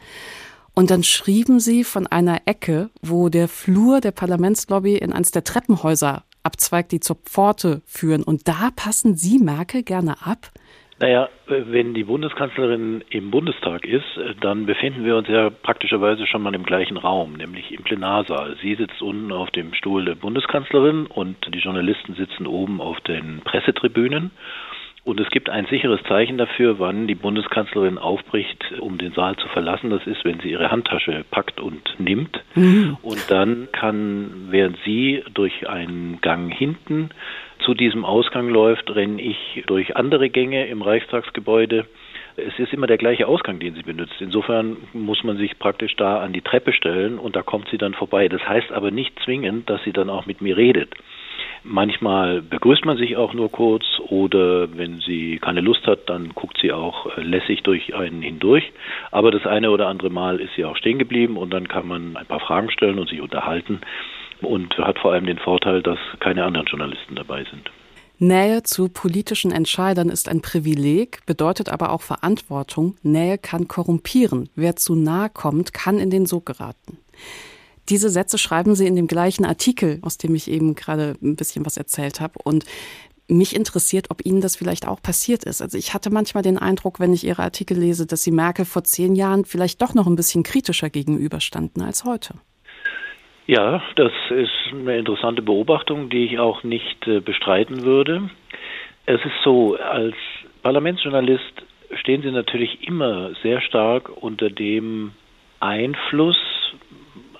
Und 0.73 0.89
dann 0.89 1.03
schrieben 1.03 1.59
Sie 1.59 1.83
von 1.83 2.07
einer 2.07 2.43
Ecke, 2.45 2.89
wo 3.01 3.27
der 3.27 3.49
Flur 3.49 3.99
der 3.99 4.11
Parlamentslobby 4.11 4.95
in 4.95 5.11
eines 5.11 5.31
der 5.31 5.43
Treppenhäuser 5.43 6.23
abzweigt, 6.43 6.91
die 6.91 6.99
zur 6.99 7.17
Pforte 7.17 7.81
führen. 7.85 8.23
Und 8.23 8.47
da 8.47 8.69
passen 8.75 9.15
Sie 9.15 9.39
Merkel 9.39 9.83
gerne 9.83 10.15
ab? 10.25 10.51
Naja, 11.01 11.29
wenn 11.47 11.93
die 11.93 12.03
Bundeskanzlerin 12.03 13.05
im 13.09 13.31
Bundestag 13.31 13.85
ist, 13.85 14.03
dann 14.41 14.65
befinden 14.65 15.05
wir 15.05 15.15
uns 15.15 15.29
ja 15.29 15.49
praktischerweise 15.49 16.27
schon 16.27 16.41
mal 16.41 16.53
im 16.53 16.65
gleichen 16.65 16.97
Raum, 16.97 17.33
nämlich 17.33 17.71
im 17.71 17.83
Plenarsaal. 17.83 18.57
Sie 18.61 18.75
sitzt 18.75 19.01
unten 19.01 19.31
auf 19.31 19.49
dem 19.51 19.73
Stuhl 19.73 20.03
der 20.03 20.15
Bundeskanzlerin 20.15 21.05
und 21.05 21.37
die 21.53 21.59
Journalisten 21.59 22.15
sitzen 22.15 22.45
oben 22.45 22.81
auf 22.81 22.99
den 23.01 23.39
Pressetribünen. 23.45 24.31
Und 25.09 25.19
es 25.19 25.31
gibt 25.31 25.49
ein 25.49 25.65
sicheres 25.65 26.03
Zeichen 26.03 26.37
dafür, 26.37 26.77
wann 26.77 27.07
die 27.07 27.15
Bundeskanzlerin 27.15 27.97
aufbricht, 27.97 28.63
um 28.79 28.99
den 28.99 29.11
Saal 29.13 29.35
zu 29.37 29.47
verlassen. 29.47 29.89
Das 29.89 30.05
ist, 30.05 30.23
wenn 30.23 30.39
sie 30.39 30.51
ihre 30.51 30.69
Handtasche 30.69 31.25
packt 31.31 31.59
und 31.59 31.95
nimmt. 31.97 32.43
Mhm. 32.53 32.95
Und 33.01 33.31
dann 33.31 33.69
kann, 33.71 34.49
während 34.51 34.77
sie 34.85 35.23
durch 35.33 35.67
einen 35.67 36.21
Gang 36.21 36.53
hinten 36.53 37.09
zu 37.65 37.73
diesem 37.73 38.05
Ausgang 38.05 38.49
läuft, 38.49 38.93
renne 38.93 39.19
ich 39.19 39.63
durch 39.65 39.97
andere 39.97 40.29
Gänge 40.29 40.67
im 40.67 40.83
Reichstagsgebäude. 40.83 41.87
Es 42.37 42.59
ist 42.59 42.71
immer 42.71 42.85
der 42.85 42.99
gleiche 42.99 43.25
Ausgang, 43.25 43.57
den 43.57 43.73
sie 43.73 43.81
benutzt. 43.81 44.13
Insofern 44.19 44.77
muss 44.93 45.23
man 45.23 45.37
sich 45.37 45.57
praktisch 45.57 45.95
da 45.95 46.19
an 46.19 46.33
die 46.33 46.41
Treppe 46.41 46.71
stellen 46.71 47.17
und 47.17 47.35
da 47.35 47.41
kommt 47.41 47.67
sie 47.69 47.79
dann 47.79 47.95
vorbei. 47.95 48.29
Das 48.29 48.47
heißt 48.47 48.71
aber 48.71 48.91
nicht 48.91 49.19
zwingend, 49.25 49.71
dass 49.71 49.83
sie 49.85 49.91
dann 49.91 50.11
auch 50.11 50.27
mit 50.27 50.39
mir 50.41 50.55
redet. 50.55 50.93
Manchmal 51.63 52.41
begrüßt 52.41 52.85
man 52.85 52.97
sich 52.97 53.17
auch 53.17 53.33
nur 53.33 53.51
kurz 53.51 53.83
oder 54.07 54.77
wenn 54.77 54.99
sie 54.99 55.39
keine 55.39 55.61
Lust 55.61 55.85
hat, 55.87 56.09
dann 56.09 56.29
guckt 56.29 56.57
sie 56.61 56.71
auch 56.71 57.17
äh, 57.17 57.21
lässig 57.21 57.63
durch 57.63 57.93
einen 57.95 58.21
hindurch. 58.21 58.71
Aber 59.11 59.31
das 59.31 59.45
eine 59.45 59.71
oder 59.71 59.87
andere 59.87 60.09
Mal 60.09 60.39
ist 60.39 60.51
sie 60.55 60.65
auch 60.65 60.77
stehen 60.77 60.99
geblieben 60.99 61.37
und 61.37 61.51
dann 61.51 61.67
kann 61.67 61.87
man 61.87 62.15
ein 62.17 62.25
paar 62.25 62.39
Fragen 62.39 62.71
stellen 62.71 62.99
und 62.99 63.09
sich 63.09 63.21
unterhalten 63.21 63.81
und 64.41 64.77
hat 64.77 64.99
vor 64.99 65.13
allem 65.13 65.25
den 65.25 65.37
Vorteil, 65.37 65.81
dass 65.81 65.99
keine 66.19 66.45
anderen 66.45 66.67
Journalisten 66.67 67.15
dabei 67.15 67.45
sind. 67.49 67.69
Nähe 68.21 68.63
zu 68.63 68.89
politischen 68.89 69.51
Entscheidern 69.51 70.09
ist 70.09 70.27
ein 70.27 70.41
Privileg, 70.41 71.25
bedeutet 71.25 71.69
aber 71.69 71.93
auch 71.93 72.01
Verantwortung. 72.01 72.97
Nähe 73.01 73.37
kann 73.37 73.69
korrumpieren. 73.69 74.49
Wer 74.55 74.75
zu 74.75 74.93
nahe 74.95 75.29
kommt, 75.29 75.73
kann 75.73 75.99
in 75.99 76.09
den 76.09 76.25
Sog 76.25 76.45
geraten. 76.45 76.97
Diese 77.89 78.09
Sätze 78.09 78.37
schreiben 78.37 78.75
Sie 78.75 78.87
in 78.87 78.95
dem 78.95 79.07
gleichen 79.07 79.45
Artikel, 79.45 79.99
aus 80.03 80.17
dem 80.17 80.35
ich 80.35 80.49
eben 80.49 80.75
gerade 80.75 81.15
ein 81.21 81.35
bisschen 81.35 81.65
was 81.65 81.77
erzählt 81.77 82.21
habe. 82.21 82.39
Und 82.43 82.65
mich 83.27 83.55
interessiert, 83.55 84.07
ob 84.09 84.25
Ihnen 84.25 84.41
das 84.41 84.55
vielleicht 84.55 84.87
auch 84.87 85.01
passiert 85.01 85.43
ist. 85.43 85.61
Also 85.61 85.77
ich 85.77 85.93
hatte 85.93 86.09
manchmal 86.09 86.43
den 86.43 86.57
Eindruck, 86.57 86.99
wenn 86.99 87.13
ich 87.13 87.23
Ihre 87.23 87.43
Artikel 87.43 87.77
lese, 87.77 88.05
dass 88.07 88.23
Sie 88.23 88.31
Merkel 88.31 88.65
vor 88.65 88.83
zehn 88.83 89.15
Jahren 89.15 89.45
vielleicht 89.45 89.81
doch 89.81 89.93
noch 89.93 90.07
ein 90.07 90.15
bisschen 90.15 90.43
kritischer 90.43 90.89
gegenüberstanden 90.89 91.83
als 91.83 92.05
heute. 92.05 92.35
Ja, 93.45 93.81
das 93.95 94.11
ist 94.29 94.73
eine 94.73 94.97
interessante 94.97 95.41
Beobachtung, 95.41 96.09
die 96.09 96.25
ich 96.25 96.39
auch 96.39 96.63
nicht 96.63 97.07
äh, 97.07 97.19
bestreiten 97.19 97.83
würde. 97.83 98.29
Es 99.05 99.19
ist 99.21 99.43
so, 99.43 99.75
als 99.75 100.15
Parlamentsjournalist 100.61 101.63
stehen 101.99 102.21
Sie 102.21 102.31
natürlich 102.31 102.87
immer 102.87 103.31
sehr 103.41 103.61
stark 103.61 104.09
unter 104.21 104.49
dem 104.51 105.13
Einfluss, 105.59 106.37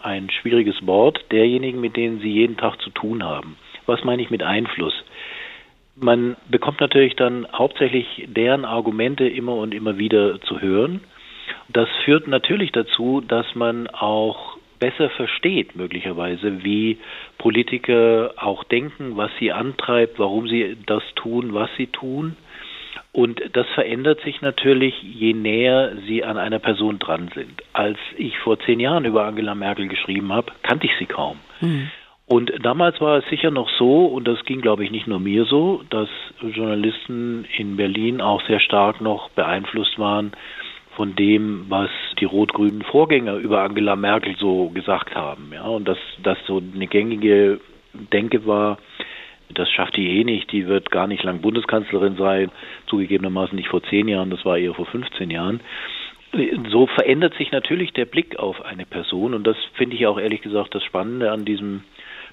ein 0.03 0.29
schwieriges 0.29 0.85
Wort, 0.85 1.19
derjenigen, 1.31 1.81
mit 1.81 1.95
denen 1.95 2.19
Sie 2.19 2.31
jeden 2.31 2.57
Tag 2.57 2.81
zu 2.81 2.89
tun 2.89 3.23
haben. 3.23 3.57
Was 3.85 4.03
meine 4.03 4.21
ich 4.21 4.29
mit 4.29 4.43
Einfluss? 4.43 4.93
Man 5.95 6.37
bekommt 6.49 6.79
natürlich 6.79 7.15
dann 7.15 7.47
hauptsächlich 7.51 8.25
deren 8.27 8.63
Argumente 8.63 9.27
immer 9.27 9.55
und 9.55 9.73
immer 9.73 9.97
wieder 9.97 10.39
zu 10.41 10.61
hören. 10.61 11.01
Das 11.67 11.89
führt 12.05 12.27
natürlich 12.27 12.71
dazu, 12.71 13.21
dass 13.21 13.53
man 13.55 13.87
auch 13.87 14.57
besser 14.79 15.09
versteht, 15.09 15.75
möglicherweise, 15.75 16.63
wie 16.63 16.97
Politiker 17.37 18.33
auch 18.37 18.63
denken, 18.63 19.17
was 19.17 19.31
sie 19.39 19.51
antreibt, 19.51 20.19
warum 20.19 20.47
sie 20.47 20.77
das 20.85 21.03
tun, 21.15 21.53
was 21.53 21.69
sie 21.77 21.87
tun. 21.87 22.37
Und 23.11 23.41
das 23.53 23.67
verändert 23.73 24.21
sich 24.21 24.41
natürlich, 24.41 24.93
je 25.01 25.33
näher 25.33 25.93
sie 26.07 26.23
an 26.23 26.37
einer 26.37 26.59
Person 26.59 26.99
dran 26.99 27.31
sind. 27.33 27.63
Als 27.73 27.97
ich 28.17 28.37
vor 28.39 28.59
zehn 28.59 28.79
Jahren 28.79 29.05
über 29.05 29.25
Angela 29.25 29.55
Merkel 29.55 29.87
geschrieben 29.87 30.31
habe, 30.31 30.51
kannte 30.61 30.85
ich 30.85 30.93
sie 30.99 31.07
kaum. 31.07 31.37
Mhm. 31.59 31.89
Und 32.27 32.53
damals 32.61 33.01
war 33.01 33.17
es 33.17 33.25
sicher 33.31 33.49
noch 33.49 33.67
so, 33.79 34.05
und 34.05 34.27
das 34.27 34.45
ging, 34.45 34.61
glaube 34.61 34.83
ich, 34.83 34.91
nicht 34.91 35.07
nur 35.07 35.19
mir 35.19 35.45
so, 35.45 35.81
dass 35.89 36.09
Journalisten 36.41 37.45
in 37.57 37.75
Berlin 37.75 38.21
auch 38.21 38.45
sehr 38.45 38.59
stark 38.59 39.01
noch 39.01 39.31
beeinflusst 39.31 39.97
waren 39.97 40.33
von 40.95 41.15
dem, 41.15 41.65
was 41.69 41.89
die 42.19 42.25
rot-grünen 42.25 42.83
Vorgänger 42.83 43.35
über 43.37 43.63
Angela 43.63 43.95
Merkel 43.95 44.35
so 44.37 44.69
gesagt 44.69 45.15
haben. 45.15 45.49
Ja, 45.51 45.63
und 45.63 45.87
dass 45.87 45.97
das 46.21 46.37
so 46.45 46.61
eine 46.75 46.85
gängige 46.85 47.59
Denke 47.93 48.45
war, 48.45 48.77
das 49.53 49.69
schafft 49.71 49.97
die 49.97 50.19
eh 50.19 50.23
nicht, 50.23 50.51
die 50.51 50.67
wird 50.67 50.91
gar 50.91 51.07
nicht 51.07 51.23
lang 51.23 51.41
Bundeskanzlerin 51.41 52.15
sein, 52.17 52.51
zugegebenermaßen 52.87 53.55
nicht 53.55 53.69
vor 53.69 53.83
zehn 53.83 54.07
Jahren, 54.07 54.29
das 54.29 54.45
war 54.45 54.57
eher 54.57 54.73
vor 54.73 54.85
15 54.85 55.29
Jahren. 55.29 55.61
So 56.69 56.85
verändert 56.85 57.33
sich 57.35 57.51
natürlich 57.51 57.91
der 57.93 58.05
Blick 58.05 58.37
auf 58.37 58.63
eine 58.63 58.85
Person. 58.85 59.33
Und 59.33 59.47
das 59.47 59.57
finde 59.73 59.95
ich 59.95 60.05
auch 60.05 60.19
ehrlich 60.19 60.41
gesagt 60.41 60.75
das 60.75 60.83
Spannende 60.83 61.31
an 61.31 61.43
diesem 61.43 61.83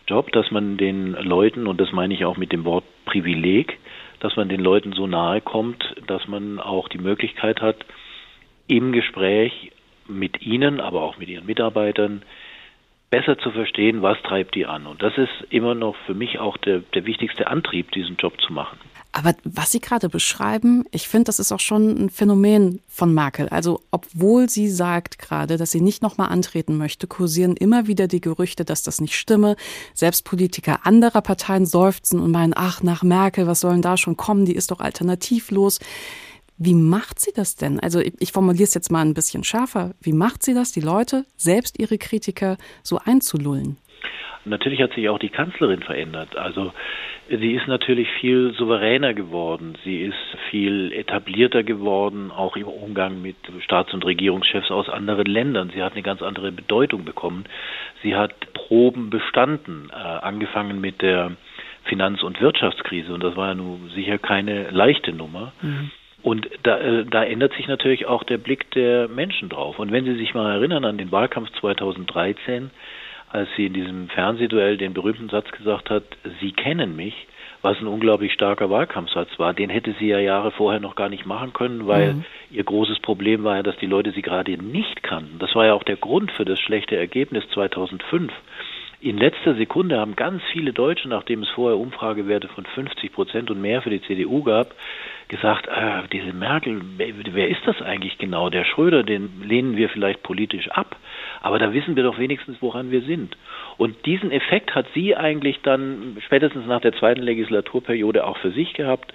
Job, 0.06 0.30
dass 0.32 0.50
man 0.50 0.76
den 0.76 1.12
Leuten, 1.12 1.66
und 1.66 1.80
das 1.80 1.92
meine 1.92 2.12
ich 2.12 2.26
auch 2.26 2.36
mit 2.36 2.52
dem 2.52 2.64
Wort 2.64 2.84
Privileg, 3.06 3.78
dass 4.20 4.36
man 4.36 4.48
den 4.48 4.60
Leuten 4.60 4.92
so 4.92 5.06
nahe 5.06 5.40
kommt, 5.40 5.94
dass 6.06 6.28
man 6.28 6.60
auch 6.60 6.88
die 6.88 6.98
Möglichkeit 6.98 7.62
hat, 7.62 7.86
im 8.68 8.92
Gespräch 8.92 9.72
mit 10.06 10.42
ihnen, 10.42 10.80
aber 10.80 11.02
auch 11.02 11.16
mit 11.18 11.28
ihren 11.28 11.46
Mitarbeitern, 11.46 12.22
besser 13.16 13.38
zu 13.38 13.50
verstehen, 13.50 14.02
was 14.02 14.18
treibt 14.22 14.54
die 14.54 14.66
an. 14.66 14.86
Und 14.86 15.02
das 15.02 15.16
ist 15.16 15.30
immer 15.48 15.74
noch 15.74 15.96
für 16.04 16.12
mich 16.12 16.38
auch 16.38 16.58
der, 16.58 16.80
der 16.80 17.06
wichtigste 17.06 17.46
Antrieb, 17.46 17.90
diesen 17.92 18.16
Job 18.16 18.38
zu 18.42 18.52
machen. 18.52 18.78
Aber 19.12 19.34
was 19.44 19.72
Sie 19.72 19.80
gerade 19.80 20.10
beschreiben, 20.10 20.84
ich 20.90 21.08
finde, 21.08 21.24
das 21.24 21.38
ist 21.38 21.50
auch 21.50 21.60
schon 21.60 21.88
ein 21.98 22.10
Phänomen 22.10 22.82
von 22.86 23.14
Merkel. 23.14 23.48
Also, 23.48 23.80
obwohl 23.90 24.50
sie 24.50 24.68
sagt 24.68 25.18
gerade, 25.18 25.56
dass 25.56 25.70
sie 25.70 25.80
nicht 25.80 26.02
nochmal 26.02 26.28
antreten 26.28 26.76
möchte, 26.76 27.06
kursieren 27.06 27.56
immer 27.56 27.86
wieder 27.86 28.08
die 28.08 28.20
Gerüchte, 28.20 28.66
dass 28.66 28.82
das 28.82 29.00
nicht 29.00 29.14
stimme. 29.14 29.56
Selbst 29.94 30.26
Politiker 30.26 30.80
anderer 30.84 31.22
Parteien 31.22 31.64
seufzen 31.64 32.20
und 32.20 32.30
meinen, 32.30 32.52
ach, 32.54 32.82
nach 32.82 33.02
Merkel, 33.02 33.46
was 33.46 33.60
sollen 33.60 33.80
da 33.80 33.96
schon 33.96 34.18
kommen? 34.18 34.44
Die 34.44 34.54
ist 34.54 34.70
doch 34.70 34.80
alternativlos. 34.80 35.80
Wie 36.58 36.74
macht 36.74 37.20
sie 37.20 37.32
das 37.34 37.56
denn? 37.56 37.80
Also 37.80 38.00
ich, 38.00 38.14
ich 38.18 38.32
formuliere 38.32 38.64
es 38.64 38.74
jetzt 38.74 38.90
mal 38.90 39.02
ein 39.02 39.14
bisschen 39.14 39.44
schärfer. 39.44 39.94
Wie 40.00 40.12
macht 40.12 40.42
sie 40.42 40.54
das, 40.54 40.72
die 40.72 40.80
Leute, 40.80 41.24
selbst 41.36 41.78
ihre 41.78 41.98
Kritiker, 41.98 42.56
so 42.82 42.98
einzulullen? 43.04 43.78
Natürlich 44.46 44.80
hat 44.80 44.94
sich 44.94 45.08
auch 45.08 45.18
die 45.18 45.28
Kanzlerin 45.28 45.82
verändert. 45.82 46.36
Also 46.36 46.72
sie 47.28 47.52
ist 47.54 47.66
natürlich 47.66 48.08
viel 48.20 48.54
souveräner 48.54 49.12
geworden. 49.12 49.76
Sie 49.84 50.02
ist 50.02 50.14
viel 50.50 50.92
etablierter 50.92 51.64
geworden, 51.64 52.30
auch 52.30 52.56
im 52.56 52.68
Umgang 52.68 53.20
mit 53.20 53.36
Staats- 53.64 53.92
und 53.92 54.06
Regierungschefs 54.06 54.70
aus 54.70 54.88
anderen 54.88 55.26
Ländern. 55.26 55.70
Sie 55.74 55.82
hat 55.82 55.94
eine 55.94 56.02
ganz 56.02 56.22
andere 56.22 56.52
Bedeutung 56.52 57.04
bekommen. 57.04 57.44
Sie 58.02 58.14
hat 58.14 58.52
Proben 58.52 59.10
bestanden, 59.10 59.90
äh, 59.90 59.94
angefangen 59.94 60.80
mit 60.80 61.02
der 61.02 61.32
Finanz- 61.84 62.22
und 62.22 62.40
Wirtschaftskrise. 62.40 63.12
Und 63.12 63.24
das 63.24 63.36
war 63.36 63.48
ja 63.48 63.54
nun 63.54 63.90
sicher 63.94 64.18
keine 64.18 64.70
leichte 64.70 65.12
Nummer. 65.12 65.52
Mhm. 65.60 65.90
Und 66.26 66.50
da, 66.64 66.78
äh, 66.78 67.04
da 67.04 67.22
ändert 67.22 67.52
sich 67.52 67.68
natürlich 67.68 68.06
auch 68.06 68.24
der 68.24 68.38
Blick 68.38 68.68
der 68.72 69.06
Menschen 69.06 69.48
drauf. 69.48 69.78
Und 69.78 69.92
wenn 69.92 70.04
Sie 70.06 70.16
sich 70.16 70.34
mal 70.34 70.56
erinnern 70.56 70.84
an 70.84 70.98
den 70.98 71.12
Wahlkampf 71.12 71.52
2013, 71.60 72.72
als 73.30 73.48
sie 73.56 73.66
in 73.66 73.72
diesem 73.72 74.08
Fernsehduell 74.08 74.76
den 74.76 74.92
berühmten 74.92 75.28
Satz 75.28 75.48
gesagt 75.52 75.88
hat, 75.88 76.02
Sie 76.40 76.50
kennen 76.50 76.96
mich, 76.96 77.28
was 77.62 77.78
ein 77.78 77.86
unglaublich 77.86 78.32
starker 78.32 78.70
Wahlkampfsatz 78.70 79.38
war. 79.38 79.54
Den 79.54 79.70
hätte 79.70 79.94
sie 80.00 80.08
ja 80.08 80.18
Jahre 80.18 80.50
vorher 80.50 80.80
noch 80.80 80.96
gar 80.96 81.08
nicht 81.08 81.26
machen 81.26 81.52
können, 81.52 81.86
weil 81.86 82.14
mhm. 82.14 82.24
ihr 82.50 82.64
großes 82.64 82.98
Problem 82.98 83.44
war 83.44 83.58
ja, 83.58 83.62
dass 83.62 83.76
die 83.76 83.86
Leute 83.86 84.10
sie 84.10 84.22
gerade 84.22 84.50
nicht 84.60 85.04
kannten. 85.04 85.38
Das 85.38 85.54
war 85.54 85.66
ja 85.66 85.74
auch 85.74 85.84
der 85.84 85.96
Grund 85.96 86.32
für 86.32 86.44
das 86.44 86.58
schlechte 86.58 86.96
Ergebnis 86.96 87.44
2005. 87.54 88.32
In 89.00 89.18
letzter 89.18 89.54
Sekunde 89.54 90.00
haben 90.00 90.16
ganz 90.16 90.42
viele 90.52 90.72
Deutsche, 90.72 91.08
nachdem 91.08 91.42
es 91.42 91.50
vorher 91.50 91.78
Umfragewerte 91.78 92.48
von 92.48 92.64
50 92.64 93.12
Prozent 93.12 93.50
und 93.50 93.60
mehr 93.60 93.80
für 93.82 93.90
die 93.90 94.02
CDU 94.02 94.42
gab, 94.42 94.74
gesagt, 95.28 95.66
äh, 95.66 96.02
diese 96.12 96.32
Merkel, 96.32 96.80
wer 96.98 97.48
ist 97.48 97.62
das 97.66 97.80
eigentlich 97.82 98.18
genau? 98.18 98.50
Der 98.50 98.64
Schröder, 98.64 99.02
den 99.02 99.42
lehnen 99.42 99.76
wir 99.76 99.88
vielleicht 99.88 100.22
politisch 100.22 100.68
ab, 100.70 100.96
aber 101.40 101.58
da 101.58 101.72
wissen 101.72 101.96
wir 101.96 102.02
doch 102.02 102.18
wenigstens, 102.18 102.58
woran 102.60 102.90
wir 102.90 103.02
sind. 103.02 103.36
Und 103.76 104.06
diesen 104.06 104.30
Effekt 104.30 104.74
hat 104.74 104.86
sie 104.94 105.16
eigentlich 105.16 105.60
dann 105.62 106.16
spätestens 106.24 106.66
nach 106.66 106.80
der 106.80 106.92
zweiten 106.92 107.22
Legislaturperiode 107.22 108.24
auch 108.24 108.38
für 108.38 108.50
sich 108.52 108.72
gehabt 108.74 109.12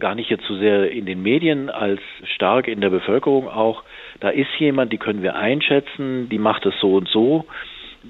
gar 0.00 0.16
nicht 0.16 0.28
jetzt 0.28 0.44
so 0.46 0.56
sehr 0.56 0.90
in 0.90 1.06
den 1.06 1.22
Medien 1.22 1.70
als 1.70 2.00
stark 2.34 2.66
in 2.66 2.80
der 2.80 2.90
Bevölkerung 2.90 3.48
auch. 3.48 3.84
Da 4.18 4.30
ist 4.30 4.48
jemand, 4.58 4.92
die 4.92 4.98
können 4.98 5.22
wir 5.22 5.36
einschätzen, 5.36 6.28
die 6.28 6.38
macht 6.38 6.66
es 6.66 6.74
so 6.80 6.94
und 6.94 7.08
so 7.08 7.46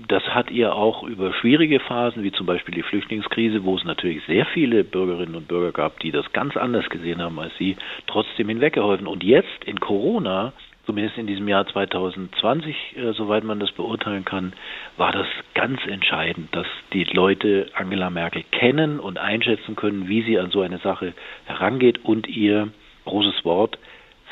das 0.08 0.22
hat 0.34 0.50
ihr 0.50 0.74
auch 0.74 1.02
über 1.04 1.32
schwierige 1.32 1.80
Phasen, 1.80 2.22
wie 2.22 2.32
zum 2.32 2.46
Beispiel 2.46 2.74
die 2.74 2.82
Flüchtlingskrise, 2.82 3.64
wo 3.64 3.76
es 3.76 3.84
natürlich 3.84 4.24
sehr 4.26 4.46
viele 4.46 4.84
Bürgerinnen 4.84 5.34
und 5.34 5.48
Bürger 5.48 5.72
gab, 5.72 6.00
die 6.00 6.10
das 6.10 6.32
ganz 6.32 6.56
anders 6.56 6.88
gesehen 6.88 7.22
haben 7.22 7.38
als 7.38 7.56
sie, 7.58 7.76
trotzdem 8.06 8.48
hinweggeholfen. 8.48 9.06
Und 9.06 9.22
jetzt 9.22 9.64
in 9.64 9.80
Corona, 9.80 10.52
zumindest 10.86 11.18
in 11.18 11.26
diesem 11.26 11.48
Jahr 11.48 11.66
2020, 11.66 12.96
äh, 12.96 13.12
soweit 13.12 13.44
man 13.44 13.60
das 13.60 13.72
beurteilen 13.72 14.24
kann, 14.24 14.52
war 14.96 15.12
das 15.12 15.26
ganz 15.54 15.80
entscheidend, 15.86 16.54
dass 16.54 16.66
die 16.92 17.04
Leute 17.04 17.70
Angela 17.74 18.10
Merkel 18.10 18.44
kennen 18.50 19.00
und 19.00 19.18
einschätzen 19.18 19.76
können, 19.76 20.08
wie 20.08 20.22
sie 20.22 20.38
an 20.38 20.50
so 20.50 20.60
eine 20.60 20.78
Sache 20.78 21.14
herangeht 21.46 22.04
und 22.04 22.28
ihr 22.28 22.68
großes 23.04 23.44
Wort 23.44 23.78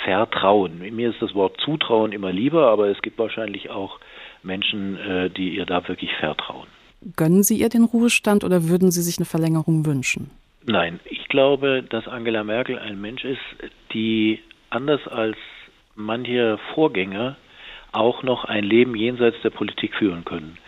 Vertrauen. 0.05 0.79
Mir 0.79 1.11
ist 1.11 1.23
das 1.23 1.35
Wort 1.35 1.61
Zutrauen 1.61 2.11
immer 2.13 2.33
lieber, 2.33 2.69
aber 2.69 2.89
es 2.89 3.01
gibt 3.03 3.19
wahrscheinlich 3.19 3.71
auch 3.71 4.01
Menschen, 4.43 4.97
äh, 4.99 5.31
die 5.31 5.57
ihr 5.57 5.67
da 5.67 5.87
wirklich 5.89 6.11
vertrauen. 6.21 6.67
Gönnen 7.17 7.43
Sie 7.43 7.57
ihr 7.57 7.69
den 7.69 7.85
Ruhestand 7.85 8.45
oder 8.45 8.69
würden 8.69 8.91
Sie 8.91 9.03
sich 9.03 9.19
eine 9.19 9.27
Verlängerung 9.27 9.87
wünschen? 9.87 10.31
Nein, 10.65 11.01
ich 11.05 11.27
glaube, 11.29 11.83
dass 11.83 12.07
Angela 12.07 12.45
Merkel 12.45 12.79
ein 12.79 13.01
Mensch 13.01 13.25
ist, 13.25 13.41
die 13.93 14.39
anders 14.71 15.01
als 15.09 15.37
manche 15.97 16.59
Vorgänger 16.75 17.37
auch 17.91 18.23
noch 18.23 18.45
ein 18.45 18.65
Leben 18.65 18.95
jenseits 18.97 19.37
der 19.43 19.51
Politik 19.51 19.95
führen 19.95 20.25
können. 20.25 20.59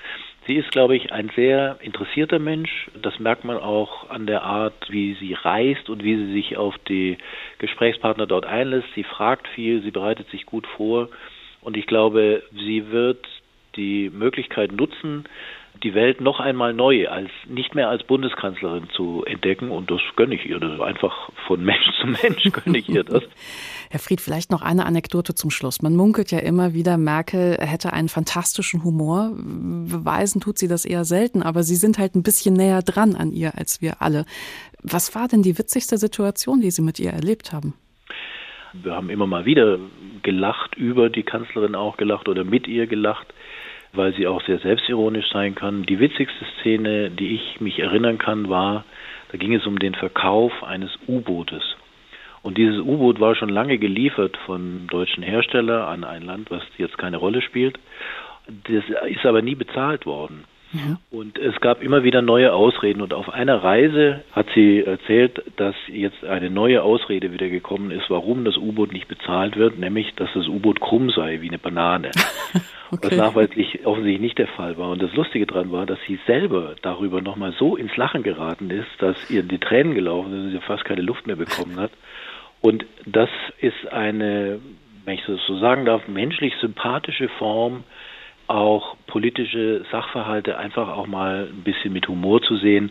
Sie 0.46 0.56
ist, 0.56 0.70
glaube 0.72 0.94
ich, 0.94 1.10
ein 1.10 1.30
sehr 1.34 1.78
interessierter 1.80 2.38
Mensch. 2.38 2.90
Das 3.00 3.18
merkt 3.18 3.44
man 3.44 3.56
auch 3.56 4.10
an 4.10 4.26
der 4.26 4.42
Art, 4.42 4.74
wie 4.90 5.14
sie 5.14 5.32
reist 5.32 5.88
und 5.88 6.04
wie 6.04 6.16
sie 6.16 6.32
sich 6.32 6.58
auf 6.58 6.76
die 6.86 7.16
Gesprächspartner 7.58 8.26
dort 8.26 8.44
einlässt. 8.44 8.88
Sie 8.94 9.04
fragt 9.04 9.48
viel, 9.48 9.82
sie 9.82 9.90
bereitet 9.90 10.28
sich 10.30 10.44
gut 10.44 10.66
vor. 10.66 11.08
Und 11.62 11.78
ich 11.78 11.86
glaube, 11.86 12.42
sie 12.52 12.90
wird 12.90 13.26
die 13.76 14.10
Möglichkeit 14.10 14.72
nutzen, 14.72 15.24
die 15.82 15.94
Welt 15.94 16.20
noch 16.20 16.38
einmal 16.38 16.72
neu 16.72 17.08
als 17.08 17.30
nicht 17.48 17.74
mehr 17.74 17.88
als 17.88 18.04
Bundeskanzlerin 18.04 18.88
zu 18.90 19.24
entdecken 19.24 19.70
und 19.70 19.90
das 19.90 20.00
gönne 20.14 20.34
ich 20.34 20.46
ihr. 20.46 20.60
Das 20.60 20.80
einfach 20.80 21.30
von 21.46 21.64
Mensch 21.64 21.86
zu 22.00 22.06
Mensch 22.06 22.50
gönne 22.52 22.78
ich 22.78 22.88
ihr 22.88 23.04
das. 23.04 23.22
Herr 23.90 24.00
Fried, 24.00 24.20
vielleicht 24.20 24.50
noch 24.50 24.62
eine 24.62 24.86
Anekdote 24.86 25.34
zum 25.34 25.50
Schluss. 25.50 25.82
Man 25.82 25.96
munkelt 25.96 26.30
ja 26.30 26.38
immer 26.38 26.74
wieder, 26.74 26.96
Merkel 26.96 27.56
hätte 27.60 27.92
einen 27.92 28.08
fantastischen 28.08 28.84
Humor. 28.84 29.32
Beweisen 29.34 30.40
tut 30.40 30.58
sie 30.58 30.68
das 30.68 30.84
eher 30.84 31.04
selten, 31.04 31.42
aber 31.42 31.62
Sie 31.62 31.76
sind 31.76 31.98
halt 31.98 32.14
ein 32.14 32.22
bisschen 32.22 32.54
näher 32.54 32.82
dran 32.82 33.14
an 33.14 33.32
ihr 33.32 33.56
als 33.56 33.82
wir 33.82 34.00
alle. 34.00 34.24
Was 34.82 35.14
war 35.14 35.28
denn 35.28 35.42
die 35.42 35.58
witzigste 35.58 35.98
Situation, 35.98 36.60
die 36.60 36.70
Sie 36.70 36.82
mit 36.82 36.98
ihr 36.98 37.10
erlebt 37.10 37.52
haben? 37.52 37.74
Wir 38.82 38.94
haben 38.94 39.10
immer 39.10 39.26
mal 39.26 39.44
wieder 39.44 39.78
gelacht, 40.22 40.74
über 40.76 41.08
die 41.08 41.22
Kanzlerin 41.22 41.74
auch 41.74 41.96
gelacht 41.96 42.28
oder 42.28 42.42
mit 42.44 42.66
ihr 42.66 42.86
gelacht 42.86 43.32
weil 43.96 44.14
sie 44.14 44.26
auch 44.26 44.42
sehr 44.42 44.58
selbstironisch 44.58 45.30
sein 45.30 45.54
kann. 45.54 45.84
Die 45.84 45.98
witzigste 45.98 46.44
Szene, 46.60 47.10
die 47.10 47.34
ich 47.34 47.60
mich 47.60 47.78
erinnern 47.78 48.18
kann, 48.18 48.48
war, 48.48 48.84
da 49.30 49.38
ging 49.38 49.54
es 49.54 49.66
um 49.66 49.78
den 49.78 49.94
Verkauf 49.94 50.62
eines 50.62 50.90
U-Bootes. 51.08 51.76
Und 52.42 52.58
dieses 52.58 52.78
U-Boot 52.78 53.20
war 53.20 53.34
schon 53.34 53.48
lange 53.48 53.78
geliefert 53.78 54.36
von 54.44 54.86
deutschen 54.88 55.22
Hersteller 55.22 55.88
an 55.88 56.04
ein 56.04 56.22
Land, 56.22 56.50
was 56.50 56.62
jetzt 56.76 56.98
keine 56.98 57.16
Rolle 57.16 57.40
spielt. 57.40 57.78
Das 58.46 58.84
ist 59.08 59.24
aber 59.24 59.40
nie 59.40 59.54
bezahlt 59.54 60.04
worden. 60.04 60.44
Mhm. 60.74 60.98
Und 61.10 61.38
es 61.38 61.58
gab 61.60 61.82
immer 61.82 62.02
wieder 62.02 62.20
neue 62.20 62.52
Ausreden. 62.52 63.00
Und 63.00 63.14
auf 63.14 63.30
einer 63.30 63.62
Reise 63.62 64.22
hat 64.32 64.46
sie 64.54 64.82
erzählt, 64.84 65.42
dass 65.56 65.74
jetzt 65.86 66.24
eine 66.24 66.50
neue 66.50 66.82
Ausrede 66.82 67.32
wieder 67.32 67.48
gekommen 67.48 67.90
ist, 67.90 68.10
warum 68.10 68.44
das 68.44 68.56
U-Boot 68.56 68.92
nicht 68.92 69.08
bezahlt 69.08 69.56
wird, 69.56 69.78
nämlich, 69.78 70.14
dass 70.16 70.28
das 70.34 70.48
U-Boot 70.48 70.80
krumm 70.80 71.10
sei 71.10 71.40
wie 71.40 71.48
eine 71.48 71.58
Banane. 71.58 72.10
okay. 72.90 73.08
Was 73.10 73.16
nachweislich 73.16 73.86
offensichtlich 73.86 74.20
nicht 74.20 74.38
der 74.38 74.48
Fall 74.48 74.76
war. 74.76 74.90
Und 74.90 75.00
das 75.00 75.14
Lustige 75.14 75.46
daran 75.46 75.70
war, 75.70 75.86
dass 75.86 75.98
sie 76.06 76.18
selber 76.26 76.74
darüber 76.82 77.22
nochmal 77.22 77.54
so 77.58 77.76
ins 77.76 77.96
Lachen 77.96 78.22
geraten 78.22 78.70
ist, 78.70 78.90
dass 78.98 79.30
ihr 79.30 79.44
die 79.44 79.58
Tränen 79.58 79.94
gelaufen 79.94 80.30
sind 80.32 80.40
und 80.46 80.50
sie 80.50 80.60
fast 80.60 80.84
keine 80.84 81.02
Luft 81.02 81.26
mehr 81.26 81.36
bekommen 81.36 81.78
hat. 81.78 81.92
Und 82.60 82.86
das 83.06 83.28
ist 83.60 83.92
eine, 83.92 84.58
wenn 85.04 85.14
ich 85.14 85.24
das 85.26 85.38
so 85.46 85.58
sagen 85.58 85.84
darf, 85.84 86.08
menschlich 86.08 86.54
sympathische 86.60 87.28
Form, 87.28 87.84
auch 88.48 88.96
politische 89.06 89.84
Sachverhalte 89.90 90.58
einfach 90.58 90.88
auch 90.88 91.06
mal 91.06 91.48
ein 91.50 91.62
bisschen 91.62 91.92
mit 91.92 92.08
Humor 92.08 92.42
zu 92.42 92.56
sehen. 92.56 92.90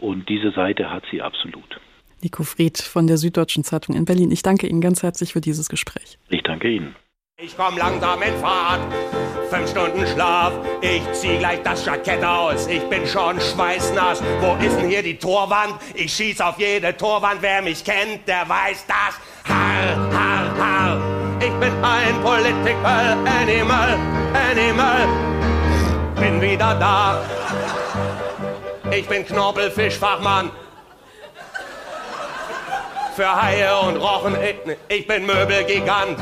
Und 0.00 0.28
diese 0.28 0.50
Seite 0.52 0.90
hat 0.90 1.04
sie 1.10 1.20
absolut. 1.20 1.80
Nico 2.22 2.42
Fried 2.42 2.78
von 2.78 3.06
der 3.06 3.16
Süddeutschen 3.16 3.64
Zeitung 3.64 3.94
in 3.96 4.04
Berlin. 4.04 4.30
Ich 4.30 4.42
danke 4.42 4.66
Ihnen 4.66 4.80
ganz 4.80 5.02
herzlich 5.02 5.32
für 5.32 5.40
dieses 5.40 5.68
Gespräch. 5.68 6.18
Ich 6.28 6.42
danke 6.42 6.68
Ihnen. 6.68 6.94
Ich 7.42 7.56
komm 7.56 7.78
langsam 7.78 8.20
in 8.20 8.34
Fahrt, 8.34 8.80
fünf 9.48 9.70
Stunden 9.70 10.06
Schlaf. 10.06 10.52
Ich 10.82 11.00
zieh 11.12 11.38
gleich 11.38 11.62
das 11.62 11.86
Jackett 11.86 12.22
aus, 12.22 12.66
ich 12.66 12.82
bin 12.90 13.06
schon 13.06 13.40
schweißnass. 13.40 14.22
Wo 14.40 14.62
ist 14.62 14.76
denn 14.76 14.90
hier 14.90 15.02
die 15.02 15.16
Torwand? 15.16 15.76
Ich 15.94 16.12
schieß 16.12 16.42
auf 16.42 16.58
jede 16.58 16.94
Torwand. 16.94 17.40
Wer 17.40 17.62
mich 17.62 17.82
kennt, 17.82 18.28
der 18.28 18.46
weiß 18.46 18.86
das. 18.86 19.18
Har, 19.48 20.12
har, 20.12 20.58
har. 20.58 21.09
Ich 21.60 21.66
bin 21.66 21.84
ein 21.84 22.22
Political 22.22 23.18
Animal, 23.26 23.98
Animal. 24.32 25.06
Bin 26.18 26.40
wieder 26.40 26.74
da. 26.76 27.20
Ich 28.90 29.06
bin 29.06 29.26
Knorpelfischfachmann. 29.26 30.50
Für 33.14 33.42
Haie 33.42 33.78
und 33.78 33.98
Rochen, 33.98 34.38
ich, 34.88 35.06
bin 35.06 35.26
Möbelgigant. 35.26 36.18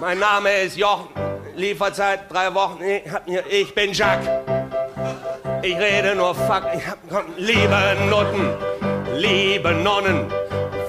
Mein 0.00 0.20
Name 0.20 0.52
ist 0.60 0.76
Jochen, 0.76 1.08
Lieferzeit 1.56 2.30
drei 2.30 2.54
Wochen, 2.54 2.78
ich 3.50 3.74
bin 3.74 3.92
Jacques. 3.92 4.28
Ich 5.62 5.76
rede 5.76 6.14
nur 6.14 6.32
Fuck, 6.32 6.62
ich 6.76 6.86
hab, 6.86 6.98
liebe 7.36 7.96
Nutten, 8.08 8.50
liebe 9.16 9.72
Nonnen. 9.72 10.32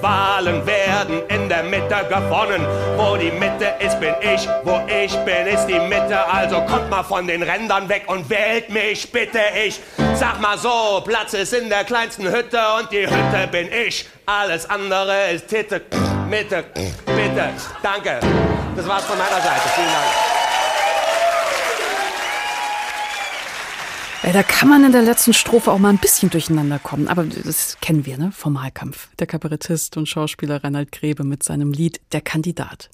Wahlen 0.02 0.66
werden 0.66 1.22
in 1.28 1.48
der 1.48 1.62
Mitte 1.62 2.04
gewonnen. 2.08 2.66
Wo 2.96 3.16
die 3.16 3.30
Mitte 3.30 3.74
ist, 3.78 3.98
bin 4.00 4.14
ich. 4.20 4.48
Wo 4.64 4.80
ich 4.86 5.16
bin, 5.24 5.46
ist 5.46 5.66
die 5.66 5.78
Mitte. 5.78 6.18
Also 6.28 6.60
kommt 6.62 6.90
mal 6.90 7.02
von 7.02 7.26
den 7.26 7.42
Rändern 7.42 7.88
weg 7.88 8.04
und 8.06 8.28
wählt 8.28 8.68
mich, 8.70 9.10
bitte 9.10 9.40
ich. 9.64 9.80
Sag 10.14 10.40
mal 10.40 10.58
so, 10.58 11.02
Platz 11.04 11.34
ist 11.34 11.54
in 11.54 11.68
der 11.68 11.84
kleinsten 11.84 12.28
Hütte 12.28 12.60
und 12.78 12.90
die 12.90 13.06
Hütte 13.06 13.48
bin 13.50 13.70
ich. 13.72 14.06
Alles 14.26 14.68
andere 14.68 15.30
ist 15.32 15.48
Titte, 15.48 15.82
Mitte, 16.28 16.64
bitte. 17.06 17.50
Danke. 17.82 18.20
Das 18.76 18.88
war's 18.88 19.04
von 19.04 19.18
meiner 19.18 19.40
Seite. 19.40 19.68
Vielen 19.74 19.86
Dank. 19.86 20.41
Da 24.30 24.42
kann 24.44 24.68
man 24.68 24.84
in 24.84 24.92
der 24.92 25.02
letzten 25.02 25.32
Strophe 25.32 25.72
auch 25.72 25.78
mal 25.78 25.88
ein 25.88 25.98
bisschen 25.98 26.30
durcheinander 26.30 26.78
kommen. 26.78 27.08
Aber 27.08 27.24
das 27.24 27.76
kennen 27.80 28.06
wir, 28.06 28.18
ne? 28.18 28.30
Vom 28.32 28.54
Wahlkampf. 28.54 29.08
Der 29.18 29.26
Kabarettist 29.26 29.96
und 29.96 30.08
Schauspieler 30.08 30.62
Reinhard 30.62 30.92
Grebe 30.92 31.24
mit 31.24 31.42
seinem 31.42 31.72
Lied 31.72 32.00
Der 32.12 32.20
Kandidat. 32.20 32.88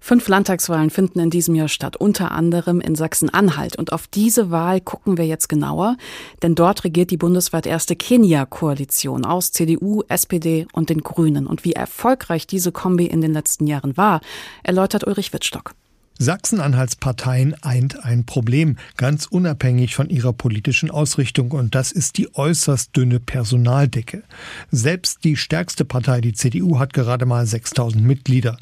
Fünf 0.00 0.28
Landtagswahlen 0.28 0.90
finden 0.90 1.18
in 1.18 1.28
diesem 1.28 1.54
Jahr 1.54 1.68
statt, 1.68 1.96
unter 1.96 2.30
anderem 2.30 2.80
in 2.80 2.94
Sachsen-Anhalt. 2.94 3.76
Und 3.76 3.92
auf 3.92 4.06
diese 4.06 4.50
Wahl 4.50 4.80
gucken 4.80 5.18
wir 5.18 5.26
jetzt 5.26 5.48
genauer, 5.48 5.96
denn 6.42 6.54
dort 6.54 6.84
regiert 6.84 7.10
die 7.10 7.16
bundesweit 7.16 7.66
erste 7.66 7.94
Kenia-Koalition 7.94 9.26
aus 9.26 9.52
CDU, 9.52 10.02
SPD 10.08 10.66
und 10.72 10.88
den 10.88 11.02
Grünen. 11.02 11.46
Und 11.46 11.64
wie 11.64 11.72
erfolgreich 11.72 12.46
diese 12.46 12.72
Kombi 12.72 13.06
in 13.06 13.20
den 13.20 13.32
letzten 13.34 13.66
Jahren 13.66 13.96
war, 13.96 14.20
erläutert 14.62 15.06
Ulrich 15.06 15.32
Wittstock. 15.32 15.74
Sachsen-Anhalts 16.20 16.96
Parteien 16.96 17.54
eint 17.62 18.04
ein 18.04 18.26
Problem, 18.26 18.76
ganz 18.96 19.26
unabhängig 19.26 19.94
von 19.94 20.10
ihrer 20.10 20.32
politischen 20.32 20.90
Ausrichtung, 20.90 21.52
und 21.52 21.76
das 21.76 21.92
ist 21.92 22.18
die 22.18 22.34
äußerst 22.34 22.96
dünne 22.96 23.20
Personaldecke. 23.20 24.24
Selbst 24.72 25.22
die 25.22 25.36
stärkste 25.36 25.84
Partei, 25.84 26.20
die 26.20 26.32
CDU, 26.32 26.80
hat 26.80 26.92
gerade 26.92 27.24
mal 27.24 27.46
6000 27.46 28.04
Mitglieder. 28.04 28.58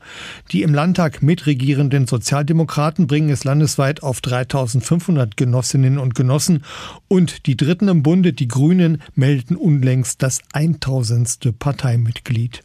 Die 0.53 0.63
im 0.63 0.75
Landtag 0.75 1.23
mitregierenden 1.23 2.07
Sozialdemokraten 2.07 3.07
bringen 3.07 3.31
es 3.31 3.45
landesweit 3.45 4.03
auf 4.03 4.21
3500 4.21 5.39
Genossinnen 5.39 5.97
und 5.97 6.15
Genossen, 6.15 6.63
und 7.09 7.47
die 7.47 7.57
Dritten 7.57 7.89
im 7.89 8.03
Bunde, 8.03 8.35
die 8.35 8.49
Grünen, 8.49 9.01
melden 9.15 9.57
unlängst 9.57 10.23
das 10.23 10.41
1000. 10.53 11.59
Parteimitglied. 11.59 12.63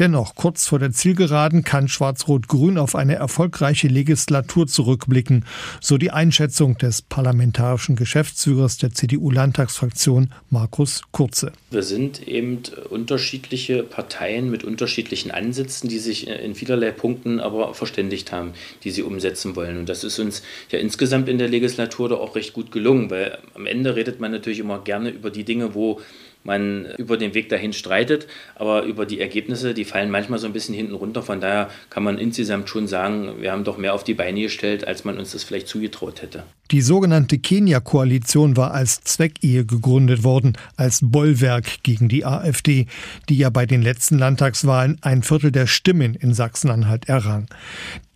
Dennoch, 0.00 0.34
kurz 0.34 0.66
vor 0.66 0.80
der 0.80 0.90
Zielgeraden 0.90 1.62
kann 1.62 1.86
Schwarz-Rot-Grün 1.86 2.78
auf 2.78 2.96
eine 2.96 3.14
erfolgreiche 3.14 3.86
Legislatur 3.86 4.66
zurückblicken, 4.66 5.44
so 5.80 5.98
die 5.98 6.10
Einschätzung 6.10 6.76
des 6.78 7.00
parlamentarischen 7.02 7.94
Geschäftsführers 7.94 8.76
der 8.78 8.92
CDU-Landtagsfraktion 8.92 10.32
Markus 10.50 11.02
Kurze. 11.12 11.52
Wir 11.70 11.84
sind 11.84 12.26
eben 12.26 12.62
unterschiedliche 12.90 13.84
Parteien 13.84 14.50
mit 14.50 14.64
unterschiedlichen 14.64 15.30
Ansätzen, 15.30 15.88
die 15.88 16.00
sich 16.00 16.26
in 16.26 16.56
vielerlei 16.56 16.90
Punkten 16.90 17.38
aber 17.38 17.74
verständigt 17.74 18.32
haben, 18.32 18.52
die 18.82 18.90
sie 18.90 19.02
umsetzen 19.02 19.54
wollen. 19.54 19.78
Und 19.78 19.88
das 19.88 20.02
ist 20.02 20.18
uns 20.18 20.42
ja 20.70 20.80
insgesamt 20.80 21.28
in 21.28 21.38
der 21.38 21.48
Legislatur 21.48 22.08
doch 22.08 22.20
auch 22.20 22.34
recht 22.34 22.52
gut 22.52 22.72
gelungen, 22.72 23.10
weil 23.10 23.38
am 23.54 23.66
Ende 23.66 23.94
redet 23.94 24.18
man 24.18 24.32
natürlich 24.32 24.58
immer 24.58 24.80
gerne 24.80 25.10
über 25.10 25.30
die 25.30 25.44
Dinge, 25.44 25.74
wo 25.74 26.00
man 26.44 26.86
über 26.98 27.16
den 27.16 27.34
Weg 27.34 27.48
dahin 27.48 27.72
streitet, 27.72 28.26
aber 28.54 28.84
über 28.84 29.06
die 29.06 29.20
Ergebnisse, 29.20 29.74
die 29.74 29.84
fallen 29.84 30.10
manchmal 30.10 30.38
so 30.38 30.46
ein 30.46 30.52
bisschen 30.52 30.74
hinten 30.74 30.94
runter. 30.94 31.22
Von 31.22 31.40
daher 31.40 31.70
kann 31.90 32.04
man 32.04 32.18
insgesamt 32.18 32.68
schon 32.68 32.86
sagen, 32.86 33.40
wir 33.40 33.50
haben 33.50 33.64
doch 33.64 33.78
mehr 33.78 33.94
auf 33.94 34.04
die 34.04 34.14
Beine 34.14 34.42
gestellt, 34.42 34.86
als 34.86 35.04
man 35.04 35.18
uns 35.18 35.32
das 35.32 35.42
vielleicht 35.42 35.68
zugetraut 35.68 36.22
hätte. 36.22 36.44
Die 36.70 36.80
sogenannte 36.80 37.38
Kenia-Koalition 37.38 38.56
war 38.56 38.72
als 38.72 39.02
Zweckehe 39.02 39.64
gegründet 39.64 40.24
worden, 40.24 40.54
als 40.76 41.00
Bollwerk 41.02 41.82
gegen 41.82 42.08
die 42.08 42.24
AfD, 42.24 42.86
die 43.28 43.36
ja 43.36 43.50
bei 43.50 43.66
den 43.66 43.82
letzten 43.82 44.18
Landtagswahlen 44.18 44.98
ein 45.02 45.22
Viertel 45.22 45.52
der 45.52 45.66
Stimmen 45.66 46.14
in 46.14 46.34
Sachsen-Anhalt 46.34 47.08
errang. 47.08 47.48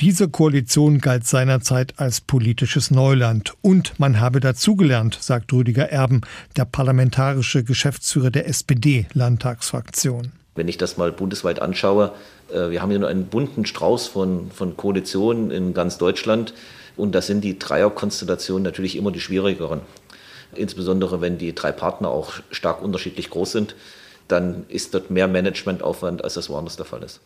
Diese 0.01 0.29
Koalition 0.29 1.01
galt 1.01 1.27
seinerzeit 1.27 1.95
als 1.97 2.21
politisches 2.21 2.93
Neuland 2.93 3.55
und 3.63 3.99
man 3.99 4.21
habe 4.21 4.39
dazugelernt, 4.39 5.19
sagt 5.21 5.53
Rüdiger 5.53 5.91
Erben, 5.91 6.21
der 6.57 6.67
parlamentarische 6.67 7.65
Geschäftsführer 7.65 8.31
der 8.31 8.47
SPD-Landtagsfraktion. 8.47 10.31
Wenn 10.55 10.69
ich 10.69 10.79
das 10.79 10.99
mal 10.99 11.11
bundesweit 11.11 11.61
anschaue, 11.61 12.13
äh, 12.49 12.71
wir 12.71 12.81
haben 12.81 12.91
hier 12.91 13.01
nur 13.01 13.09
einen 13.09 13.27
bunten 13.27 13.67
Strauß 13.67 14.07
von, 14.07 14.53
von 14.53 14.77
Koalitionen 14.77 15.51
in 15.51 15.75
ganz 15.75 15.99
Deutschland. 15.99 16.55
Und 16.97 17.13
da 17.17 17.21
sind 17.21 17.43
die 17.43 17.59
Dreierkonstellationen 17.59 18.63
natürlich 18.63 18.95
immer 18.95 19.11
die 19.11 19.21
schwierigeren. 19.21 19.81
Insbesondere 20.55 21.21
wenn 21.21 21.39
die 21.39 21.57
drei 21.57 21.73
Partner 21.73 22.09
auch 22.09 22.35
stark 22.53 22.83
unterschiedlich 22.83 23.31
groß 23.31 23.51
sind, 23.51 23.75
dann 24.29 24.65
ist 24.69 24.95
dort 24.95 25.11
mehr 25.11 25.27
Managementaufwand, 25.27 26.23
als 26.23 26.35
das 26.35 26.49
woanders 26.49 26.77
der 26.77 26.87
Fall 26.87 27.03
ist. 27.03 27.21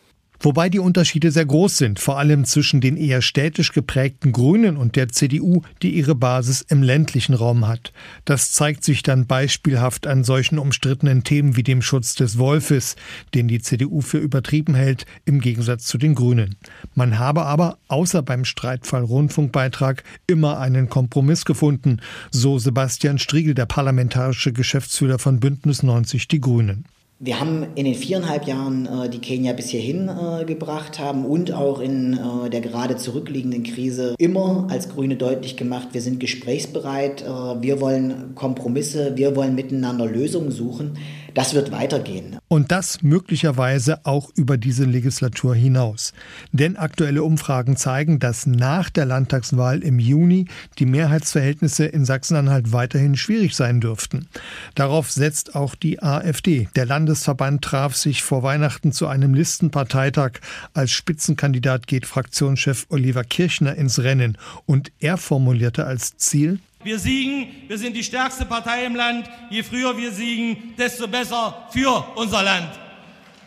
Wobei 0.45 0.67
die 0.67 0.79
Unterschiede 0.79 1.31
sehr 1.31 1.45
groß 1.45 1.77
sind, 1.77 1.99
vor 2.01 2.19
allem 2.19 2.43
zwischen 2.43 2.81
den 2.81 2.97
eher 2.97 3.21
städtisch 3.21 3.71
geprägten 3.71 4.33
Grünen 4.33 4.75
und 4.75 4.97
der 4.97 5.07
CDU, 5.07 5.61
die 5.81 5.91
ihre 5.95 6.15
Basis 6.15 6.59
im 6.67 6.83
ländlichen 6.83 7.33
Raum 7.33 7.65
hat. 7.65 7.93
Das 8.25 8.51
zeigt 8.51 8.83
sich 8.83 9.03
dann 9.03 9.25
beispielhaft 9.25 10.05
an 10.05 10.25
solchen 10.25 10.59
umstrittenen 10.59 11.23
Themen 11.23 11.55
wie 11.55 11.63
dem 11.63 11.81
Schutz 11.81 12.15
des 12.15 12.37
Wolfes, 12.37 12.97
den 13.33 13.47
die 13.47 13.61
CDU 13.61 14.01
für 14.01 14.17
übertrieben 14.17 14.75
hält, 14.75 15.05
im 15.23 15.39
Gegensatz 15.39 15.85
zu 15.85 15.97
den 15.97 16.13
Grünen. 16.13 16.57
Man 16.93 17.19
habe 17.19 17.45
aber, 17.45 17.77
außer 17.87 18.21
beim 18.21 18.43
Streitfall 18.43 19.03
Rundfunkbeitrag, 19.03 20.03
immer 20.27 20.59
einen 20.59 20.89
Kompromiss 20.89 21.45
gefunden, 21.45 22.01
so 22.31 22.59
Sebastian 22.59 23.17
Striegel, 23.17 23.53
der 23.53 23.65
parlamentarische 23.65 24.51
Geschäftsführer 24.51 25.19
von 25.19 25.39
Bündnis 25.39 25.83
90 25.83 26.27
Die 26.27 26.41
Grünen. 26.41 26.83
Wir 27.19 27.39
haben 27.39 27.67
in 27.75 27.85
den 27.85 27.93
viereinhalb 27.93 28.47
Jahren, 28.47 28.85
äh, 28.85 29.07
die 29.07 29.19
Kenia 29.19 29.53
bis 29.53 29.69
hierhin 29.69 30.09
äh, 30.09 30.45
gebracht 30.45 30.99
haben 30.99 31.25
und 31.25 31.53
auch 31.53 31.79
in 31.79 32.13
äh, 32.13 32.49
der 32.49 32.59
gerade 32.59 32.97
zurückliegenden 32.97 33.63
Krise 33.63 34.15
immer 34.17 34.67
als 34.69 34.89
Grüne 34.89 35.15
deutlich 35.15 35.55
gemacht, 35.55 35.89
wir 35.91 36.01
sind 36.01 36.19
gesprächsbereit, 36.19 37.23
wir 37.61 37.79
wollen 37.79 38.35
Kompromisse, 38.35 39.13
wir 39.15 39.35
wollen 39.35 39.55
miteinander 39.55 40.05
Lösungen 40.05 40.51
suchen. 40.51 40.97
Das 41.33 41.55
wird 41.55 41.71
weitergehen. 41.71 42.37
Und 42.47 42.71
das 42.71 43.01
möglicherweise 43.01 44.05
auch 44.05 44.29
über 44.35 44.57
diese 44.57 44.85
Legislatur 44.85 45.55
hinaus. 45.55 46.13
Denn 46.51 46.77
aktuelle 46.77 47.23
Umfragen 47.23 47.75
zeigen, 47.75 48.19
dass 48.19 48.45
nach 48.45 48.89
der 48.91 49.05
Landtagswahl 49.05 49.81
im 49.81 49.97
Juni 49.97 50.45
die 50.77 50.85
Mehrheitsverhältnisse 50.85 51.85
in 51.85 52.05
Sachsen-Anhalt 52.05 52.71
weiterhin 52.71 53.15
schwierig 53.15 53.55
sein 53.55 53.81
dürften. 53.81 54.27
Darauf 54.75 55.11
setzt 55.11 55.55
auch 55.55 55.73
die 55.73 56.03
AfD. 56.03 56.67
Der 56.75 56.85
Landesverband 56.85 57.63
traf 57.63 57.95
sich 57.95 58.21
vor 58.21 58.43
Weihnachten 58.43 58.91
zu 58.91 59.07
einem 59.07 59.33
Listenparteitag. 59.33 60.33
Als 60.73 60.91
Spitzenkandidat 60.91 61.87
geht 61.87 62.05
Fraktionschef 62.05 62.85
Oliver 62.89 63.23
Kirchner 63.23 63.75
ins 63.75 63.99
Rennen. 63.99 64.37
Und 64.65 64.91
er 64.99 65.17
formulierte 65.17 65.85
als 65.85 66.15
Ziel, 66.17 66.59
Wir 66.83 66.99
siegen, 66.99 67.47
wir 67.67 67.77
sind 67.77 67.95
die 67.95 68.03
stärkste 68.03 68.45
Partei 68.45 68.85
im 68.85 68.95
Land. 68.95 69.29
Je 69.49 69.63
früher 69.63 69.97
wir 69.97 70.11
siegen, 70.11 70.73
desto 70.77 71.07
besser 71.07 71.67
für 71.71 72.05
unser 72.15 72.43
Land. 72.43 72.69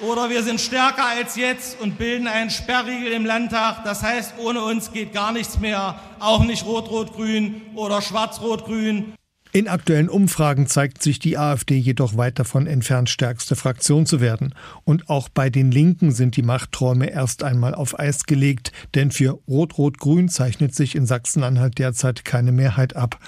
Oder 0.01 0.29
wir 0.29 0.43
sind 0.43 0.61
stärker 0.61 1.07
als 1.07 1.37
jetzt 1.37 1.81
und 1.81 1.97
bilden 1.97 2.27
einen 2.27 2.51
Sperrriegel 2.51 3.13
im 3.13 3.25
Landtag. 3.25 3.83
Das 3.85 4.03
heißt, 4.03 4.35
ohne 4.39 4.61
uns 4.63 4.93
geht 4.93 5.15
gar 5.15 5.33
nichts 5.33 5.59
mehr, 5.59 5.99
auch 6.21 6.45
nicht 6.45 6.67
Rot-Rot-Grün 6.67 7.63
oder 7.75 8.03
Schwarz-Rot-Grün. 8.03 9.15
In 9.57 9.69
aktuellen 9.69 10.11
Umfragen 10.11 10.67
zeigt 10.67 11.03
sich 11.03 11.19
die 11.19 11.39
AfD 11.39 11.79
jedoch 11.79 12.19
weit 12.19 12.39
davon 12.39 12.67
entfernt, 12.67 13.09
stärkste 13.09 13.57
Fraktion 13.57 14.05
zu 14.05 14.21
werden. 14.21 14.55
Und 14.85 15.09
auch 15.09 15.31
bei 15.31 15.49
den 15.49 15.71
Linken 15.71 16.13
sind 16.13 16.37
die 16.37 16.43
Machtträume 16.43 17.09
erst 17.09 17.43
einmal 17.43 17.75
auf 17.75 17.99
Eis 17.99 18.25
gelegt, 18.25 18.73
denn 18.95 19.11
für 19.11 19.39
Rot-Rot-Grün 19.49 20.29
zeichnet 20.29 20.75
sich 20.75 20.95
in 20.95 21.07
Sachsen-Anhalt 21.07 21.79
derzeit 21.79 22.27
keine 22.27 22.53
Mehrheit 22.53 22.97
ab. 22.97 23.19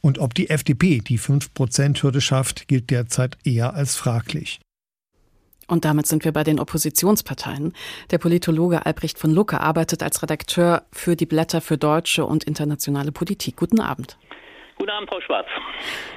Und 0.00 0.18
ob 0.20 0.32
die 0.32 0.48
FDP 0.48 1.00
die 1.00 1.18
5%-Hürde 1.18 2.22
schafft, 2.22 2.66
gilt 2.66 2.88
derzeit 2.88 3.36
eher 3.44 3.74
als 3.74 3.94
fraglich. 3.94 4.60
Und 5.66 5.84
damit 5.84 6.06
sind 6.06 6.24
wir 6.24 6.32
bei 6.32 6.44
den 6.44 6.60
Oppositionsparteien. 6.60 7.74
Der 8.10 8.16
Politologe 8.16 8.86
Albrecht 8.86 9.18
von 9.18 9.30
Lucke 9.30 9.60
arbeitet 9.60 10.02
als 10.02 10.22
Redakteur 10.22 10.84
für 10.92 11.14
die 11.14 11.26
Blätter 11.26 11.60
für 11.60 11.76
deutsche 11.76 12.24
und 12.24 12.44
internationale 12.44 13.12
Politik. 13.12 13.56
Guten 13.56 13.80
Abend. 13.80 14.16
Guten 14.76 14.90
Abend, 14.90 15.08
Frau 15.08 15.20
Schwarz. 15.20 15.46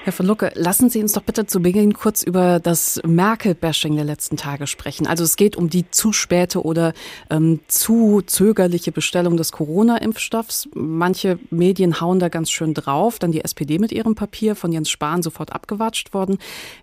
Herr 0.03 0.13
von 0.13 0.25
Lucke, 0.25 0.51
lassen 0.55 0.89
Sie 0.89 1.01
uns 1.01 1.13
doch 1.13 1.21
bitte 1.21 1.45
zu 1.45 1.61
Beginn 1.61 1.93
kurz 1.93 2.23
über 2.23 2.59
das 2.59 2.99
Merkel-Bashing 3.05 3.95
der 3.95 4.05
letzten 4.05 4.35
Tage 4.35 4.65
sprechen. 4.65 5.05
Also 5.05 5.23
es 5.23 5.35
geht 5.35 5.55
um 5.55 5.69
die 5.69 5.89
zu 5.91 6.11
späte 6.11 6.63
oder 6.63 6.93
ähm, 7.29 7.59
zu 7.67 8.21
zögerliche 8.25 8.91
Bestellung 8.91 9.37
des 9.37 9.51
Corona-Impfstoffs. 9.51 10.69
Manche 10.73 11.37
Medien 11.51 12.01
hauen 12.01 12.17
da 12.17 12.29
ganz 12.29 12.49
schön 12.49 12.73
drauf. 12.73 13.19
Dann 13.19 13.31
die 13.31 13.43
SPD 13.43 13.77
mit 13.77 13.91
ihrem 13.91 14.15
Papier 14.15 14.55
von 14.55 14.71
Jens 14.71 14.89
Spahn 14.89 15.21
sofort 15.21 15.53
abgewatscht 15.53 16.15
worden. 16.15 16.39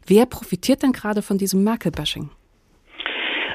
Wer 0.07 0.27
profitiert 0.27 0.83
denn 0.83 0.93
gerade 0.93 1.23
von 1.23 1.39
diesem 1.39 1.65
Merkel-Bashing? 1.65 2.31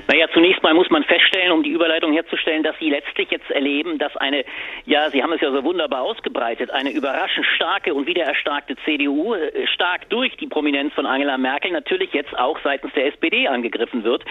Naja, 0.10 0.26
zunächst 0.34 0.64
mal 0.64 0.74
muss 0.74 0.89
man 0.89 1.03
feststellen, 1.03 1.51
um 1.51 1.62
die 1.62 1.70
Überleitung 1.70 2.12
herzustellen, 2.14 2.64
dass 2.64 2.76
Sie 2.80 2.89
letztlich 2.89 3.30
jetzt 3.30 3.51
erleben, 3.51 3.99
dass 3.99 4.18
eine, 4.18 4.43
ja, 4.88 5.07
Sie 5.12 5.22
haben 5.22 5.32
es 5.34 5.41
ja 5.41 5.51
so 5.51 5.64
wunderbar 5.64 6.01
ausgebreitet, 6.01 6.72
eine 6.72 6.89
überraschend 6.89 7.45
starke 7.45 7.93
und 7.93 8.07
wieder 8.07 8.24
erstarkte 8.24 8.76
CDU, 8.86 9.36
äh, 9.36 9.68
stark 9.68 10.10
durch 10.10 10.36
die 10.38 10.47
Prominenz 10.47 10.95
von 10.95 11.05
Angela 11.05 11.38
Merkel, 11.38 11.70
natürlich 11.70 12.12
jetzt 12.12 12.36
auch 12.39 12.57
seitens 12.64 12.91
der 12.93 13.05
SPD 13.05 13.47
angegriffen 13.47 14.03
wird, 14.03 14.26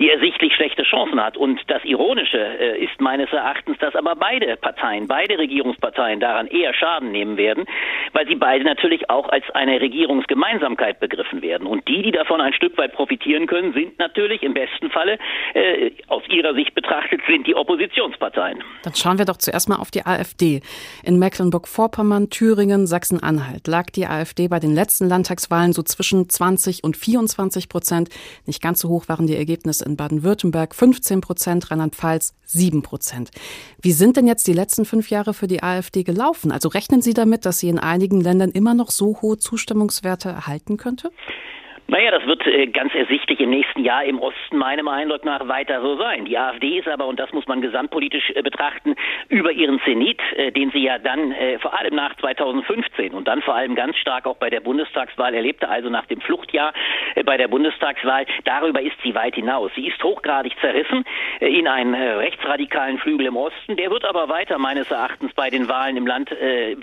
die 0.00 0.10
ersichtlich 0.10 0.52
schlechte 0.52 0.82
Chancen 0.82 1.22
hat. 1.22 1.36
Und 1.36 1.60
das 1.68 1.84
Ironische 1.84 2.40
äh, 2.40 2.82
ist 2.82 3.00
meines 3.00 3.32
Erachtens, 3.32 3.78
dass 3.78 3.94
aber 3.94 4.16
beide 4.16 4.56
Parteien, 4.56 5.06
beide 5.06 5.38
Regierungsparteien 5.38 6.18
daran 6.18 6.48
eher 6.48 6.74
Schaden 6.74 7.12
nehmen 7.12 7.36
werden, 7.36 7.66
weil 8.14 8.26
sie 8.26 8.34
beide 8.34 8.64
natürlich 8.64 9.08
auch 9.08 9.28
als 9.28 9.48
eine 9.52 9.80
Regierungsgemeinsamkeit 9.80 10.98
begriffen 10.98 11.40
werden. 11.40 11.68
Und 11.68 11.86
die, 11.86 12.02
die 12.02 12.10
davon 12.10 12.40
ein 12.40 12.52
Stück 12.52 12.76
weit 12.78 12.94
profitieren 12.94 13.46
können, 13.46 13.72
sind 13.74 13.96
natürlich 14.00 14.42
im 14.42 14.54
besten 14.54 14.90
Falle 14.90 15.19
äh, 15.54 15.90
aus 16.08 16.22
ihrer 16.28 16.54
Sicht 16.54 16.74
betrachtet 16.74 17.20
sind 17.26 17.46
die 17.46 17.54
Oppositionsparteien. 17.54 18.62
Dann 18.82 18.94
schauen 18.94 19.18
wir 19.18 19.24
doch 19.24 19.36
zuerst 19.36 19.68
mal 19.68 19.76
auf 19.76 19.90
die 19.90 20.06
AfD. 20.06 20.60
In 21.02 21.18
Mecklenburg-Vorpommern, 21.18 22.30
Thüringen, 22.30 22.86
Sachsen-Anhalt 22.86 23.66
lag 23.66 23.86
die 23.90 24.06
AfD 24.06 24.48
bei 24.48 24.60
den 24.60 24.74
letzten 24.74 25.08
Landtagswahlen 25.08 25.72
so 25.72 25.82
zwischen 25.82 26.28
20 26.28 26.84
und 26.84 26.96
24 26.96 27.68
Prozent. 27.68 28.08
Nicht 28.46 28.62
ganz 28.62 28.80
so 28.80 28.88
hoch 28.88 29.08
waren 29.08 29.26
die 29.26 29.36
Ergebnisse 29.36 29.84
in 29.84 29.96
Baden-Württemberg 29.96 30.74
15 30.74 31.20
Prozent, 31.20 31.70
Rheinland-Pfalz 31.70 32.34
7 32.44 32.82
Prozent. 32.82 33.30
Wie 33.80 33.92
sind 33.92 34.16
denn 34.16 34.26
jetzt 34.26 34.46
die 34.46 34.52
letzten 34.52 34.84
fünf 34.84 35.10
Jahre 35.10 35.34
für 35.34 35.46
die 35.46 35.62
AfD 35.62 36.02
gelaufen? 36.02 36.52
Also 36.52 36.68
rechnen 36.68 37.02
Sie 37.02 37.14
damit, 37.14 37.46
dass 37.46 37.60
sie 37.60 37.68
in 37.68 37.78
einigen 37.78 38.20
Ländern 38.20 38.50
immer 38.50 38.74
noch 38.74 38.90
so 38.90 39.18
hohe 39.22 39.38
Zustimmungswerte 39.38 40.28
erhalten 40.30 40.76
könnte? 40.76 41.10
Naja, 41.90 42.12
das 42.12 42.24
wird 42.24 42.46
äh, 42.46 42.68
ganz 42.68 42.94
ersichtlich 42.94 43.40
im 43.40 43.50
nächsten 43.50 43.82
Jahr 43.82 44.04
im 44.04 44.20
Osten 44.20 44.56
meinem 44.56 44.86
Eindruck 44.86 45.24
nach 45.24 45.48
weiter 45.48 45.82
so 45.82 45.96
sein. 45.96 46.24
Die 46.24 46.38
AfD 46.38 46.78
ist 46.78 46.86
aber, 46.86 47.06
und 47.06 47.18
das 47.18 47.32
muss 47.32 47.48
man 47.48 47.60
gesamtpolitisch 47.60 48.30
äh, 48.30 48.42
betrachten, 48.42 48.94
über 49.28 49.50
ihren 49.50 49.80
Zenit, 49.80 50.20
äh, 50.36 50.52
den 50.52 50.70
sie 50.70 50.84
ja 50.84 50.98
dann 50.98 51.34
vor 51.60 51.76
allem 51.76 51.94
nach 51.94 52.14
2015 52.18 53.12
und 53.12 53.26
dann 53.26 53.42
vor 53.42 53.54
allem 53.54 53.74
ganz 53.74 53.96
stark 53.96 54.26
auch 54.26 54.36
bei 54.36 54.50
der 54.50 54.60
Bundestagswahl 54.60 55.34
erlebte, 55.34 55.68
also 55.68 55.88
nach 55.88 56.06
dem 56.06 56.20
Fluchtjahr 56.20 56.72
bei 57.24 57.36
der 57.36 57.48
Bundestagswahl, 57.48 58.26
darüber 58.44 58.80
ist 58.80 58.96
sie 59.02 59.14
weit 59.14 59.34
hinaus. 59.34 59.70
Sie 59.74 59.86
ist 59.86 60.02
hochgradig 60.02 60.52
zerrissen 60.60 61.04
in 61.40 61.66
einen 61.66 61.94
rechtsradikalen 61.94 62.98
Flügel 62.98 63.26
im 63.26 63.36
Osten. 63.36 63.76
Der 63.76 63.90
wird 63.90 64.04
aber 64.04 64.28
weiter 64.28 64.58
meines 64.58 64.90
Erachtens 64.90 65.32
bei 65.34 65.50
den 65.50 65.68
Wahlen 65.68 65.96
im 65.96 66.06
Land 66.06 66.30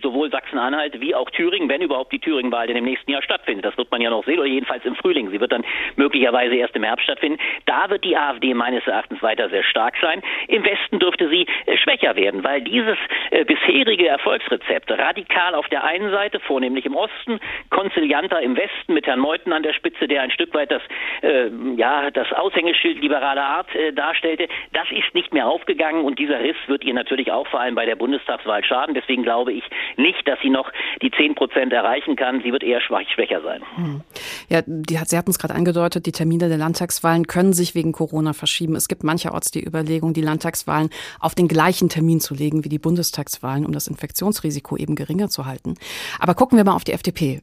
sowohl 0.02 0.30
Sachsen-Anhalt 0.32 1.00
wie 1.00 1.16
auch 1.16 1.30
Thüringen, 1.30 1.70
wenn 1.70 1.82
überhaupt 1.82 2.12
die 2.12 2.20
Thüringen-Wahl 2.20 2.68
denn 2.68 2.78
im 2.78 2.86
nächsten 2.86 3.12
Jahr 3.12 3.22
stattfindet. 3.22 3.66
Das 3.66 3.78
wird 3.78 3.92
man 3.92 4.02
ja 4.02 4.10
noch 4.10 4.26
sehen, 4.26 4.40
oder 4.40 4.48
jedenfalls 4.48 4.84
im 4.86 4.97
Frühling. 4.98 5.30
Sie 5.32 5.40
wird 5.40 5.52
dann 5.52 5.66
möglicherweise 5.96 6.56
erst 6.56 6.76
im 6.76 6.84
Herbst 6.84 7.06
stattfinden. 7.06 7.40
Da 7.66 7.90
wird 7.90 8.04
die 8.04 8.18
AfD 8.18 8.54
meines 8.54 8.86
Erachtens 8.88 9.22
weiter 9.22 9.50
sehr 9.50 9.64
stark 9.64 9.96
sein. 10.02 10.22
Im 10.48 10.64
Westen 10.64 11.00
dürfte 11.00 11.30
sie 11.30 11.46
äh, 11.66 11.78
schwächer 11.78 12.16
werden, 12.16 12.44
weil 12.44 12.62
dieses 12.62 12.98
äh, 13.32 13.46
bisherige 13.46 14.08
Erfolgsrezept 14.08 14.92
radikal 14.92 15.56
auf 15.56 15.68
der 15.70 15.84
einen 15.84 16.12
Seite, 16.12 16.40
vornehmlich 16.40 16.86
im 16.86 16.96
Osten, 16.96 17.40
konzilianter 17.70 18.42
im 18.42 18.56
Westen 18.56 18.94
mit 18.94 19.08
Herrn 19.08 19.20
Meuthen 19.20 19.54
an 19.54 19.64
der 19.64 19.74
Spitze, 19.74 20.08
der 20.08 20.22
ein 20.22 20.32
Stück 20.32 20.54
weit 20.54 20.72
das, 20.72 20.82
äh, 21.22 21.50
ja, 21.76 22.12
das 22.12 22.32
Aushängeschild 22.34 23.02
liberaler 23.02 23.46
Art 23.46 23.74
äh, 23.76 23.94
darstellte, 23.94 24.48
das 24.74 24.88
ist 24.92 25.14
nicht 25.14 25.34
mehr 25.34 25.48
aufgegangen 25.48 26.04
und 26.04 26.20
dieser 26.20 26.40
Riss 26.40 26.56
wird 26.68 26.84
ihr 26.84 26.94
natürlich 26.94 27.32
auch 27.32 27.48
vor 27.48 27.60
allem 27.60 27.76
bei 27.76 27.86
der 27.86 27.96
Bundestagswahl 27.96 28.64
schaden. 28.64 28.96
Deswegen 28.96 29.24
glaube 29.24 29.54
ich 29.54 29.64
nicht, 29.96 30.28
dass 30.28 30.40
sie 30.42 30.50
noch 30.50 30.72
die 31.02 31.12
10 31.12 31.36
Prozent 31.36 31.74
erreichen 31.74 32.16
kann. 32.16 32.42
Sie 32.42 32.52
wird 32.52 32.64
eher 32.64 32.82
schwach, 32.82 33.08
schwächer 33.14 33.42
sein. 33.42 33.62
Hm. 33.76 34.02
Ja, 34.50 34.62
die 34.90 35.00
hat, 35.00 35.10
Sie 35.10 35.18
hatten 35.18 35.32
es 35.32 35.40
gerade 35.40 35.56
angedeutet, 35.56 36.06
die 36.06 36.12
Termine 36.12 36.50
der 36.50 36.58
Landtagswahlen 36.58 37.28
können 37.28 37.54
sich 37.54 37.76
wegen 37.76 37.92
Corona 37.92 38.34
verschieben. 38.34 38.76
Es 38.76 38.88
gibt 38.88 39.04
mancherorts 39.04 39.52
die 39.52 39.66
Überlegung, 39.66 40.14
die 40.14 40.22
Landtagswahlen 40.22 40.90
auf 41.20 41.36
den 41.36 41.48
gleichen 41.48 41.90
Termin 41.90 42.20
zu 42.20 42.34
legen 42.34 42.64
wie 42.64 42.70
die 42.70 42.80
Bundestagswahlen, 42.80 43.66
um 43.66 43.72
das 43.72 43.88
Infektionsrisiko 43.88 44.78
eben 44.78 44.96
geringer 44.96 45.30
zu 45.30 45.46
halten. 45.46 45.76
Aber 46.20 46.36
gucken 46.36 46.58
wir 46.58 46.64
mal 46.64 46.76
auf 46.76 46.84
die 46.84 46.94
FDP. 46.94 47.42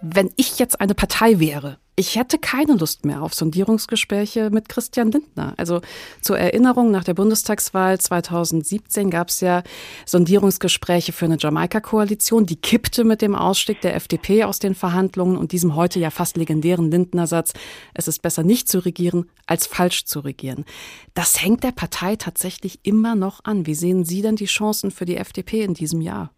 Wenn 0.00 0.30
ich 0.36 0.58
jetzt 0.58 0.80
eine 0.80 0.94
Partei 0.94 1.38
wäre, 1.38 1.78
ich 2.00 2.16
hätte 2.16 2.38
keine 2.38 2.76
Lust 2.76 3.04
mehr 3.04 3.20
auf 3.20 3.34
Sondierungsgespräche 3.34 4.48
mit 4.48 4.70
Christian 4.70 5.10
Lindner. 5.10 5.52
Also 5.58 5.82
zur 6.22 6.38
Erinnerung, 6.38 6.90
nach 6.90 7.04
der 7.04 7.12
Bundestagswahl 7.12 8.00
2017 8.00 9.10
gab 9.10 9.28
es 9.28 9.40
ja 9.40 9.62
Sondierungsgespräche 10.06 11.12
für 11.12 11.26
eine 11.26 11.36
Jamaika-Koalition. 11.38 12.46
Die 12.46 12.56
kippte 12.56 13.04
mit 13.04 13.20
dem 13.20 13.34
Ausstieg 13.34 13.82
der 13.82 13.96
FDP 13.96 14.44
aus 14.44 14.60
den 14.60 14.74
Verhandlungen 14.74 15.36
und 15.36 15.52
diesem 15.52 15.76
heute 15.76 16.00
ja 16.00 16.08
fast 16.08 16.38
legendären 16.38 16.90
Lindner-Satz, 16.90 17.52
es 17.92 18.08
ist 18.08 18.22
besser 18.22 18.44
nicht 18.44 18.70
zu 18.70 18.78
regieren, 18.78 19.28
als 19.46 19.66
falsch 19.66 20.06
zu 20.06 20.20
regieren. 20.20 20.64
Das 21.12 21.42
hängt 21.42 21.64
der 21.64 21.72
Partei 21.72 22.16
tatsächlich 22.16 22.80
immer 22.82 23.14
noch 23.14 23.44
an. 23.44 23.66
Wie 23.66 23.74
sehen 23.74 24.06
Sie 24.06 24.22
denn 24.22 24.36
die 24.36 24.46
Chancen 24.46 24.90
für 24.90 25.04
die 25.04 25.18
FDP 25.18 25.64
in 25.64 25.74
diesem 25.74 26.00
Jahr? 26.00 26.30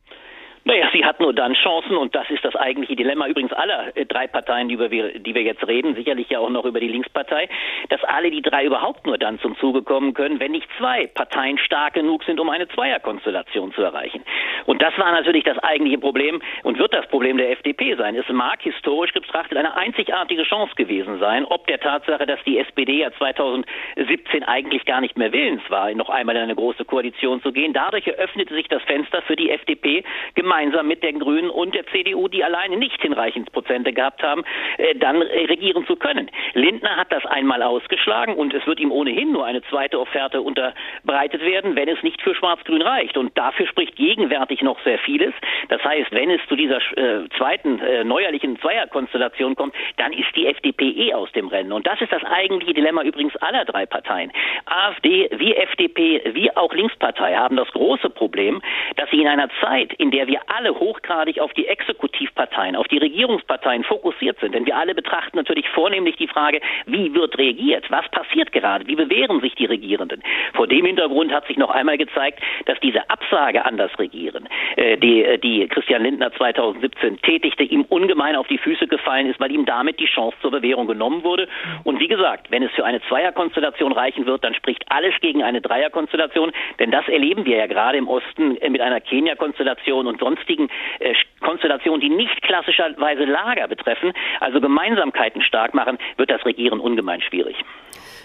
Naja, 0.65 0.89
sie 0.93 1.05
hat 1.05 1.19
nur 1.19 1.33
dann 1.33 1.55
Chancen 1.55 1.97
und 1.97 2.15
das 2.15 2.31
ist 2.31 2.45
das 2.45 2.55
eigentliche 2.55 2.95
Dilemma 2.95 3.27
übrigens 3.27 3.53
aller 3.53 3.97
äh, 3.97 4.07
drei 4.07 4.29
Parteien, 4.29 4.71
über 4.71 4.89
die 4.89 5.35
wir 5.35 5.43
jetzt 5.43 5.67
reden, 5.67 5.97
sicherlich 5.97 6.29
ja 6.31 6.39
auch 6.39 6.51
noch 6.51 6.65
über 6.65 6.79
die 6.79 6.87
Linkspartei, 6.87 7.49
dass 7.89 8.03
alle 8.05 8.31
die 8.31 8.43
drei 8.43 8.65
überhaupt 8.65 9.05
nur 9.05 9.19
dann 9.19 9.41
zum 9.41 9.57
Zuge 9.59 9.83
kommen 9.83 10.15
können, 10.15 10.39
wenn 10.39 10.53
nicht 10.53 10.69
zwei 10.79 11.09
Parteien 11.09 11.59
stark 11.59 11.95
genug 11.95 12.23
sind, 12.23 12.39
um 12.39 12.49
eine 12.49 12.69
Zweierkonstellation 12.69 13.73
zu 13.73 13.83
erreichen. 13.83 14.23
Und 14.67 14.81
das 14.81 14.97
war 14.99 15.11
natürlich 15.11 15.43
das 15.43 15.59
eigentliche 15.59 15.99
Problem 15.99 16.41
und 16.63 16.79
wird 16.79 16.95
das 16.95 17.09
Problem 17.09 17.39
der 17.39 17.51
FDP 17.51 17.97
sein. 17.97 18.15
Es 18.15 18.29
mag 18.29 18.63
historisch 18.63 19.13
betrachtet 19.13 19.59
eine 19.59 19.77
einzigartige 19.77 20.45
Chance 20.45 20.75
gewesen 20.77 21.19
sein, 21.19 21.45
ob 21.45 21.67
der 21.67 21.81
Tatsache, 21.81 22.25
dass 22.25 22.39
die 22.45 22.59
SPD 22.59 23.01
ja 23.01 23.11
2017 23.19 24.45
eigentlich 24.45 24.85
gar 24.85 25.01
nicht 25.01 25.19
mehr 25.19 25.33
willens 25.33 25.63
war, 25.71 25.93
noch 25.95 26.09
einmal 26.09 26.37
in 26.37 26.43
eine 26.43 26.55
große 26.55 26.85
Koalition 26.85 27.43
zu 27.43 27.51
gehen. 27.51 27.73
Dadurch 27.73 28.07
eröffnete 28.07 28.55
sich 28.55 28.69
das 28.69 28.83
Fenster 28.85 29.23
für 29.23 29.35
die 29.35 29.51
FDP, 29.51 30.05
gemeinsam 30.37 30.52
gemeinsam 30.53 30.87
mit 30.87 31.03
den 31.03 31.19
Grünen 31.19 31.49
und 31.49 31.75
der 31.75 31.87
CDU, 31.87 32.29
die 32.29 32.45
alleine 32.45 32.77
nicht 32.77 33.01
hinreichend 33.01 33.51
Prozente 33.53 33.93
gehabt 33.93 34.23
haben, 34.23 34.45
äh, 34.77 34.95
dann 34.97 35.23
regieren 35.23 35.87
zu 35.87 35.97
können. 35.97 36.31
Lindner 36.53 36.97
hat 36.97 37.11
das 37.11 37.25
einmal 37.25 37.63
ausgeschlagen 37.63 38.35
und 38.35 38.53
es 38.53 38.67
wird 38.67 38.79
ihm 38.79 38.93
ohnehin 38.93 39.33
nur 39.33 39.47
eine 39.47 39.63
zweite 39.63 39.99
Offerte 39.99 40.43
unterbreitet 40.43 41.41
werden, 41.41 41.75
wenn 41.75 41.89
es 41.89 42.03
nicht 42.03 42.21
für 42.21 42.35
Schwarz-Grün 42.35 42.83
reicht. 42.83 43.17
Und 43.17 43.37
dafür 43.39 43.67
spricht 43.67 43.97
gegenwärtig 43.97 44.61
noch 44.61 44.79
sehr 44.85 44.99
vieles. 44.99 45.33
Das 45.71 45.83
heißt, 45.83 46.13
wenn 46.13 46.31
es 46.31 46.41
zu 46.49 46.57
dieser 46.57 46.81
äh, 46.99 47.27
zweiten 47.39 47.81
äh, 47.81 48.05
neuerlichen 48.05 48.59
Zweierkonstellation 48.61 49.57
kommt, 49.57 49.75
dann 49.97 50.13
ist 50.13 50.37
die 50.37 50.47
FDP 50.47 50.91
eh 50.91 51.15
aus 51.15 51.33
dem 51.33 51.49
Rennen. 51.49 51.73
Und 51.73 51.87
das 51.87 51.99
ist 52.03 52.13
das 52.13 52.25
eigentliche 52.25 52.75
Dilemma 52.75 53.03
übrigens 53.03 53.35
aller 53.37 53.65
drei 53.65 53.87
Parteien. 53.87 54.31
AfD 54.67 55.31
wie 55.33 55.55
FDP 55.55 56.21
wie 56.35 56.55
auch 56.57 56.75
Linkspartei 56.75 57.35
haben 57.37 57.57
das 57.57 57.69
große 57.69 58.11
Problem, 58.11 58.61
dass 58.97 59.09
sie 59.11 59.23
in 59.23 59.29
einer 59.29 59.49
Zeit, 59.63 59.95
in 59.95 60.11
der 60.11 60.27
wir 60.27 60.42
alle 60.49 60.75
hochgradig 60.79 61.41
auf 61.41 61.53
die 61.55 61.67
Exekutivparteien, 61.67 62.77
auf 62.77 62.89
die 62.89 62.99
Regierungsparteien 62.99 63.85
fokussiert 63.85 64.39
sind. 64.41 64.55
Denn 64.55 64.67
wir 64.67 64.77
alle 64.77 64.95
betrachten 64.95 65.37
natürlich 65.37 65.69
vornehmlich 65.71 66.17
die 66.17 66.29
Frage, 66.29 66.61
wie 66.87 67.15
wird 67.15 67.39
regiert? 67.39 67.91
Was 67.91 68.09
passiert 68.11 68.53
gerade? 68.53 68.87
Wie 68.87 68.97
bewähren 68.97 69.41
sich 69.41 69.55
die 69.55 69.67
Regierenden? 69.67 70.23
Vor 70.55 70.67
dem 70.67 70.85
Hintergrund 70.87 71.33
hat 71.33 71.47
sich 71.47 71.57
noch 71.57 71.71
einmal 71.71 71.99
gezeigt, 71.99 72.41
dass 72.67 72.79
diese 72.81 73.09
Absage 73.11 73.65
an 73.65 73.77
das 73.77 73.97
Regieren, 73.99 74.49
äh, 74.77 74.97
die, 74.97 75.25
äh, 75.25 75.39
die 75.39 75.67
Christian 75.69 76.03
Lindner 76.03 76.33
2017 76.33 77.21
tätigte, 77.23 77.63
ihm 77.63 77.83
ungemein 77.83 78.37
auf 78.37 78.49
die 78.49 78.59
Füße 78.59 78.87
gefallen 78.87 79.27
ist, 79.27 79.41
weil 79.41 79.53
ihm 79.53 79.67
damit 79.67 79.99
die 80.01 80.07
Chance 80.07 80.37
zur 80.41 80.51
Bewährung 80.51 80.87
genommen 80.87 81.25
wurde. 81.25 81.49
Und 81.85 82.01
wie 82.01 82.09
gesagt, 82.09 82.51
wenn 82.51 82.63
es 82.63 82.73
für 82.73 82.85
eine 82.85 83.01
Zweierkonstellation 83.03 83.93
reichen 83.93 84.27
wird, 84.27 84.45
dann 84.45 84.55
spricht 84.55 84.85
alles 84.89 85.15
gegen 85.21 85.43
eine 85.43 85.61
Dreierkonstellation, 85.61 86.53
denn 86.79 86.91
das 86.91 87.09
erleben 87.09 87.45
wir 87.45 87.57
ja 87.57 87.67
gerade 87.67 87.99
im 87.99 88.09
Osten 88.09 88.57
äh, 88.59 88.71
mit 88.71 88.81
einer 88.81 89.01
Kenia-Konstellation 89.01 90.07
und 90.07 90.19
sonstigen 90.33 90.69
äh, 91.01 91.15
Konstellationen, 91.41 92.01
die 92.01 92.09
nicht 92.09 92.43
klassischerweise 92.43 93.25
Lager 93.25 93.69
betreffen, 93.69 94.13
also 94.41 94.61
Gemeinsamkeiten 94.61 95.43
stark 95.43 95.75
machen, 95.75 95.99
wird 96.17 96.31
das 96.31 96.45
Regieren 96.45 96.81
ungemein 96.81 97.21
schwierig. 97.21 97.57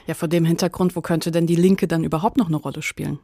Ja, 0.08 0.14
vor 0.14 0.30
dem 0.30 0.46
Hintergrund, 0.46 0.96
wo 0.96 1.02
könnte 1.02 1.32
denn 1.32 1.48
die 1.48 1.56
Linke 1.56 1.88
dann 1.88 2.04
überhaupt 2.04 2.38
noch 2.38 2.48
eine 2.48 2.58
Rolle 2.58 2.82
spielen? 2.82 3.20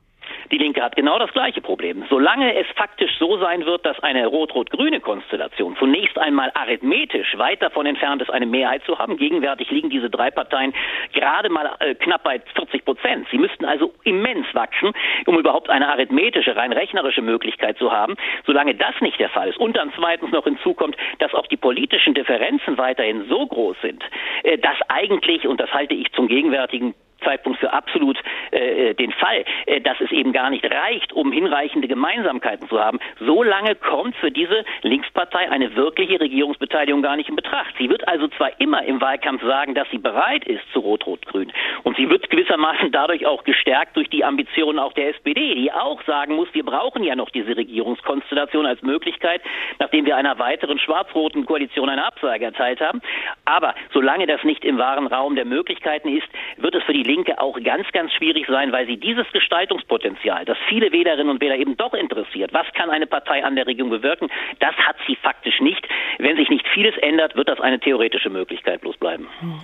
Die 0.54 0.60
Linke 0.60 0.84
hat 0.84 0.96
genau 0.96 1.18
das 1.18 1.34
gleiche 1.34 1.62
Problem. 1.62 2.06
Solange 2.12 2.56
es 2.56 2.68
faktisch 2.76 3.10
so 3.18 3.40
sein 3.40 3.66
wird, 3.66 3.84
dass 3.88 4.00
eine 4.04 4.28
rot-rot-grüne 4.28 5.00
Konstellation 5.00 5.76
zunächst 5.78 6.16
einmal 6.20 6.52
arithmetisch 6.54 7.36
weit 7.40 7.64
davon 7.64 7.88
entfernt 7.88 8.22
ist, 8.22 8.30
eine 8.30 8.46
Mehrheit 8.46 8.84
zu 8.86 9.00
haben, 9.00 9.18
gegenwärtig 9.18 9.72
liegen 9.72 9.90
diese 9.90 10.12
drei 10.12 10.30
Parteien 10.30 10.72
gerade 11.14 11.50
mal 11.50 11.76
äh, 11.80 11.96
knapp 11.96 12.24
bei 12.24 12.40
40 12.54 12.86
Prozent. 12.86 13.28
Sie 13.32 13.40
müssten 13.40 13.66
also 13.66 13.96
immens 14.04 14.46
wachsen, 14.54 14.92
um 15.26 15.40
überhaupt 15.40 15.72
eine 15.72 15.88
arithmetische, 15.88 16.56
rein 16.56 16.72
rechnerische 16.72 17.24
Möglichkeit 17.24 17.80
zu 17.80 17.92
haben. 17.92 18.14
Solange 18.46 18.76
das 18.76 18.94
nicht 19.02 19.20
der 19.20 19.30
Fall 19.30 19.50
ist 19.50 19.58
und 19.58 19.76
dann 19.76 19.92
zweitens 19.96 20.32
noch 20.32 20.44
hinzukommt, 20.44 20.96
dass 21.18 21.34
auch 21.34 21.48
die 21.48 21.58
politischen 21.58 22.14
Differenzen 22.14 22.78
weiterhin 22.78 23.26
so 23.28 23.48
groß 23.48 23.78
sind, 23.82 24.04
äh, 24.44 24.60
dass 24.60 24.78
eigentlich, 24.90 25.48
und 25.48 25.60
das 25.60 25.74
halte 25.74 25.96
ich 25.96 26.12
zum 26.12 26.28
gegenwärtigen 26.28 26.94
Zeitpunkt 27.24 27.60
für 27.60 27.74
absolut 27.74 28.18
äh, 28.52 28.90
äh, 28.90 28.94
den 28.94 29.12
Fall, 29.12 29.46
äh, 29.66 29.82
dass 29.82 30.00
es 30.02 30.12
eben 30.12 30.34
gar 30.34 30.50
nicht 30.50 30.66
reicht, 30.66 31.14
um 31.14 31.32
hinreichende 31.32 31.88
Gemeinsamkeiten 31.88 32.68
zu 32.70 32.80
haben. 32.80 33.00
So 33.20 33.44
lange 33.44 33.76
kommt 33.76 34.16
für 34.18 34.32
diese 34.32 34.64
Linkspartei 34.82 35.50
eine 35.50 35.76
wirkliche 35.76 36.20
Regierungsbeteiligung 36.20 37.02
gar 37.02 37.16
nicht 37.16 37.30
in 37.30 37.36
Betracht. 37.36 37.74
Sie 37.78 37.90
wird 37.90 38.08
also 38.08 38.28
zwar 38.30 38.60
immer 38.60 38.84
im 38.86 39.02
Wahlkampf 39.02 39.44
sagen, 39.44 39.76
dass 39.76 39.90
sie 39.92 39.98
bereit 39.98 40.46
ist 40.46 40.62
zu 40.72 40.80
Rot-Rot-Grün 40.80 41.52
und 41.84 41.98
sie 41.98 42.10
wird 42.10 42.30
gewissermaßen 42.30 42.92
dadurch 42.92 43.26
auch 43.26 43.44
gestärkt 43.44 43.96
durch 43.98 44.10
die 44.10 44.24
Ambitionen 44.24 44.80
auch 44.80 44.94
der 44.94 45.10
SPD, 45.10 45.56
die 45.56 45.72
auch 45.72 46.02
sagen 46.04 46.36
muss, 46.36 46.48
wir 46.54 46.64
brauchen 46.64 47.04
ja 47.04 47.16
noch 47.16 47.30
diese 47.30 47.56
Regierungskonstellation 47.56 48.66
als 48.66 48.82
Möglichkeit, 48.82 49.42
nachdem 49.80 50.06
wir 50.06 50.18
einer 50.18 50.38
weiteren 50.40 50.80
schwarz-roten 50.80 51.46
Koalition 51.46 51.90
eine 51.90 52.06
Absage 52.06 52.46
erteilt 52.46 52.82
haben. 52.82 53.02
Aber 53.46 53.76
solange 53.94 54.28
das 54.28 54.44
nicht 54.44 54.64
im 54.66 54.78
wahren 54.78 55.08
Raum 55.08 55.36
der 55.36 55.46
Möglichkeiten 55.46 56.10
ist, 56.10 56.28
wird 56.58 56.76
es 56.76 56.84
für 56.84 56.94
die 56.94 57.04
Linke 57.14 57.40
auch 57.40 57.62
ganz, 57.64 57.88
ganz 57.92 58.12
schwierig 58.14 58.48
sein, 58.48 58.72
weil 58.72 58.88
sie 58.88 58.98
dieses 58.98 59.32
Gestaltungspotenzial, 59.32 60.46
das 60.46 60.58
viele 60.68 60.92
Wählerinnen 60.92 61.30
und 61.30 61.42
Wähler 61.42 61.58
eben 61.58 61.78
doch 61.78 61.94
interessiert, 61.94 62.52
was 62.54 62.66
kann 62.74 62.90
eine 62.90 63.06
Partei 63.06 63.44
an 63.44 63.56
der 63.56 63.68
Regierung 63.68 63.92
bewirken, 63.92 64.30
das 64.60 64.76
hat 64.78 64.96
sie 65.06 65.16
faktisch 65.16 65.60
nicht. 65.62 65.88
Wenn 66.18 66.38
sich 66.38 66.50
nicht 66.50 66.68
vieles 66.70 66.98
ändert, 66.98 67.36
wird 67.36 67.50
das 67.50 67.60
eine 67.60 67.80
theoretische 67.80 68.32
Möglichkeit 68.32 68.82
bloß 68.82 68.98
bleiben. 68.98 69.28
Hm. 69.42 69.60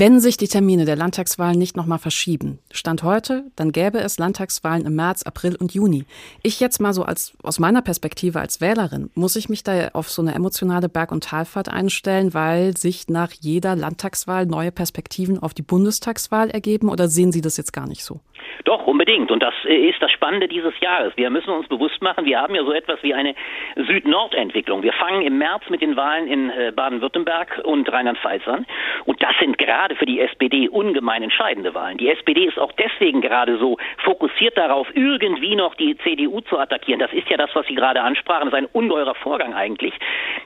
Wenn 0.00 0.20
sich 0.20 0.36
die 0.36 0.46
Termine 0.46 0.84
der 0.84 0.94
Landtagswahlen 0.94 1.58
nicht 1.58 1.76
nochmal 1.76 1.98
verschieben, 1.98 2.60
Stand 2.70 3.02
heute, 3.02 3.50
dann 3.56 3.72
gäbe 3.72 3.98
es 3.98 4.16
Landtagswahlen 4.16 4.86
im 4.86 4.94
März, 4.94 5.24
April 5.24 5.56
und 5.56 5.74
Juni. 5.74 6.04
Ich 6.44 6.60
jetzt 6.60 6.80
mal 6.80 6.94
so 6.94 7.02
als, 7.02 7.32
aus 7.42 7.58
meiner 7.58 7.82
Perspektive 7.82 8.38
als 8.38 8.60
Wählerin, 8.60 9.10
muss 9.16 9.34
ich 9.34 9.48
mich 9.48 9.64
da 9.64 9.88
auf 9.94 10.08
so 10.08 10.22
eine 10.22 10.36
emotionale 10.36 10.88
Berg- 10.88 11.10
und 11.10 11.24
Talfahrt 11.24 11.68
einstellen, 11.68 12.32
weil 12.32 12.76
sich 12.76 13.08
nach 13.08 13.32
jeder 13.32 13.74
Landtagswahl 13.74 14.46
neue 14.46 14.70
Perspektiven 14.70 15.40
auf 15.40 15.52
die 15.52 15.62
Bundestagswahl 15.62 16.48
ergeben 16.48 16.90
oder 16.90 17.08
sehen 17.08 17.32
Sie 17.32 17.40
das 17.40 17.56
jetzt 17.56 17.72
gar 17.72 17.88
nicht 17.88 18.04
so? 18.04 18.20
Doch, 18.64 18.86
unbedingt. 18.86 19.30
Und 19.30 19.42
das 19.42 19.54
äh, 19.64 19.88
ist 19.88 20.02
das 20.02 20.10
Spannende 20.10 20.48
dieses 20.48 20.78
Jahres. 20.80 21.12
Wir 21.16 21.30
müssen 21.30 21.50
uns 21.50 21.68
bewusst 21.68 22.02
machen, 22.02 22.24
wir 22.24 22.40
haben 22.40 22.54
ja 22.54 22.64
so 22.64 22.72
etwas 22.72 23.02
wie 23.02 23.14
eine 23.14 23.34
Süd-Nord-Entwicklung. 23.76 24.82
Wir 24.82 24.92
fangen 24.92 25.22
im 25.22 25.38
März 25.38 25.68
mit 25.70 25.80
den 25.80 25.96
Wahlen 25.96 26.26
in 26.26 26.50
äh, 26.50 26.72
Baden-Württemberg 26.74 27.60
und 27.64 27.90
Rheinland-Pfalz 27.90 28.46
an. 28.48 28.66
Und 29.04 29.22
das 29.22 29.32
sind 29.40 29.58
gerade 29.58 29.94
für 29.96 30.06
die 30.06 30.20
SPD 30.20 30.68
ungemein 30.68 31.22
entscheidende 31.22 31.74
Wahlen. 31.74 31.98
Die 31.98 32.10
SPD 32.10 32.44
ist 32.44 32.58
auch 32.58 32.72
deswegen 32.72 33.20
gerade 33.20 33.58
so 33.58 33.78
fokussiert 34.04 34.56
darauf, 34.56 34.86
irgendwie 34.94 35.56
noch 35.56 35.74
die 35.74 35.96
CDU 35.98 36.40
zu 36.42 36.58
attackieren. 36.58 37.00
Das 37.00 37.12
ist 37.12 37.28
ja 37.28 37.36
das, 37.36 37.50
was 37.54 37.66
Sie 37.66 37.74
gerade 37.74 38.02
ansprachen. 38.02 38.50
Das 38.50 38.60
ist 38.60 38.66
ein 38.66 38.72
ungeheurer 38.72 39.14
Vorgang 39.14 39.54
eigentlich, 39.54 39.94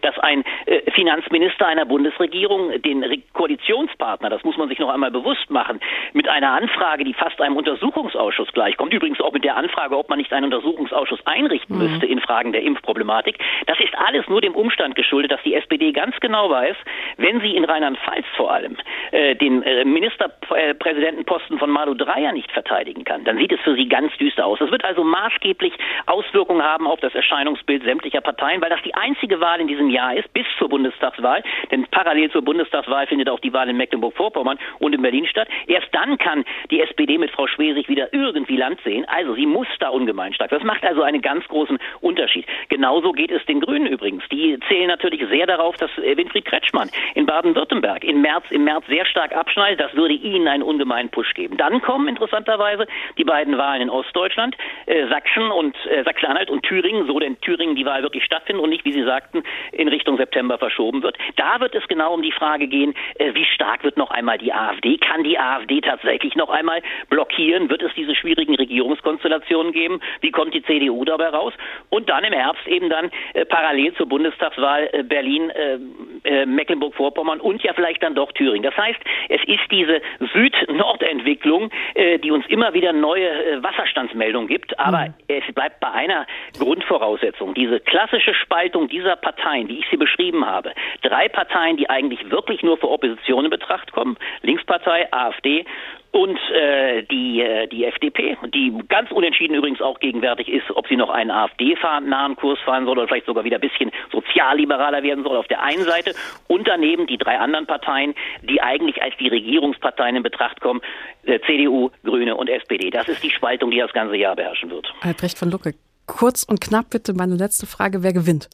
dass 0.02 0.18
ein 0.20 0.44
äh, 0.66 0.90
Finanzminister 0.92 1.66
einer 1.66 1.84
Bundesregierung 1.84 2.80
den 2.82 3.22
Koalitionspartner, 3.32 4.30
das 4.30 4.44
muss 4.44 4.56
man 4.56 4.68
sich 4.68 4.78
noch 4.78 4.90
einmal 4.90 5.10
bewusst 5.10 5.50
machen, 5.50 5.80
mit 6.12 6.28
einer 6.28 6.52
Anfrage, 6.52 7.04
die 7.04 7.14
fast 7.14 7.40
einem 7.40 7.56
Untersuchungs 7.56 7.81
Untersuchungsausschuss 7.82 8.52
gleichkommt. 8.52 8.94
Übrigens 8.94 9.20
auch 9.20 9.32
mit 9.32 9.44
der 9.44 9.56
Anfrage, 9.56 9.96
ob 9.96 10.08
man 10.08 10.18
nicht 10.18 10.32
einen 10.32 10.46
Untersuchungsausschuss 10.46 11.26
einrichten 11.26 11.76
mhm. 11.76 11.82
müsste 11.82 12.06
in 12.06 12.20
Fragen 12.20 12.52
der 12.52 12.62
Impfproblematik. 12.62 13.38
Das 13.66 13.78
ist 13.80 13.96
alles 13.98 14.28
nur 14.28 14.40
dem 14.40 14.54
Umstand 14.54 14.94
geschuldet, 14.94 15.32
dass 15.32 15.42
die 15.42 15.54
SPD 15.54 15.92
ganz 15.92 16.18
genau 16.20 16.48
weiß, 16.48 16.76
wenn 17.16 17.40
sie 17.40 17.56
in 17.56 17.64
Rheinland-Pfalz 17.64 18.24
vor 18.36 18.52
allem 18.52 18.76
äh, 19.10 19.34
den 19.34 19.62
äh, 19.62 19.84
Ministerpräsidentenposten 19.84 21.58
von 21.58 21.70
Malu 21.70 21.94
Dreyer 21.94 22.32
nicht 22.32 22.50
verteidigen 22.52 23.04
kann, 23.04 23.24
dann 23.24 23.36
sieht 23.36 23.52
es 23.52 23.60
für 23.60 23.74
sie 23.74 23.88
ganz 23.88 24.16
düster 24.18 24.46
aus. 24.46 24.58
Das 24.58 24.70
wird 24.70 24.84
also 24.84 25.02
maßgeblich 25.02 25.72
Auswirkungen 26.06 26.62
haben 26.62 26.86
auf 26.86 27.00
das 27.00 27.14
Erscheinungsbild 27.14 27.82
sämtlicher 27.82 28.20
Parteien, 28.20 28.62
weil 28.62 28.70
das 28.70 28.82
die 28.82 28.94
einzige 28.94 29.40
Wahl 29.40 29.60
in 29.60 29.68
diesem 29.68 29.90
Jahr 29.90 30.14
ist, 30.14 30.32
bis 30.32 30.46
zur 30.58 30.68
Bundestagswahl. 30.68 31.42
Denn 31.70 31.86
parallel 31.90 32.30
zur 32.30 32.42
Bundestagswahl 32.42 33.06
findet 33.06 33.28
auch 33.28 33.40
die 33.40 33.52
Wahl 33.52 33.68
in 33.68 33.76
Mecklenburg-Vorpommern 33.76 34.58
und 34.78 34.94
in 34.94 35.02
Berlin 35.02 35.26
statt. 35.26 35.48
Erst 35.66 35.88
dann 35.92 36.18
kann 36.18 36.44
die 36.70 36.80
SPD 36.80 37.18
mit 37.18 37.30
Frau 37.30 37.46
Schwesig 37.46 37.71
wieder 37.88 38.12
irgendwie 38.12 38.56
Land 38.56 38.80
sehen. 38.84 39.04
Also 39.08 39.34
sie 39.34 39.46
muss 39.46 39.66
da 39.80 39.88
ungemein 39.88 40.32
stark. 40.34 40.50
Das 40.50 40.62
macht 40.62 40.84
also 40.84 41.02
einen 41.02 41.22
ganz 41.22 41.46
großen 41.48 41.78
Unterschied. 42.00 42.46
Genauso 42.68 43.12
geht 43.12 43.30
es 43.30 43.44
den 43.46 43.60
Grünen 43.60 43.86
übrigens. 43.86 44.24
Die 44.30 44.58
zählen 44.68 44.88
natürlich 44.88 45.22
sehr 45.28 45.46
darauf, 45.46 45.76
dass 45.76 45.90
äh, 45.98 46.16
Winfried 46.16 46.44
Kretschmann 46.44 46.90
in 47.14 47.26
Baden-Württemberg 47.26 48.04
im 48.04 48.20
März, 48.20 48.44
im 48.50 48.64
März 48.64 48.86
sehr 48.86 49.06
stark 49.06 49.34
abschneidet. 49.34 49.80
Das 49.80 49.94
würde 49.94 50.14
ihnen 50.14 50.48
einen 50.48 50.62
ungemeinen 50.62 51.10
Push 51.10 51.34
geben. 51.34 51.56
Dann 51.56 51.80
kommen 51.82 52.08
interessanterweise 52.08 52.86
die 53.18 53.24
beiden 53.24 53.58
Wahlen 53.58 53.82
in 53.82 53.90
Ostdeutschland, 53.90 54.56
äh, 54.86 55.06
Sachsen 55.08 55.50
und 55.50 55.76
äh, 55.86 56.04
Sachsen-Anhalt 56.04 56.50
und 56.50 56.62
Thüringen, 56.62 57.06
so 57.06 57.18
denn 57.18 57.40
Thüringen 57.40 57.76
die 57.76 57.84
Wahl 57.84 58.02
wirklich 58.02 58.24
stattfindet 58.24 58.62
und 58.62 58.70
nicht, 58.70 58.84
wie 58.84 58.92
Sie 58.92 59.04
sagten, 59.04 59.42
in 59.72 59.88
Richtung 59.88 60.16
September 60.16 60.58
verschoben 60.58 61.02
wird. 61.02 61.16
Da 61.36 61.60
wird 61.60 61.74
es 61.74 61.86
genau 61.88 62.14
um 62.14 62.22
die 62.22 62.32
Frage 62.32 62.66
gehen, 62.66 62.94
äh, 63.16 63.34
wie 63.34 63.44
stark 63.44 63.84
wird 63.84 63.96
noch 63.96 64.10
einmal 64.10 64.38
die 64.38 64.52
AfD? 64.52 64.98
Kann 64.98 65.24
die 65.24 65.38
AfD 65.38 65.80
tatsächlich 65.80 66.34
noch 66.36 66.50
einmal 66.50 66.82
blockieren? 67.08 67.61
Wird 67.68 67.82
es 67.82 67.92
diese 67.94 68.14
schwierigen 68.14 68.54
Regierungskonstellationen 68.54 69.72
geben? 69.72 70.00
Wie 70.20 70.30
kommt 70.30 70.54
die 70.54 70.62
CDU 70.62 71.04
dabei 71.04 71.28
raus? 71.28 71.52
Und 71.90 72.08
dann 72.08 72.24
im 72.24 72.32
Herbst 72.32 72.66
eben 72.66 72.88
dann 72.88 73.10
äh, 73.34 73.44
parallel 73.44 73.94
zur 73.94 74.06
Bundestagswahl 74.06 74.88
äh, 74.92 75.02
Berlin, 75.02 75.50
äh, 75.50 75.78
äh 76.24 76.46
Mecklenburg-Vorpommern 76.46 77.40
und 77.40 77.62
ja 77.62 77.72
vielleicht 77.74 78.02
dann 78.02 78.14
doch 78.14 78.32
Thüringen. 78.32 78.62
Das 78.62 78.76
heißt, 78.76 78.98
es 79.28 79.42
ist 79.44 79.70
diese 79.70 80.00
Süd-Nord-Entwicklung, 80.32 81.70
äh, 81.94 82.18
die 82.18 82.30
uns 82.30 82.46
immer 82.46 82.74
wieder 82.74 82.92
neue 82.92 83.28
äh, 83.28 83.62
Wasserstandsmeldungen 83.62 84.48
gibt, 84.48 84.78
aber 84.78 85.06
mhm. 85.06 85.14
es 85.28 85.54
bleibt 85.54 85.80
bei 85.80 85.90
einer 85.90 86.26
Grundvoraussetzung. 86.58 87.54
Diese 87.54 87.80
klassische 87.80 88.34
Spaltung 88.34 88.88
dieser 88.88 89.16
Parteien, 89.16 89.68
wie 89.68 89.78
ich 89.78 89.86
sie 89.90 89.96
beschrieben 89.96 90.46
habe, 90.46 90.72
drei 91.02 91.28
Parteien, 91.28 91.76
die 91.76 91.88
eigentlich 91.88 92.30
wirklich 92.30 92.62
nur 92.62 92.76
für 92.76 92.90
Opposition 92.90 93.44
in 93.44 93.50
Betracht 93.50 93.92
kommen, 93.92 94.16
Linkspartei, 94.42 95.12
AfD 95.12 95.64
und 96.12 96.38
äh, 96.54 97.02
die, 97.04 97.40
äh, 97.40 97.66
die 97.68 97.86
FDP, 97.86 98.36
die 98.54 98.72
ganz 98.88 99.10
unentschieden 99.10 99.54
übrigens 99.54 99.80
auch 99.80 99.98
gegenwärtig 99.98 100.48
ist, 100.48 100.70
ob 100.74 100.86
sie 100.86 100.96
noch 100.96 101.08
einen 101.08 101.30
AfD-nahen 101.30 102.36
Kurs 102.36 102.58
fahren 102.60 102.84
soll 102.84 102.98
oder 102.98 103.08
vielleicht 103.08 103.26
sogar 103.26 103.44
wieder 103.44 103.56
ein 103.56 103.62
bisschen 103.62 103.90
sozialliberaler 104.12 105.02
werden 105.02 105.24
soll 105.24 105.36
auf 105.36 105.48
der 105.48 105.62
einen 105.62 105.84
Seite 105.84 106.14
und 106.48 106.68
daneben 106.68 107.06
die 107.06 107.16
drei 107.16 107.38
anderen 107.38 107.66
Parteien, 107.66 108.14
die 108.42 108.60
eigentlich 108.60 109.02
als 109.02 109.14
die 109.18 109.28
Regierungsparteien 109.28 110.16
in 110.16 110.22
Betracht 110.22 110.60
kommen, 110.60 110.82
äh, 111.24 111.40
CDU, 111.46 111.90
Grüne 112.04 112.36
und 112.36 112.48
SPD. 112.48 112.90
Das 112.90 113.08
ist 113.08 113.22
die 113.24 113.30
Spaltung, 113.30 113.70
die 113.70 113.78
das 113.78 113.92
ganze 113.92 114.16
Jahr 114.16 114.36
beherrschen 114.36 114.70
wird. 114.70 114.92
Albrecht 115.00 115.38
von 115.38 115.50
Lucke, 115.50 115.72
kurz 116.06 116.44
und 116.44 116.60
knapp 116.60 116.90
bitte 116.90 117.14
meine 117.14 117.36
letzte 117.36 117.66
Frage, 117.66 118.02
wer 118.02 118.12
gewinnt? 118.12 118.50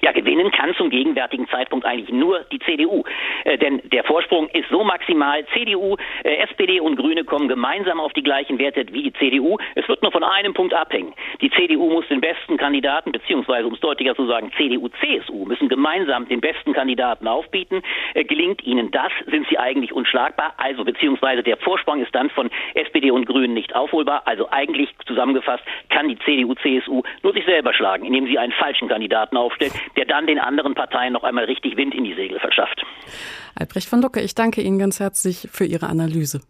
Ja, 0.00 0.12
gewinnen 0.12 0.50
kann 0.50 0.74
zum 0.74 0.90
gegenwärtigen 0.90 1.48
Zeitpunkt 1.48 1.84
eigentlich 1.84 2.10
nur 2.10 2.40
die 2.52 2.58
CDU. 2.60 3.04
Äh, 3.44 3.58
denn 3.58 3.80
der 3.90 4.04
Vorsprung 4.04 4.48
ist 4.50 4.68
so 4.70 4.84
maximal. 4.84 5.44
CDU, 5.52 5.96
äh, 6.24 6.36
SPD 6.36 6.80
und 6.80 6.96
Grüne 6.96 7.24
kommen 7.24 7.48
gemeinsam 7.48 8.00
auf 8.00 8.12
die 8.12 8.22
gleichen 8.22 8.58
Werte 8.58 8.86
wie 8.92 9.02
die 9.02 9.12
CDU. 9.14 9.58
Es 9.74 9.88
wird 9.88 10.02
nur 10.02 10.12
von 10.12 10.22
einem 10.22 10.54
Punkt 10.54 10.74
abhängen. 10.74 11.14
Die 11.40 11.50
CDU 11.50 11.90
muss 11.90 12.06
den 12.08 12.20
besten 12.20 12.56
Kandidaten, 12.56 13.12
beziehungsweise 13.12 13.66
um 13.66 13.74
es 13.74 13.80
deutlicher 13.80 14.14
zu 14.14 14.26
sagen, 14.26 14.52
CDU, 14.56 14.88
CSU 15.00 15.44
müssen 15.46 15.68
gemeinsam 15.68 16.28
den 16.28 16.40
besten 16.40 16.72
Kandidaten 16.72 17.26
aufbieten. 17.26 17.82
Äh, 18.14 18.24
gelingt 18.24 18.62
ihnen 18.64 18.90
das, 18.90 19.12
sind 19.26 19.46
sie 19.48 19.58
eigentlich 19.58 19.92
unschlagbar. 19.92 20.54
Also 20.58 20.84
beziehungsweise 20.84 21.42
der 21.42 21.56
Vorsprung 21.56 22.00
ist 22.02 22.14
dann 22.14 22.30
von 22.30 22.50
SPD 22.74 23.10
und 23.10 23.26
Grünen 23.26 23.54
nicht 23.54 23.74
aufholbar. 23.74 24.22
Also 24.26 24.48
eigentlich 24.50 24.90
zusammengefasst 25.06 25.64
kann 25.90 26.08
die 26.08 26.18
CDU, 26.20 26.54
CSU 26.54 27.02
nur 27.22 27.32
sich 27.32 27.44
selber 27.44 27.72
schlagen, 27.72 28.04
indem 28.04 28.26
sie 28.26 28.38
einen 28.38 28.52
falschen 28.52 28.88
Kandidaten 28.88 29.36
aufstellt, 29.36 29.72
der 29.96 30.06
dann 30.06 30.26
den 30.26 30.38
anderen 30.38 30.74
Parteien 30.74 31.12
noch 31.12 31.24
einmal 31.24 31.44
richtig 31.44 31.76
Wind 31.76 31.94
in 31.94 32.04
die 32.04 32.14
Segel 32.14 32.38
verschafft. 32.40 32.82
Albrecht 33.54 33.88
von 33.88 34.02
Lucke, 34.02 34.20
ich 34.20 34.34
danke 34.34 34.60
Ihnen 34.60 34.78
ganz 34.78 35.00
herzlich 35.00 35.48
für 35.50 35.64
Ihre 35.64 35.86
Analyse. 35.86 36.40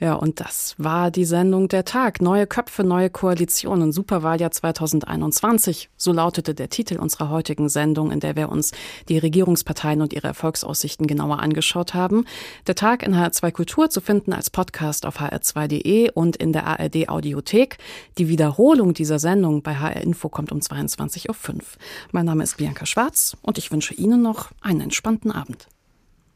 Ja, 0.00 0.14
und 0.14 0.40
das 0.40 0.74
war 0.78 1.10
die 1.10 1.26
Sendung 1.26 1.68
Der 1.68 1.84
Tag. 1.84 2.22
Neue 2.22 2.46
Köpfe, 2.46 2.84
neue 2.84 3.10
Koalitionen, 3.10 3.92
Superwahljahr 3.92 4.50
2021. 4.50 5.90
So 5.98 6.12
lautete 6.12 6.54
der 6.54 6.70
Titel 6.70 6.96
unserer 6.96 7.28
heutigen 7.28 7.68
Sendung, 7.68 8.10
in 8.10 8.18
der 8.18 8.34
wir 8.34 8.48
uns 8.48 8.72
die 9.10 9.18
Regierungsparteien 9.18 10.00
und 10.00 10.14
ihre 10.14 10.28
Erfolgsaussichten 10.28 11.06
genauer 11.06 11.40
angeschaut 11.40 11.92
haben. 11.92 12.24
Der 12.66 12.76
Tag 12.76 13.02
in 13.02 13.14
HR2 13.14 13.52
Kultur 13.52 13.90
zu 13.90 14.00
finden 14.00 14.32
als 14.32 14.48
Podcast 14.48 15.04
auf 15.04 15.20
hr2.de 15.20 16.10
und 16.12 16.36
in 16.36 16.54
der 16.54 16.66
ARD 16.66 17.10
Audiothek. 17.10 17.76
Die 18.16 18.28
Wiederholung 18.28 18.94
dieser 18.94 19.18
Sendung 19.18 19.62
bei 19.62 19.76
HR 19.76 20.00
Info 20.00 20.30
kommt 20.30 20.50
um 20.50 20.60
22.05 20.60 21.28
Uhr. 21.28 21.60
Mein 22.12 22.24
Name 22.24 22.42
ist 22.42 22.56
Bianca 22.56 22.86
Schwarz 22.86 23.36
und 23.42 23.58
ich 23.58 23.70
wünsche 23.70 23.92
Ihnen 23.92 24.22
noch 24.22 24.48
einen 24.62 24.80
entspannten 24.80 25.30
Abend. 25.30 25.68